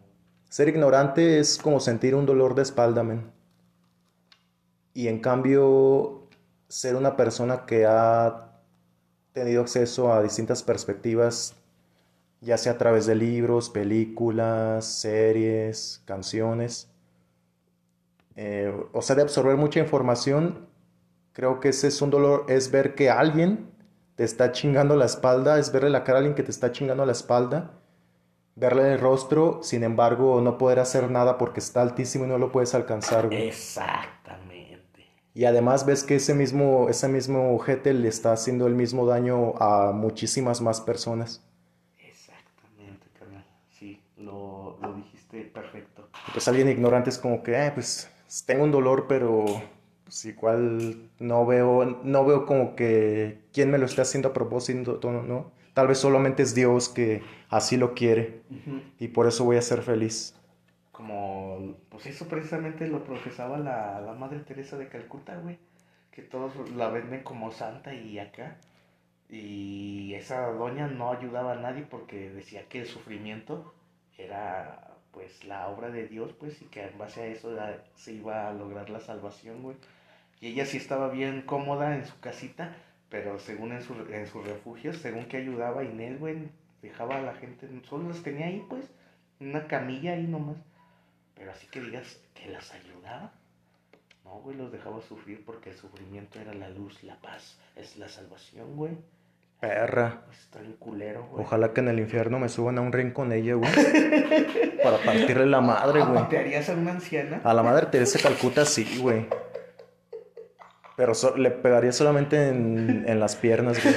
[0.49, 3.31] Ser ignorante es como sentir un dolor de espalda, men.
[4.94, 6.27] Y en cambio,
[6.68, 8.49] ser una persona que ha
[9.31, 11.56] tenido acceso a distintas perspectivas,
[12.41, 16.90] ya sea a través de libros, películas, series, canciones,
[18.36, 20.68] eh, o sea, de absorber mucha información,
[21.34, 23.70] creo que ese es un dolor, es ver que alguien
[24.16, 27.06] te está chingando la espalda, es verle la cara a alguien que te está chingando
[27.06, 27.72] la espalda,
[28.56, 32.52] verle el rostro, sin embargo, no poder hacer nada porque está altísimo y no lo
[32.52, 33.48] puedes alcanzar, güey.
[33.48, 35.06] Exactamente.
[35.34, 39.53] Y además ves que ese mismo, ese mismo ojete le está haciendo el mismo daño
[39.57, 41.41] a muchísimas más personas.
[41.98, 43.45] Exactamente, carnal.
[43.70, 44.78] Sí, lo,
[45.44, 46.10] perfecto.
[46.34, 48.11] Pues alguien ignorante es como que, eh, pues
[48.45, 49.45] tengo un dolor, pero
[50.03, 54.99] pues igual no veo, no veo como que quién me lo está haciendo a propósito,
[55.03, 55.52] ¿no?
[55.74, 58.41] Tal vez solamente es Dios que así lo quiere
[58.98, 60.36] y por eso voy a ser feliz.
[60.91, 65.57] Como, pues eso precisamente lo profesaba la, la Madre Teresa de Calcuta, güey.
[66.11, 68.57] Que todos la venden como santa y acá.
[69.30, 73.74] Y esa doña no ayudaba a nadie porque decía que el sufrimiento
[74.18, 74.89] era
[75.20, 77.54] pues la obra de Dios, pues, y que en base a eso
[77.94, 79.76] se iba a lograr la salvación, güey.
[80.40, 82.74] Y ella sí estaba bien cómoda en su casita,
[83.10, 86.48] pero según en, su, en según que ayudaba Inés, güey,
[86.82, 88.86] dejaba a la gente, solo los tenía ahí, pues,
[89.41, 90.56] una camilla ahí nomás.
[91.36, 93.34] Pero así que digas que las ayudaba.
[94.24, 98.08] No, güey, los dejaba sufrir porque el sufrimiento era la luz, la paz, es la
[98.08, 98.96] salvación, güey.
[99.60, 100.22] Perra.
[100.31, 101.44] Está bien culero, güey.
[101.44, 103.69] Ojalá que en el infierno me suban a un ring con ella, güey.
[104.84, 106.27] Para partirle la madre, güey.
[106.30, 107.41] ¿Te harías a una anciana?
[107.44, 109.27] A la madre Teresa Calcuta sí, güey.
[110.95, 113.95] Pero so- le pegaría solamente en, en las piernas, güey.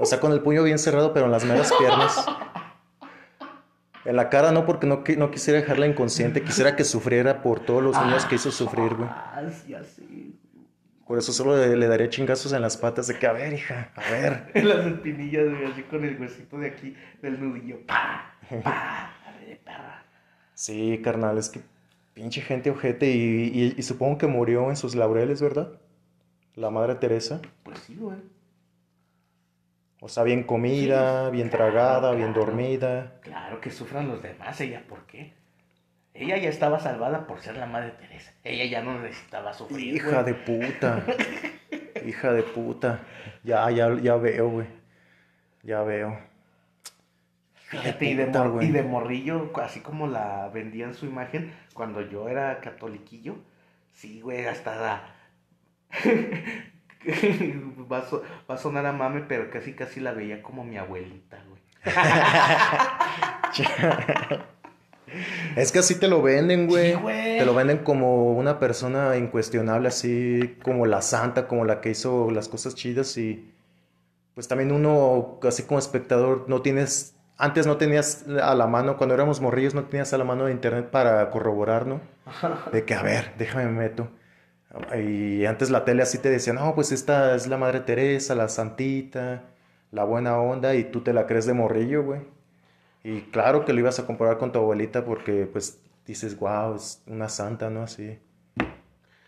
[0.00, 2.26] O sea, con el puño bien cerrado, pero en las meras piernas.
[4.04, 6.42] En la cara no, porque no, no quisiera dejarla inconsciente.
[6.42, 9.08] Quisiera que sufriera por todos los niños que hizo sufrir, güey.
[9.10, 10.38] Ah, sí, así.
[11.06, 13.92] Por eso solo le, le daría chingazos en las patas de que, a ver, hija,
[13.94, 14.50] a ver.
[14.54, 17.80] En las espinillas, güey, así con el huesito de aquí, del nudillo.
[17.86, 18.34] ¡Pa!
[18.62, 19.12] ¡Pa!
[19.26, 20.02] ¡Arre de perra!
[20.54, 21.60] Sí, carnal, es que
[22.14, 23.10] pinche gente ojete.
[23.10, 25.78] Y, y- y supongo que murió en sus laureles, ¿verdad?
[26.54, 27.42] La madre Teresa.
[27.64, 28.16] Pues sí, güey.
[30.00, 33.14] O sea, bien comida, bien tragada, bien dormida.
[33.22, 35.32] Claro que sufran los demás, ella, ¿por qué?
[36.14, 38.32] Ella ya estaba salvada por ser la madre Teresa.
[38.44, 39.96] Ella ya no necesitaba sufrir.
[39.96, 40.24] Hija güey.
[40.26, 41.02] de puta.
[42.06, 43.00] Hija de puta.
[43.42, 44.66] Ya, ya, ya veo, güey.
[45.64, 46.16] Ya veo.
[47.54, 48.68] Fíjate, y de, puta, mor- güey.
[48.68, 53.36] y de morrillo, así como la vendían su imagen, cuando yo era catoliquillo,
[53.92, 55.02] sí, güey, hasta la...
[57.90, 60.76] va, a so- va a sonar a mame, pero casi casi la veía como mi
[60.76, 61.62] abuelita, güey.
[65.56, 66.92] Es que así te lo venden, güey.
[66.92, 67.38] Sí, güey.
[67.38, 72.30] Te lo venden como una persona incuestionable, así como la santa, como la que hizo
[72.30, 73.50] las cosas chidas y
[74.34, 79.14] pues también uno, así como espectador, no tienes, antes no tenías a la mano, cuando
[79.14, 82.00] éramos morrillos no tenías a la mano de internet para corroborar, ¿no?
[82.72, 84.08] De que, a ver, déjame me meto.
[84.98, 88.48] Y antes la tele así te decía, no, pues esta es la Madre Teresa, la
[88.48, 89.44] santita,
[89.92, 92.22] la buena onda, y tú te la crees de morrillo, güey.
[93.04, 97.02] Y claro que lo ibas a comparar con tu abuelita porque, pues, dices, wow, es
[97.06, 97.82] una santa, ¿no?
[97.82, 98.18] Así.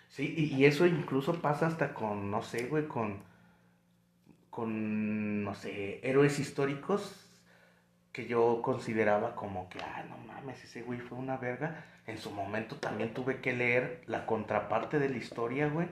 [0.09, 3.23] Sí, y, eso incluso pasa hasta con, no sé, güey, con,
[4.49, 7.23] con, no sé, héroes históricos
[8.13, 11.85] que yo consideraba como que, ah, no mames, ese güey fue una verga.
[12.07, 15.89] En su momento también tuve que leer la contraparte de la historia, güey,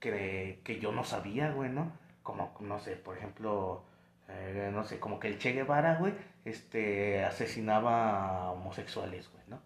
[0.00, 1.92] que, que yo no sabía, güey, ¿no?
[2.24, 3.84] Como, no sé, por ejemplo,
[4.32, 9.60] eh, no sé, como que el Che Guevara, güey, este, asesinaba a homosexuales, güey, ¿no?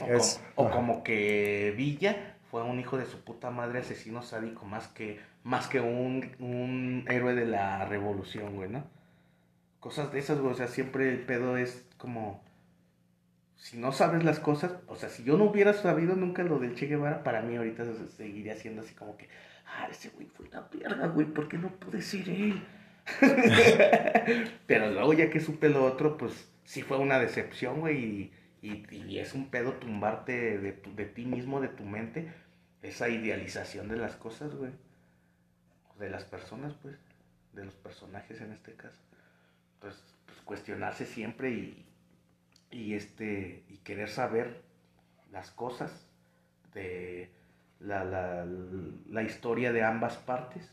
[0.00, 0.74] O, Es- como, o ajá.
[0.74, 5.68] como que Villa fue un hijo de su puta madre asesino sádico más que, más
[5.68, 8.84] que un, un héroe de la revolución, güey, ¿no?
[9.80, 12.42] Cosas de esas, güey, o sea, siempre el pedo es como...
[13.56, 16.74] Si no sabes las cosas, o sea, si yo no hubiera sabido nunca lo del
[16.74, 19.28] Che Guevara, para mí ahorita se- seguiría siendo así como que,
[19.66, 22.62] ah, ese güey fue una verga, güey, ¿por qué no pude ser él?
[24.66, 28.32] Pero luego ya que supe lo otro, pues sí fue una decepción, güey,
[28.62, 30.72] y, es un pedo tumbarte de,
[31.06, 32.32] ti mismo, de tu mente,
[32.82, 34.72] esa idealización de las cosas, güey.
[35.98, 36.96] De las personas, pues,
[37.52, 39.00] de los personajes en este caso.
[39.80, 39.96] Pues,
[40.26, 41.50] pues, cuestionarse siempre
[42.70, 44.62] y, este y querer saber
[45.32, 46.06] las cosas
[46.72, 47.30] de
[47.80, 50.70] la historia de ambas partes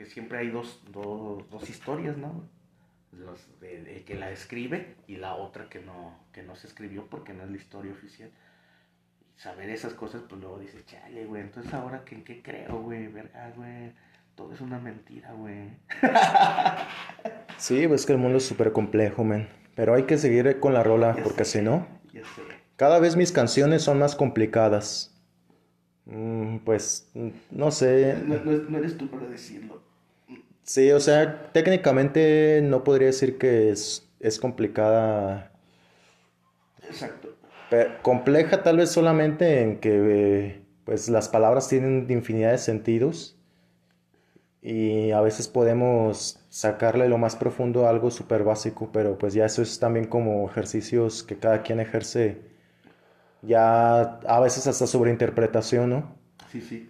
[0.00, 2.42] porque siempre hay dos, dos, dos historias no
[3.12, 7.06] Los de, de que la escribe y la otra que no que no se escribió
[7.10, 8.30] porque no es la historia oficial
[9.36, 12.80] y saber esas cosas pues luego dices chale güey entonces ahora que en qué creo
[12.80, 13.92] güey verga güey
[14.36, 15.68] todo es una mentira güey
[17.58, 19.48] Sí, pues que el mundo es súper complejo, men.
[19.74, 21.58] Pero hay que seguir con la rola Ya porque sé.
[21.58, 22.42] si no, ya sé
[22.76, 25.14] cada vez mis canciones son más complicadas.
[26.06, 28.16] Mm, pues, mm, no sé.
[28.24, 29.89] no, no- no eres tú para decirlo
[30.62, 35.52] Sí, o sea, técnicamente no podría decir que es, es complicada.
[36.82, 37.28] exacto
[37.68, 39.90] Pe- compleja tal vez solamente en que
[40.48, 43.38] eh, pues las palabras tienen infinidad de sentidos
[44.62, 49.46] y a veces podemos sacarle lo más profundo a algo súper básico, pero pues ya
[49.46, 52.42] eso es también como ejercicios que cada quien ejerce
[53.42, 56.16] ya a veces hasta sobreinterpretación, ¿no?
[56.50, 56.89] sí sí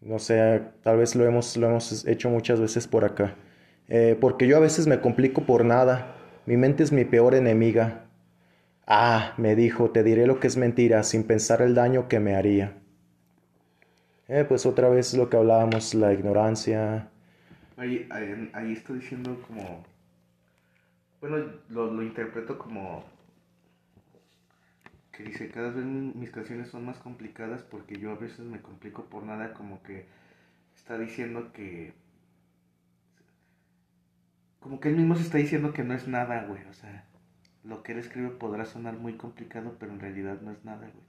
[0.00, 3.34] No sé, tal vez lo hemos, lo hemos hecho muchas veces por acá.
[3.88, 6.14] Eh, porque yo a veces me complico por nada.
[6.46, 8.06] Mi mente es mi peor enemiga.
[8.86, 12.34] Ah, me dijo, te diré lo que es mentira, sin pensar el daño que me
[12.36, 12.74] haría.
[14.28, 17.08] Eh, pues otra vez lo que hablábamos, la ignorancia.
[17.76, 19.84] Ahí, ahí, ahí está diciendo como...
[21.20, 21.38] Bueno,
[21.68, 23.04] lo, lo interpreto como...
[25.18, 28.62] Que dice, cada vez mi- mis canciones son más complicadas porque yo a veces me
[28.62, 30.06] complico por nada, como que
[30.76, 31.92] está diciendo que...
[34.60, 36.62] Como que él mismo se está diciendo que no es nada, güey.
[36.66, 37.04] O sea,
[37.64, 41.04] lo que él escribe podrá sonar muy complicado, pero en realidad no es nada, güey.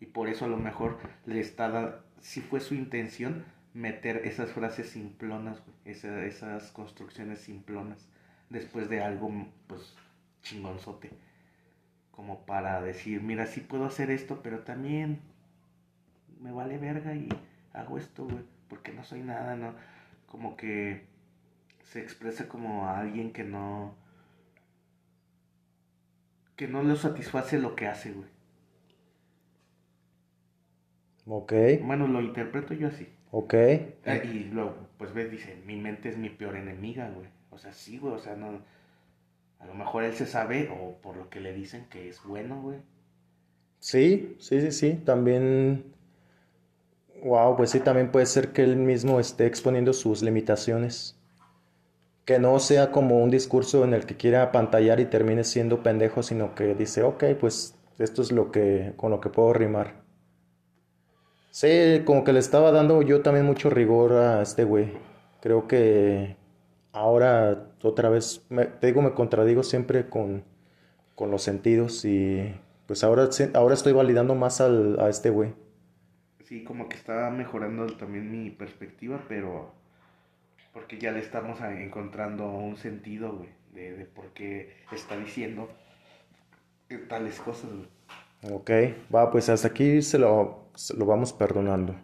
[0.00, 3.42] Y por eso a lo mejor le está dando, si fue su intención,
[3.72, 8.06] meter esas frases simplonas, güey, esa- esas construcciones simplonas,
[8.50, 9.30] después de algo,
[9.66, 9.94] pues,
[10.42, 11.10] chingonzote.
[12.16, 15.20] Como para decir, mira, sí puedo hacer esto, pero también
[16.40, 17.28] me vale verga y
[17.72, 19.74] hago esto, güey, porque no soy nada, ¿no?
[20.26, 21.06] Como que
[21.84, 23.94] se expresa como a alguien que no...
[26.56, 28.28] que no le satisface lo que hace, güey.
[31.26, 33.08] Ok, Bueno, lo interpreto yo así.
[33.30, 33.54] ok.
[34.06, 37.28] Ah, y luego, pues ves, dice, mi mente es mi peor enemiga, güey.
[37.50, 38.60] O sea, sí, güey, o sea, no...
[39.58, 42.62] A lo mejor él se sabe, o por lo que le dicen que es bueno,
[42.62, 42.80] güey.
[43.80, 44.94] Sí, sí, sí, sí.
[45.04, 45.94] También...
[47.22, 51.18] Wow, pues sí, también puede ser que él mismo esté exponiendo sus limitaciones.
[52.26, 56.22] que no sea como un discurso en el que quiera apantallar y termine siendo pendejo,
[56.22, 60.04] sino que dice, ok, pues esto es lo que, con lo que puedo rimar.
[61.50, 64.92] Sí, como que le estaba dando yo también mucho rigor a este güey.
[65.40, 66.36] Creo que
[66.96, 70.44] ahora otra vez, me, te digo, me contradigo siempre con,
[71.14, 72.54] con los sentidos y
[72.86, 75.54] pues ahora, ahora estoy validando más al, a este güey.
[76.44, 79.72] Sí, como que está mejorando también mi perspectiva, pero
[80.72, 85.68] porque ya le estamos encontrando un sentido, güey, de, de por qué está diciendo
[87.08, 87.88] tales cosas, güey.
[88.50, 88.70] Ok,
[89.14, 91.96] va, pues hasta aquí se lo, se lo vamos perdonando.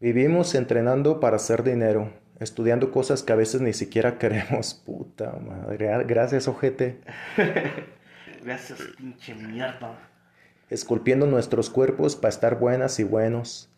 [0.00, 4.74] Vivimos entrenando para hacer dinero, estudiando cosas que a veces ni siquiera queremos.
[4.74, 7.00] Puta madre, gracias, ojete.
[8.44, 9.98] Gracias, pinche mierda.
[10.70, 13.68] Esculpiendo nuestros cuerpos para estar buenas y buenos,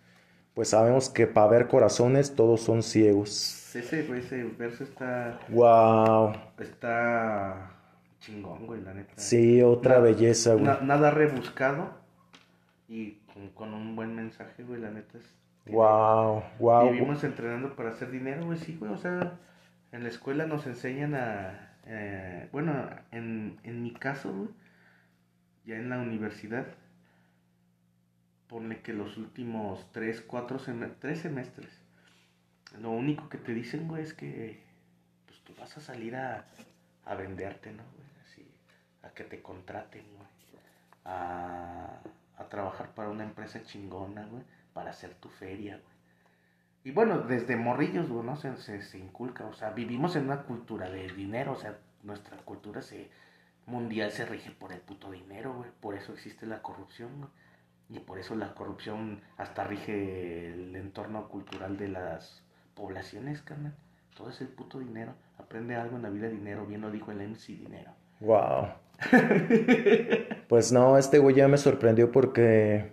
[0.54, 3.74] pues sabemos que para ver corazones todos son ciegos.
[3.74, 7.70] Ese, ese verso está, Wow, está
[8.20, 9.12] chingón, güey, la neta.
[9.16, 10.64] sí, otra Na- belleza, güey.
[10.66, 11.90] na- nada rebuscado
[12.88, 15.24] y con, con un buen mensaje, güey, la neta es...
[15.70, 16.90] Wow, wow.
[16.90, 19.38] Vivimos entrenando para hacer dinero, güey, sí, güey, o sea,
[19.92, 24.48] en la escuela nos enseñan a, eh, bueno, en, en mi caso, güey,
[25.64, 26.66] ya en la universidad,
[28.48, 31.80] ponle que los últimos tres, cuatro semestres, tres semestres,
[32.78, 34.62] lo único que te dicen, güey, es que,
[35.26, 36.46] pues tú vas a salir a,
[37.04, 38.08] a venderte, ¿no, güey?
[38.24, 38.46] Así,
[39.02, 40.28] a que te contraten, güey,
[41.04, 42.00] a,
[42.36, 44.42] a trabajar para una empresa chingona, güey,
[44.72, 46.00] para hacer tu feria, güey.
[46.82, 48.36] Y bueno, desde morrillos, güey, ¿no?
[48.36, 52.38] Se, se, se inculca, o sea, vivimos en una cultura de dinero, o sea, nuestra
[52.38, 53.10] cultura se,
[53.66, 55.70] mundial se rige por el puto dinero, güey.
[55.80, 57.30] Por eso existe la corrupción, güey.
[57.90, 62.44] Y por eso la corrupción hasta rige el entorno cultural de las
[62.74, 63.74] poblaciones, carnal.
[64.16, 65.14] Todo es el puto dinero.
[65.38, 67.92] Aprende algo en la vida dinero, bien lo dijo el MC Dinero.
[68.20, 68.68] Wow.
[70.48, 72.92] Pues no, este güey ya me sorprendió porque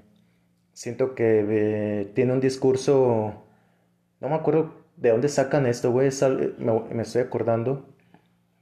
[0.78, 3.34] siento que eh, tiene un discurso.
[4.22, 6.10] No me acuerdo de dónde sacan esto, güey.
[6.60, 7.88] Me, me estoy acordando.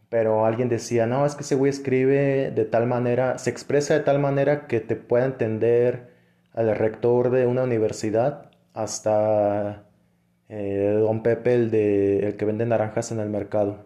[0.09, 3.99] Pero alguien decía, no, es que ese güey escribe de tal manera, se expresa de
[4.01, 6.09] tal manera que te pueda entender
[6.53, 9.83] al rector de una universidad hasta
[10.47, 13.79] eh, Don Pepe, el de el que vende naranjas en el mercado.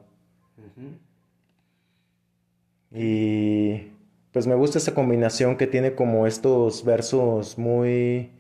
[2.92, 3.92] Y
[4.40, 8.32] pues me gusta esa combinación que tiene como estos versos muy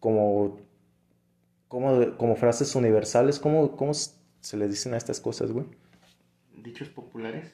[0.00, 0.56] como
[1.68, 5.66] como, como frases universales, ¿cómo, cómo se les dicen a estas cosas, güey?
[6.62, 7.52] Dichos populares.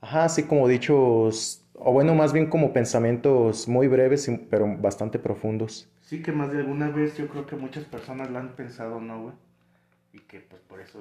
[0.00, 5.88] Ajá, así como dichos, o bueno, más bien como pensamientos muy breves, pero bastante profundos.
[6.00, 9.22] Sí que más de alguna vez yo creo que muchas personas la han pensado, ¿no,
[9.22, 9.34] güey?
[10.12, 10.98] Y que pues por eso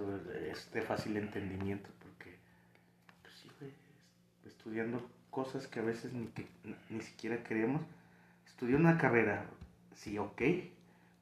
[0.51, 2.35] es de fácil entendimiento, porque
[3.23, 5.01] pues sí, güey, es- estudiando
[5.38, 6.47] cosas que a veces ni, que-
[6.89, 7.81] ni siquiera queremos.
[8.47, 9.45] Estudié una carrera,
[9.93, 10.41] sí, ok,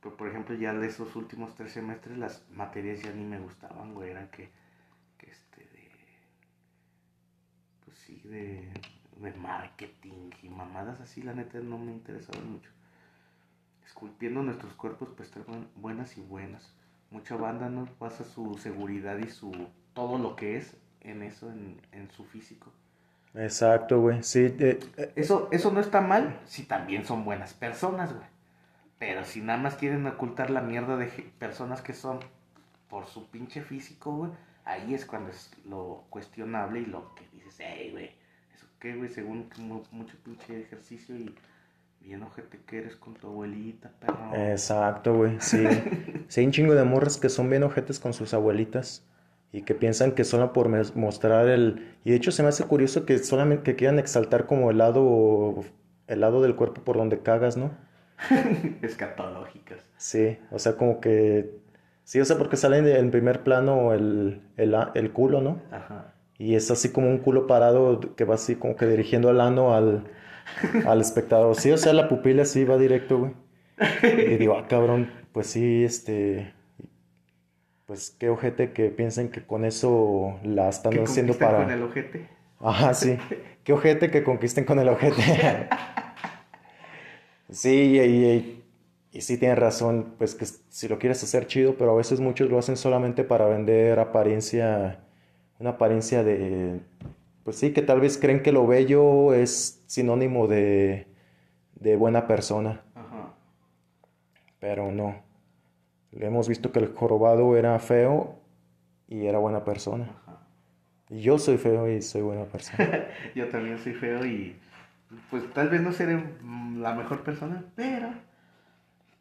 [0.01, 3.93] pero por ejemplo ya de esos últimos tres semestres las materias ya ni me gustaban,
[3.93, 4.43] güey, eran que,
[5.33, 5.83] este, de,
[7.83, 8.71] pues sí, de,
[9.23, 12.69] de marketing y mamadas así, la neta no me interesaban mucho
[13.85, 16.73] esculpiendo nuestros cuerpos pues buen- buenas y buenas.
[17.11, 19.51] Mucha banda no basa su seguridad y su
[19.93, 22.71] todo lo que es en eso, en, en su físico.
[23.37, 24.23] Exacto, güey.
[24.23, 28.25] Sí, eh, eh, Eso, eso no está mal si también son buenas personas, güey.
[28.97, 31.07] Pero si nada más quieren ocultar la mierda de
[31.37, 32.19] personas que son
[32.89, 34.31] por su pinche físico, güey,
[34.63, 38.11] ahí es cuando es lo cuestionable y lo que dices, hey, güey,
[38.53, 39.49] eso qué, güey, según
[39.91, 41.35] mucho pinche ejercicio y
[41.99, 44.33] bien ojete que eres con tu abuelita, perro.
[44.33, 45.65] Exacto, güey, sí.
[46.27, 49.03] Sí, hay un chingo de morras que son bien ojetes con sus abuelitas
[49.57, 51.95] y que piensan que solo por mostrar el...
[52.03, 55.63] Y de hecho se me hace curioso que solamente que quieran exaltar como el lado,
[56.07, 57.71] el lado del cuerpo por donde cagas, ¿no?
[58.81, 59.79] Escatológicas.
[59.97, 61.51] Sí, o sea, como que...
[62.03, 65.61] Sí, o sea, porque sale en primer plano el, el, a- el culo, ¿no?
[65.71, 66.13] Ajá.
[66.37, 69.73] Y es así como un culo parado que va así como que dirigiendo el ano
[69.73, 70.03] al,
[70.85, 71.55] al espectador.
[71.55, 73.33] Sí, o sea, la pupila así va directo, güey.
[74.03, 76.54] Y digo, ah, cabrón, pues sí, este...
[77.85, 81.57] Pues qué ojete que piensen que con eso la están ¿Qué haciendo para...
[81.57, 82.27] con el ojete?
[82.59, 83.17] Ajá, sí.
[83.63, 85.21] Qué ojete que conquisten con el ojete.
[87.49, 88.63] Sí, y, y,
[89.11, 92.49] y sí tienes razón, pues que si lo quieres hacer chido, pero a veces muchos
[92.49, 94.99] lo hacen solamente para vender apariencia,
[95.59, 96.79] una apariencia de,
[97.43, 101.07] pues sí, que tal vez creen que lo bello es sinónimo de,
[101.75, 103.35] de buena persona, Ajá.
[104.59, 105.24] pero no.
[106.15, 108.39] Le hemos visto que el jorobado era feo
[109.07, 110.09] y era buena persona.
[110.25, 110.45] Ajá.
[111.09, 113.07] Yo soy feo y soy buena persona.
[113.35, 114.55] Yo también soy feo y
[115.29, 118.09] pues tal vez no seré mm, la mejor persona, pero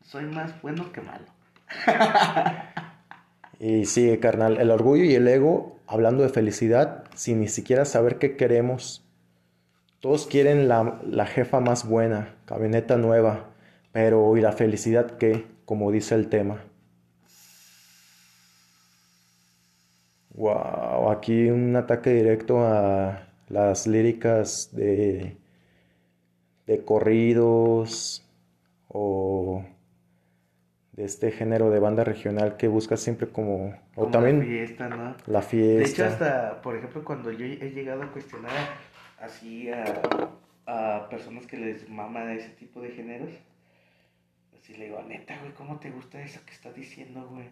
[0.03, 1.27] soy más bueno que malo.
[3.61, 8.19] Y sí, carnal, el orgullo y el ego, hablando de felicidad, sin ni siquiera saber
[8.19, 9.07] qué queremos.
[10.01, 13.47] Todos quieren la, la jefa más buena, camioneta nueva,
[13.93, 15.47] pero ¿y la felicidad qué?
[15.65, 16.65] Como dice el tema.
[20.35, 25.37] Wow, aquí un ataque directo a las líricas de,
[26.67, 28.23] de corridos
[28.89, 29.65] o
[30.93, 34.89] de este género de banda regional que busca siempre como o Como también la fiesta,
[34.89, 35.17] ¿no?
[35.27, 35.43] la
[35.77, 35.87] De fiesta.
[35.87, 38.79] hecho, hasta, por ejemplo, cuando yo he llegado a cuestionar
[39.19, 40.05] así a,
[40.67, 43.31] a personas que les mama ese tipo de géneros,
[44.57, 47.51] así le digo, neta, güey, ¿cómo te gusta eso que está diciendo, güey?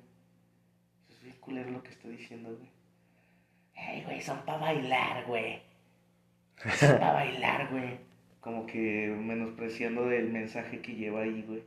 [1.22, 2.68] Es bien culero lo que está diciendo, güey.
[3.74, 5.60] Ey, güey, son para bailar, güey.
[6.72, 7.98] Son para bailar, güey.
[8.40, 11.62] Como que menospreciando el mensaje que lleva ahí, güey.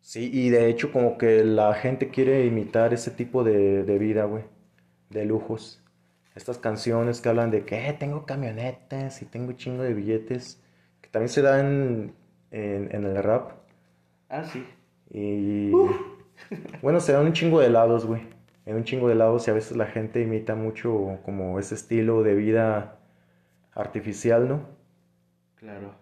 [0.00, 4.24] Sí, y de hecho como que la gente quiere imitar ese tipo de, de vida,
[4.24, 4.44] güey,
[5.10, 5.82] de lujos.
[6.34, 10.62] Estas canciones que hablan de que "Eh, tengo camionetas y tengo chingo de billetes,
[11.02, 12.14] que también se dan
[12.52, 13.52] en, en el rap.
[14.28, 14.64] Ah, sí.
[15.10, 15.72] Y
[16.82, 18.22] bueno, se dan un chingo de helados, güey.
[18.66, 22.22] En un chingo de helados y a veces la gente imita mucho como ese estilo
[22.22, 22.98] de vida
[23.74, 24.68] artificial, ¿no?
[25.56, 25.94] Claro.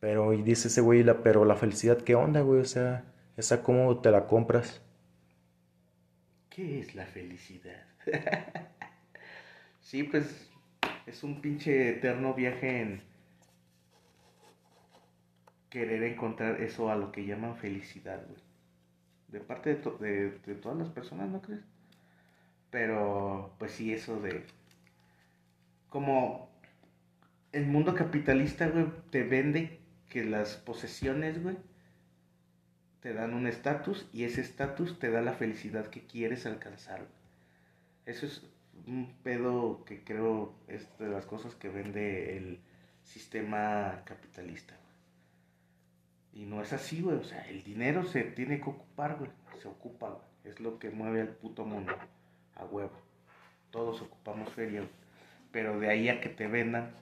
[0.00, 2.60] Pero, y dice ese güey, la, pero la felicidad, ¿qué onda, güey?
[2.60, 3.04] O sea,
[3.36, 4.80] esa cómo te la compras.
[6.48, 7.84] ¿Qué es la felicidad?
[9.80, 10.48] sí, pues
[11.06, 13.02] es un pinche eterno viaje en
[15.70, 18.40] querer encontrar eso a lo que llaman felicidad, güey.
[19.28, 20.30] De parte de, to- de,
[20.62, 21.62] todas las personas, ¿no crees?
[22.70, 24.44] Pero, pues sí, eso de...
[25.88, 26.48] Como
[27.52, 31.56] el mundo capitalista, güey, te vende que las posesiones, güey,
[33.00, 37.06] te dan un estatus y ese estatus te da la felicidad que quieres alcanzar.
[38.06, 38.42] Eso es
[38.88, 42.60] un pedo que creo es de las cosas que vende el
[43.04, 44.77] sistema capitalista.
[46.38, 47.16] Y no es así, güey.
[47.16, 49.30] O sea, el dinero se tiene que ocupar, güey.
[49.60, 50.22] Se ocupa, güey.
[50.44, 51.92] Es lo que mueve al puto mundo.
[52.54, 52.92] A huevo.
[53.72, 54.92] Todos ocupamos feria, güey.
[55.50, 56.92] Pero de ahí a que te vendan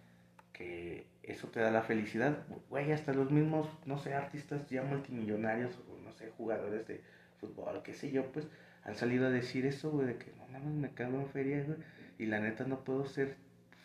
[0.55, 5.79] que eso te da la felicidad, güey, hasta los mismos, no sé, artistas ya multimillonarios
[5.91, 7.03] o no sé, jugadores de
[7.41, 8.47] fútbol, qué sé yo, pues
[8.85, 11.79] han salido a decir eso, güey, de que no mames, me cago en feria, güey,
[12.19, 13.37] y la neta no puedo ser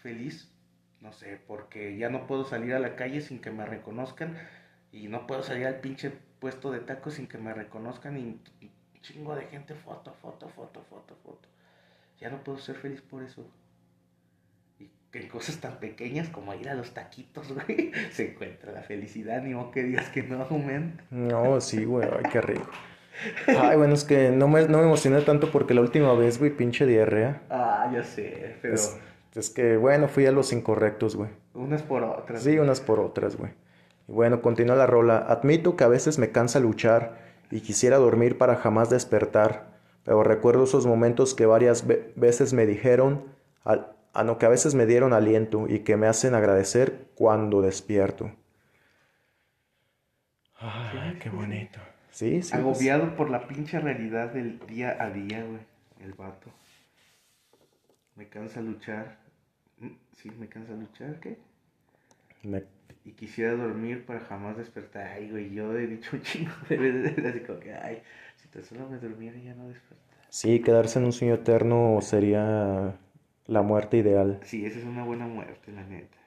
[0.01, 0.49] feliz,
[1.01, 4.37] no sé, porque ya no puedo salir a la calle sin que me reconozcan
[4.91, 8.39] y no puedo salir al pinche puesto de tacos sin que me reconozcan y
[9.01, 11.47] chingo de gente, foto, foto, foto, foto, foto.
[12.19, 13.45] Ya no puedo ser feliz por eso.
[14.79, 18.83] Y que en cosas tan pequeñas como ir a los taquitos, güey, se encuentra la
[18.83, 21.01] felicidad, ni modo que digas que no, man.
[21.09, 22.69] No, sí, güey, ay, qué rico.
[23.47, 26.51] Ay, bueno, es que no me, no me emocioné tanto porque la última vez, güey,
[26.51, 27.41] pinche diarrea.
[27.49, 28.97] Ah, ya sé, pero Es,
[29.35, 31.29] es que, bueno, fui a los incorrectos, güey.
[31.53, 32.43] unas por otras.
[32.43, 33.51] Sí, unas por otras, güey.
[34.11, 35.19] Y bueno, continúa la rola.
[35.19, 37.17] Admito que a veces me cansa luchar
[37.49, 39.67] y quisiera dormir para jamás despertar,
[40.03, 43.23] pero recuerdo esos momentos que varias ve- veces me dijeron,
[43.63, 47.61] al- a no que a veces me dieron aliento y que me hacen agradecer cuando
[47.61, 48.29] despierto.
[50.59, 51.79] Ay, qué bonito.
[52.11, 52.51] Sí, sí.
[52.51, 55.61] pues, Agobiado por la pinche realidad del día a día, güey.
[56.03, 56.49] El vato.
[58.17, 59.19] Me cansa luchar.
[59.79, 61.37] Mm, Sí, me cansa luchar, ¿qué?
[62.43, 62.63] me-
[63.03, 65.07] Y quisiera dormir para jamás despertar.
[65.07, 68.01] Ay, güey, yo he dicho un chingo de veces así como que, ay,
[68.37, 70.21] si tan solo me durmiera ya no despertar.
[70.29, 72.97] sí, quedarse en un sueño eterno sería
[73.47, 74.39] la muerte ideal.
[74.43, 76.17] Sí, esa es una buena muerte, la neta.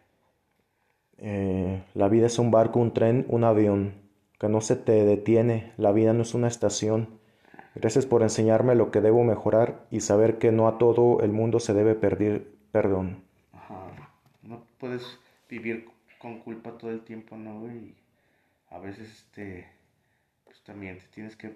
[1.19, 3.95] Eh, la vida es un barco, un tren, un avión,
[4.39, 7.19] que no se te detiene, la vida no es una estación.
[7.75, 11.61] Gracias por enseñarme lo que debo mejorar y saber que no a todo el mundo
[11.61, 13.25] se debe pedir perdón.
[13.53, 14.13] Ajá.
[14.43, 15.19] No puedes
[15.49, 15.94] vivir
[16.25, 17.71] con culpa todo el tiempo, ¿no?
[17.71, 17.95] Y
[18.71, 19.69] a veces, este,
[20.47, 21.55] pues también te tienes que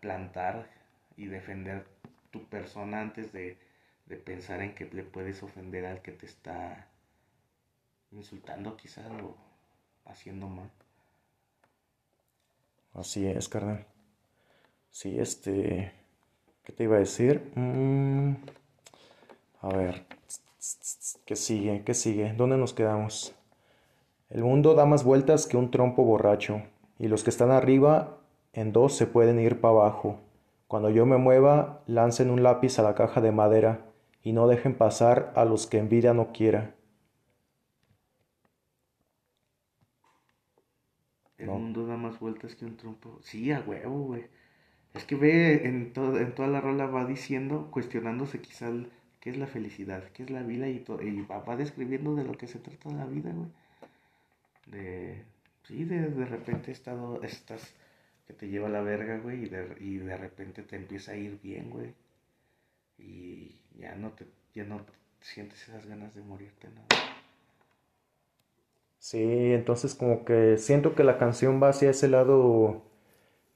[0.00, 0.70] plantar
[1.18, 1.86] y defender
[2.30, 3.58] tu persona antes de,
[4.06, 6.88] de pensar en que le puedes ofender al que te está
[8.12, 9.36] insultando quizás o
[10.06, 10.70] haciendo mal.
[12.94, 13.84] Así es, carnal.
[14.90, 15.92] Sí, este...
[16.64, 17.52] ¿Qué te iba a decir?
[17.56, 18.36] Mm,
[19.60, 20.13] a ver.
[21.26, 21.82] ¿Qué sigue?
[21.84, 22.32] ¿Qué sigue?
[22.32, 23.34] ¿Dónde nos quedamos?
[24.30, 26.62] El mundo da más vueltas que un trompo borracho,
[26.98, 28.18] y los que están arriba
[28.52, 30.20] en dos se pueden ir para abajo.
[30.68, 33.86] Cuando yo me mueva, lancen un lápiz a la caja de madera
[34.22, 36.74] y no dejen pasar a los que en vida no quiera.
[41.38, 41.52] El No.
[41.52, 43.20] mundo da más vueltas que un trompo.
[43.22, 44.24] Sí, a huevo, güey.
[44.94, 48.90] Es que ve, en, to- en toda la rola va diciendo, cuestionándose quizá el-
[49.24, 52.36] qué es la felicidad, qué es la vida y, y va, va describiendo de lo
[52.36, 53.48] que se trata la vida, güey.
[54.66, 55.24] De,
[55.66, 57.72] sí, de, de repente estado, estás
[58.26, 61.16] que te lleva a la verga, güey, y de, y de repente te empieza a
[61.16, 61.94] ir bien, güey.
[62.98, 64.84] Y ya no te, ya no
[65.22, 66.82] sientes esas ganas de morirte, ¿no?
[68.98, 72.82] Sí, entonces como que siento que la canción va hacia ese lado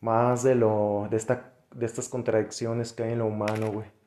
[0.00, 3.97] más de lo, de esta, de estas contradicciones que hay en lo humano, güey.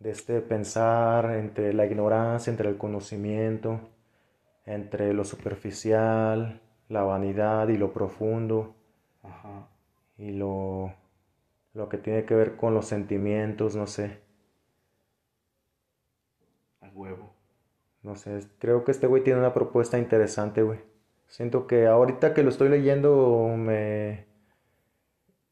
[0.00, 3.80] De este pensar entre la ignorancia, entre el conocimiento,
[4.66, 8.74] entre lo superficial, la vanidad y lo profundo,
[9.22, 9.68] Ajá.
[10.18, 10.92] y lo,
[11.74, 14.20] lo que tiene que ver con los sentimientos, no sé.
[16.80, 17.34] A huevo.
[18.02, 20.80] No sé, creo que este güey tiene una propuesta interesante, güey.
[21.28, 24.26] Siento que ahorita que lo estoy leyendo me...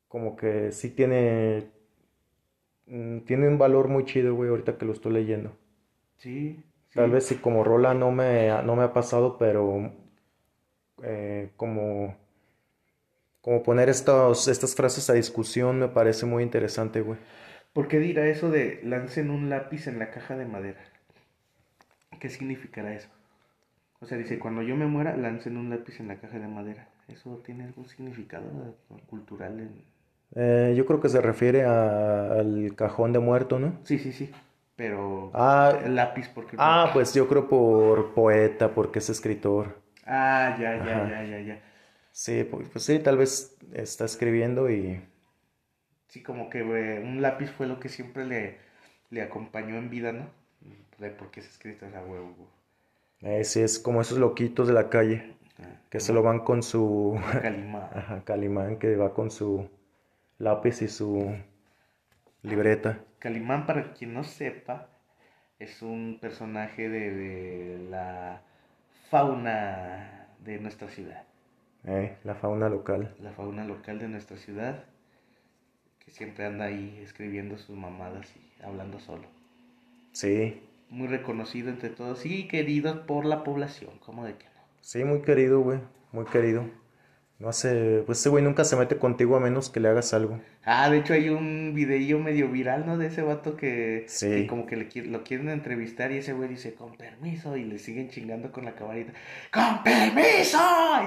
[0.08, 1.70] Como que sí tiene...
[2.88, 5.52] mm, Tiene un valor muy chido, güey, ahorita que lo estoy leyendo.
[6.18, 6.62] Sí.
[6.94, 9.92] Tal vez si como rola no me, no me ha pasado, pero
[11.02, 12.16] eh, como,
[13.40, 17.18] como poner estos, estas frases a discusión me parece muy interesante, güey.
[17.72, 20.80] ¿Por qué dirá eso de lancen un lápiz en la caja de madera?
[22.20, 23.08] ¿Qué significará eso?
[24.00, 26.88] O sea, dice, cuando yo me muera, lancen un lápiz en la caja de madera.
[27.08, 28.76] ¿Eso tiene algún significado
[29.08, 29.60] cultural?
[29.60, 29.84] En...
[30.34, 33.78] Eh, yo creo que se refiere a- al cajón de muerto, ¿no?
[33.82, 34.30] Sí, sí, sí.
[34.76, 36.56] Pero Ah, el lápiz, porque...
[36.58, 39.76] Ah, pues yo creo por poeta, porque es escritor.
[40.06, 41.08] Ah, ya, ya, Ajá.
[41.10, 41.62] ya, ya, ya.
[42.12, 45.00] Sí, pues, pues sí, tal vez está escribiendo y...
[46.08, 48.58] Sí, como que eh, un lápiz fue lo que siempre le,
[49.10, 50.28] le acompañó en vida, ¿no?
[50.98, 52.48] De porque es escrito esa huevo.
[53.20, 56.62] eh, sí, es como esos loquitos de la calle, Ah, que se lo van con
[56.62, 57.18] su...
[57.40, 57.88] Calimán.
[57.90, 59.68] Ajá, Calimán, que va con su
[60.38, 61.36] lápiz y su
[62.42, 62.98] libreta.
[63.20, 64.88] Calimán, para quien no sepa,
[65.58, 68.42] es un personaje de, de la
[69.10, 71.24] fauna de nuestra ciudad.
[71.84, 73.16] Eh, la fauna local.
[73.18, 74.86] La fauna local de nuestra ciudad,
[76.00, 79.28] que siempre anda ahí escribiendo sus mamadas y hablando solo.
[80.12, 80.60] Sí,
[80.90, 84.60] Muy reconocido entre todos y querido por la población, ¿cómo de que no?
[84.80, 85.80] sí, muy querido, güey,
[86.12, 86.64] muy querido.
[87.38, 90.40] No sé, pues ese güey nunca se mete contigo a menos que le hagas algo.
[90.64, 92.98] Ah, de hecho hay un videillo medio viral, ¿no?
[92.98, 94.26] De ese vato que, Sí.
[94.28, 97.78] que como que le, lo quieren entrevistar y ese güey dice, con permiso, y le
[97.78, 99.12] siguen chingando con la camarita,
[99.52, 100.58] ¡con permiso!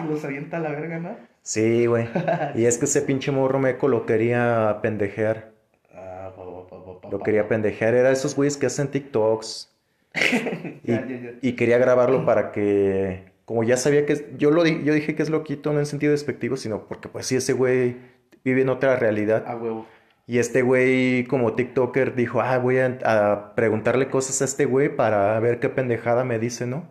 [0.02, 1.18] Y los avienta a la verga, ¿no?
[1.42, 2.08] Sí, güey.
[2.56, 5.52] Y es que ese pinche morro meco lo quería pendejear.
[5.94, 7.94] Ah, pa, pa, pa, pa, Lo quería pendejear.
[7.94, 9.70] Era esos güeyes que hacen TikToks.
[10.84, 11.32] Y, Ya, ya, ya.
[11.42, 15.24] y quería grabarlo para que, como ya sabía que, yo lo di- yo dije que
[15.24, 17.98] es loquito, no en sentido despectivo, sino porque pues sí, ese güey
[18.46, 19.44] vive en otra realidad.
[19.46, 19.86] A huevo.
[20.26, 24.96] Y este güey como TikToker dijo, ah, voy a, a preguntarle cosas a este güey
[24.96, 26.88] para ver qué pendejada me dice, ¿no?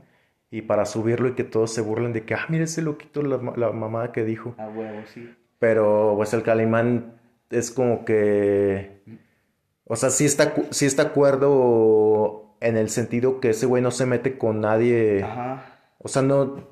[0.51, 3.41] Y para subirlo y que todos se burlen de que, ah, mira ese loquito, la,
[3.57, 4.55] la mamada que dijo.
[4.59, 5.35] A huevo, sí.
[5.59, 7.15] Pero pues el Calimán
[7.49, 9.01] es como que...
[9.87, 14.05] O sea, sí está, sí está acuerdo en el sentido que ese güey no se
[14.05, 15.23] mete con nadie.
[15.23, 15.70] Ajá.
[16.01, 16.67] O sea, no,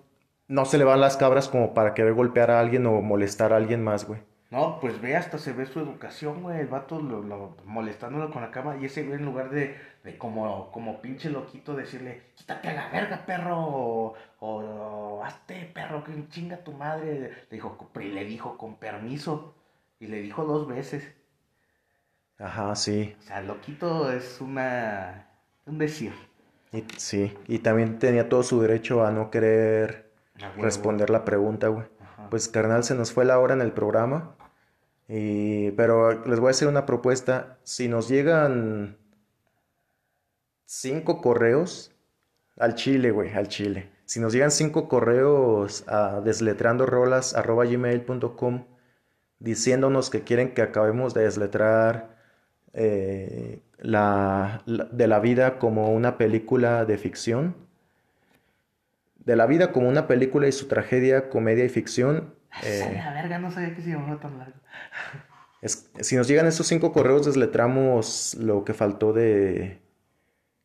[0.48, 3.56] no se le van las cabras como para querer golpear a alguien o molestar a
[3.56, 4.20] alguien más, güey.
[4.50, 6.60] No, pues ve, hasta se ve su educación, güey.
[6.60, 8.76] El vato lo, lo- molestándolo con la cama.
[8.78, 12.88] Y ese güey, en lugar de, de como, como pinche loquito, decirle, quítate a la
[12.88, 13.58] verga, perro.
[13.58, 17.30] O, o, hazte, perro, que chinga tu madre.
[17.50, 19.54] Le dijo, le dijo con permiso.
[20.00, 21.14] Y le dijo dos veces.
[22.38, 23.14] Ajá, sí.
[23.18, 25.26] O sea, loquito es una.
[25.66, 26.12] Un decir.
[26.72, 27.36] Y, sí.
[27.46, 30.62] Y también tenía todo su derecho a no querer huevo.
[30.62, 31.86] responder la pregunta, güey.
[32.00, 32.28] Ajá.
[32.30, 34.34] Pues carnal, se nos fue la hora en el programa.
[35.08, 37.58] Y, pero les voy a hacer una propuesta.
[37.64, 38.98] Si nos llegan
[40.66, 41.92] cinco correos
[42.58, 43.90] al Chile, güey, al Chile.
[44.04, 48.64] Si nos llegan cinco correos a desletrandorolas.gmail.com
[49.38, 52.16] diciéndonos que quieren que acabemos de desletrar
[52.72, 57.54] eh, la, la- de la vida como una película de ficción,
[59.24, 63.38] de la vida como una película y su tragedia, comedia y ficción, eh, la verga,
[63.38, 64.56] no sabía que se llamaba tan largo.
[65.60, 69.78] es- si nos llegan esos cinco correos, desletramos lo que faltó de,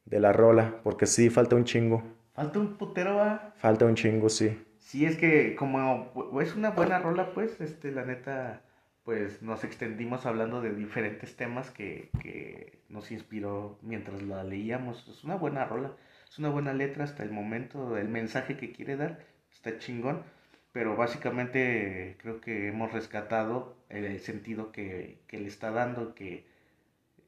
[0.06, 2.04] de la rola, porque sí, falta un chingo.
[2.36, 3.54] Falta un putero, va.
[3.58, 4.58] Falta un chingo, sí.
[4.80, 6.12] Sí, es que como
[6.42, 8.62] es una buena rola, pues, este, la neta,
[9.04, 15.08] pues nos extendimos hablando de diferentes temas que, que nos inspiró mientras la leíamos.
[15.10, 15.98] Es una buena rola,
[16.30, 19.20] es una buena letra hasta el momento, el mensaje que quiere dar
[19.52, 20.24] está chingón,
[20.72, 26.46] pero básicamente creo que hemos rescatado el sentido que, que le está dando, que,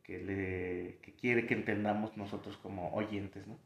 [0.03, 3.57] que, le, que quiere que entendamos nosotros como oyentes, ¿no?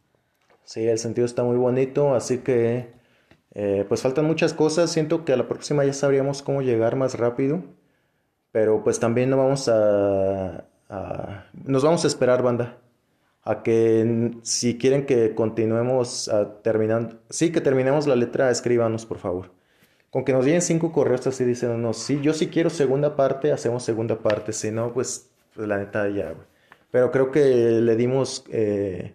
[0.63, 2.91] Sí, el sentido está muy bonito, así que
[3.55, 4.91] eh, pues faltan muchas cosas.
[4.91, 7.63] Siento que a la próxima ya sabríamos cómo llegar más rápido,
[8.51, 12.77] pero pues también no vamos a, a- nos vamos a esperar, banda,
[13.43, 19.17] a que si quieren que continuemos a terminando, sí, que terminemos la letra, escríbanos, por
[19.19, 19.51] favor.
[20.11, 23.83] Con que nos lleguen cinco correos así diciéndonos, sí, yo sí quiero segunda parte, hacemos
[23.83, 26.47] segunda parte, si no, pues, pues la neta ya, güey.
[26.91, 27.39] Pero creo que
[27.81, 29.13] le dimos, eh,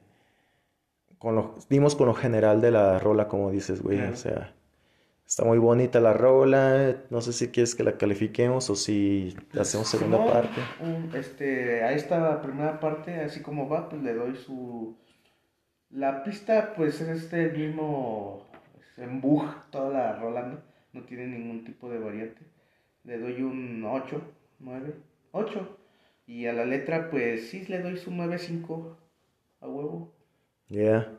[1.18, 3.98] con lo, dimos con lo general de la rola, como dices, güey.
[3.98, 4.12] Claro.
[4.12, 4.54] O sea,
[5.26, 7.04] está muy bonita la rola.
[7.10, 10.60] No sé si quieres que la califiquemos o si hacemos segunda Simón, parte.
[11.14, 14.96] este, a esta primera parte, así como va, pues le doy su...
[15.90, 18.46] La pista, pues es este mismo
[18.78, 20.58] es en bug, toda la rola, ¿no?
[20.92, 22.42] No tiene ningún tipo de variante.
[23.04, 24.20] Le doy un 8,
[24.60, 24.94] 9,
[25.32, 25.78] 8.
[26.26, 28.96] Y a la letra, pues sí le doy su 9.5
[29.60, 30.12] a huevo.
[30.68, 31.12] Ya.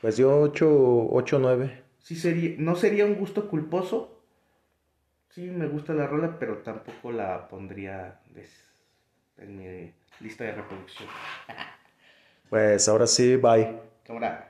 [0.00, 1.84] Pues yo 8, 8, 9.
[2.08, 4.22] Sí sería, no sería un gusto culposo.
[5.28, 8.18] Sí, me gusta la rola, pero tampoco la pondría
[9.36, 11.06] en mi lista de reproducción.
[12.48, 13.78] Pues ahora sí, bye.
[14.06, 14.47] Cámara.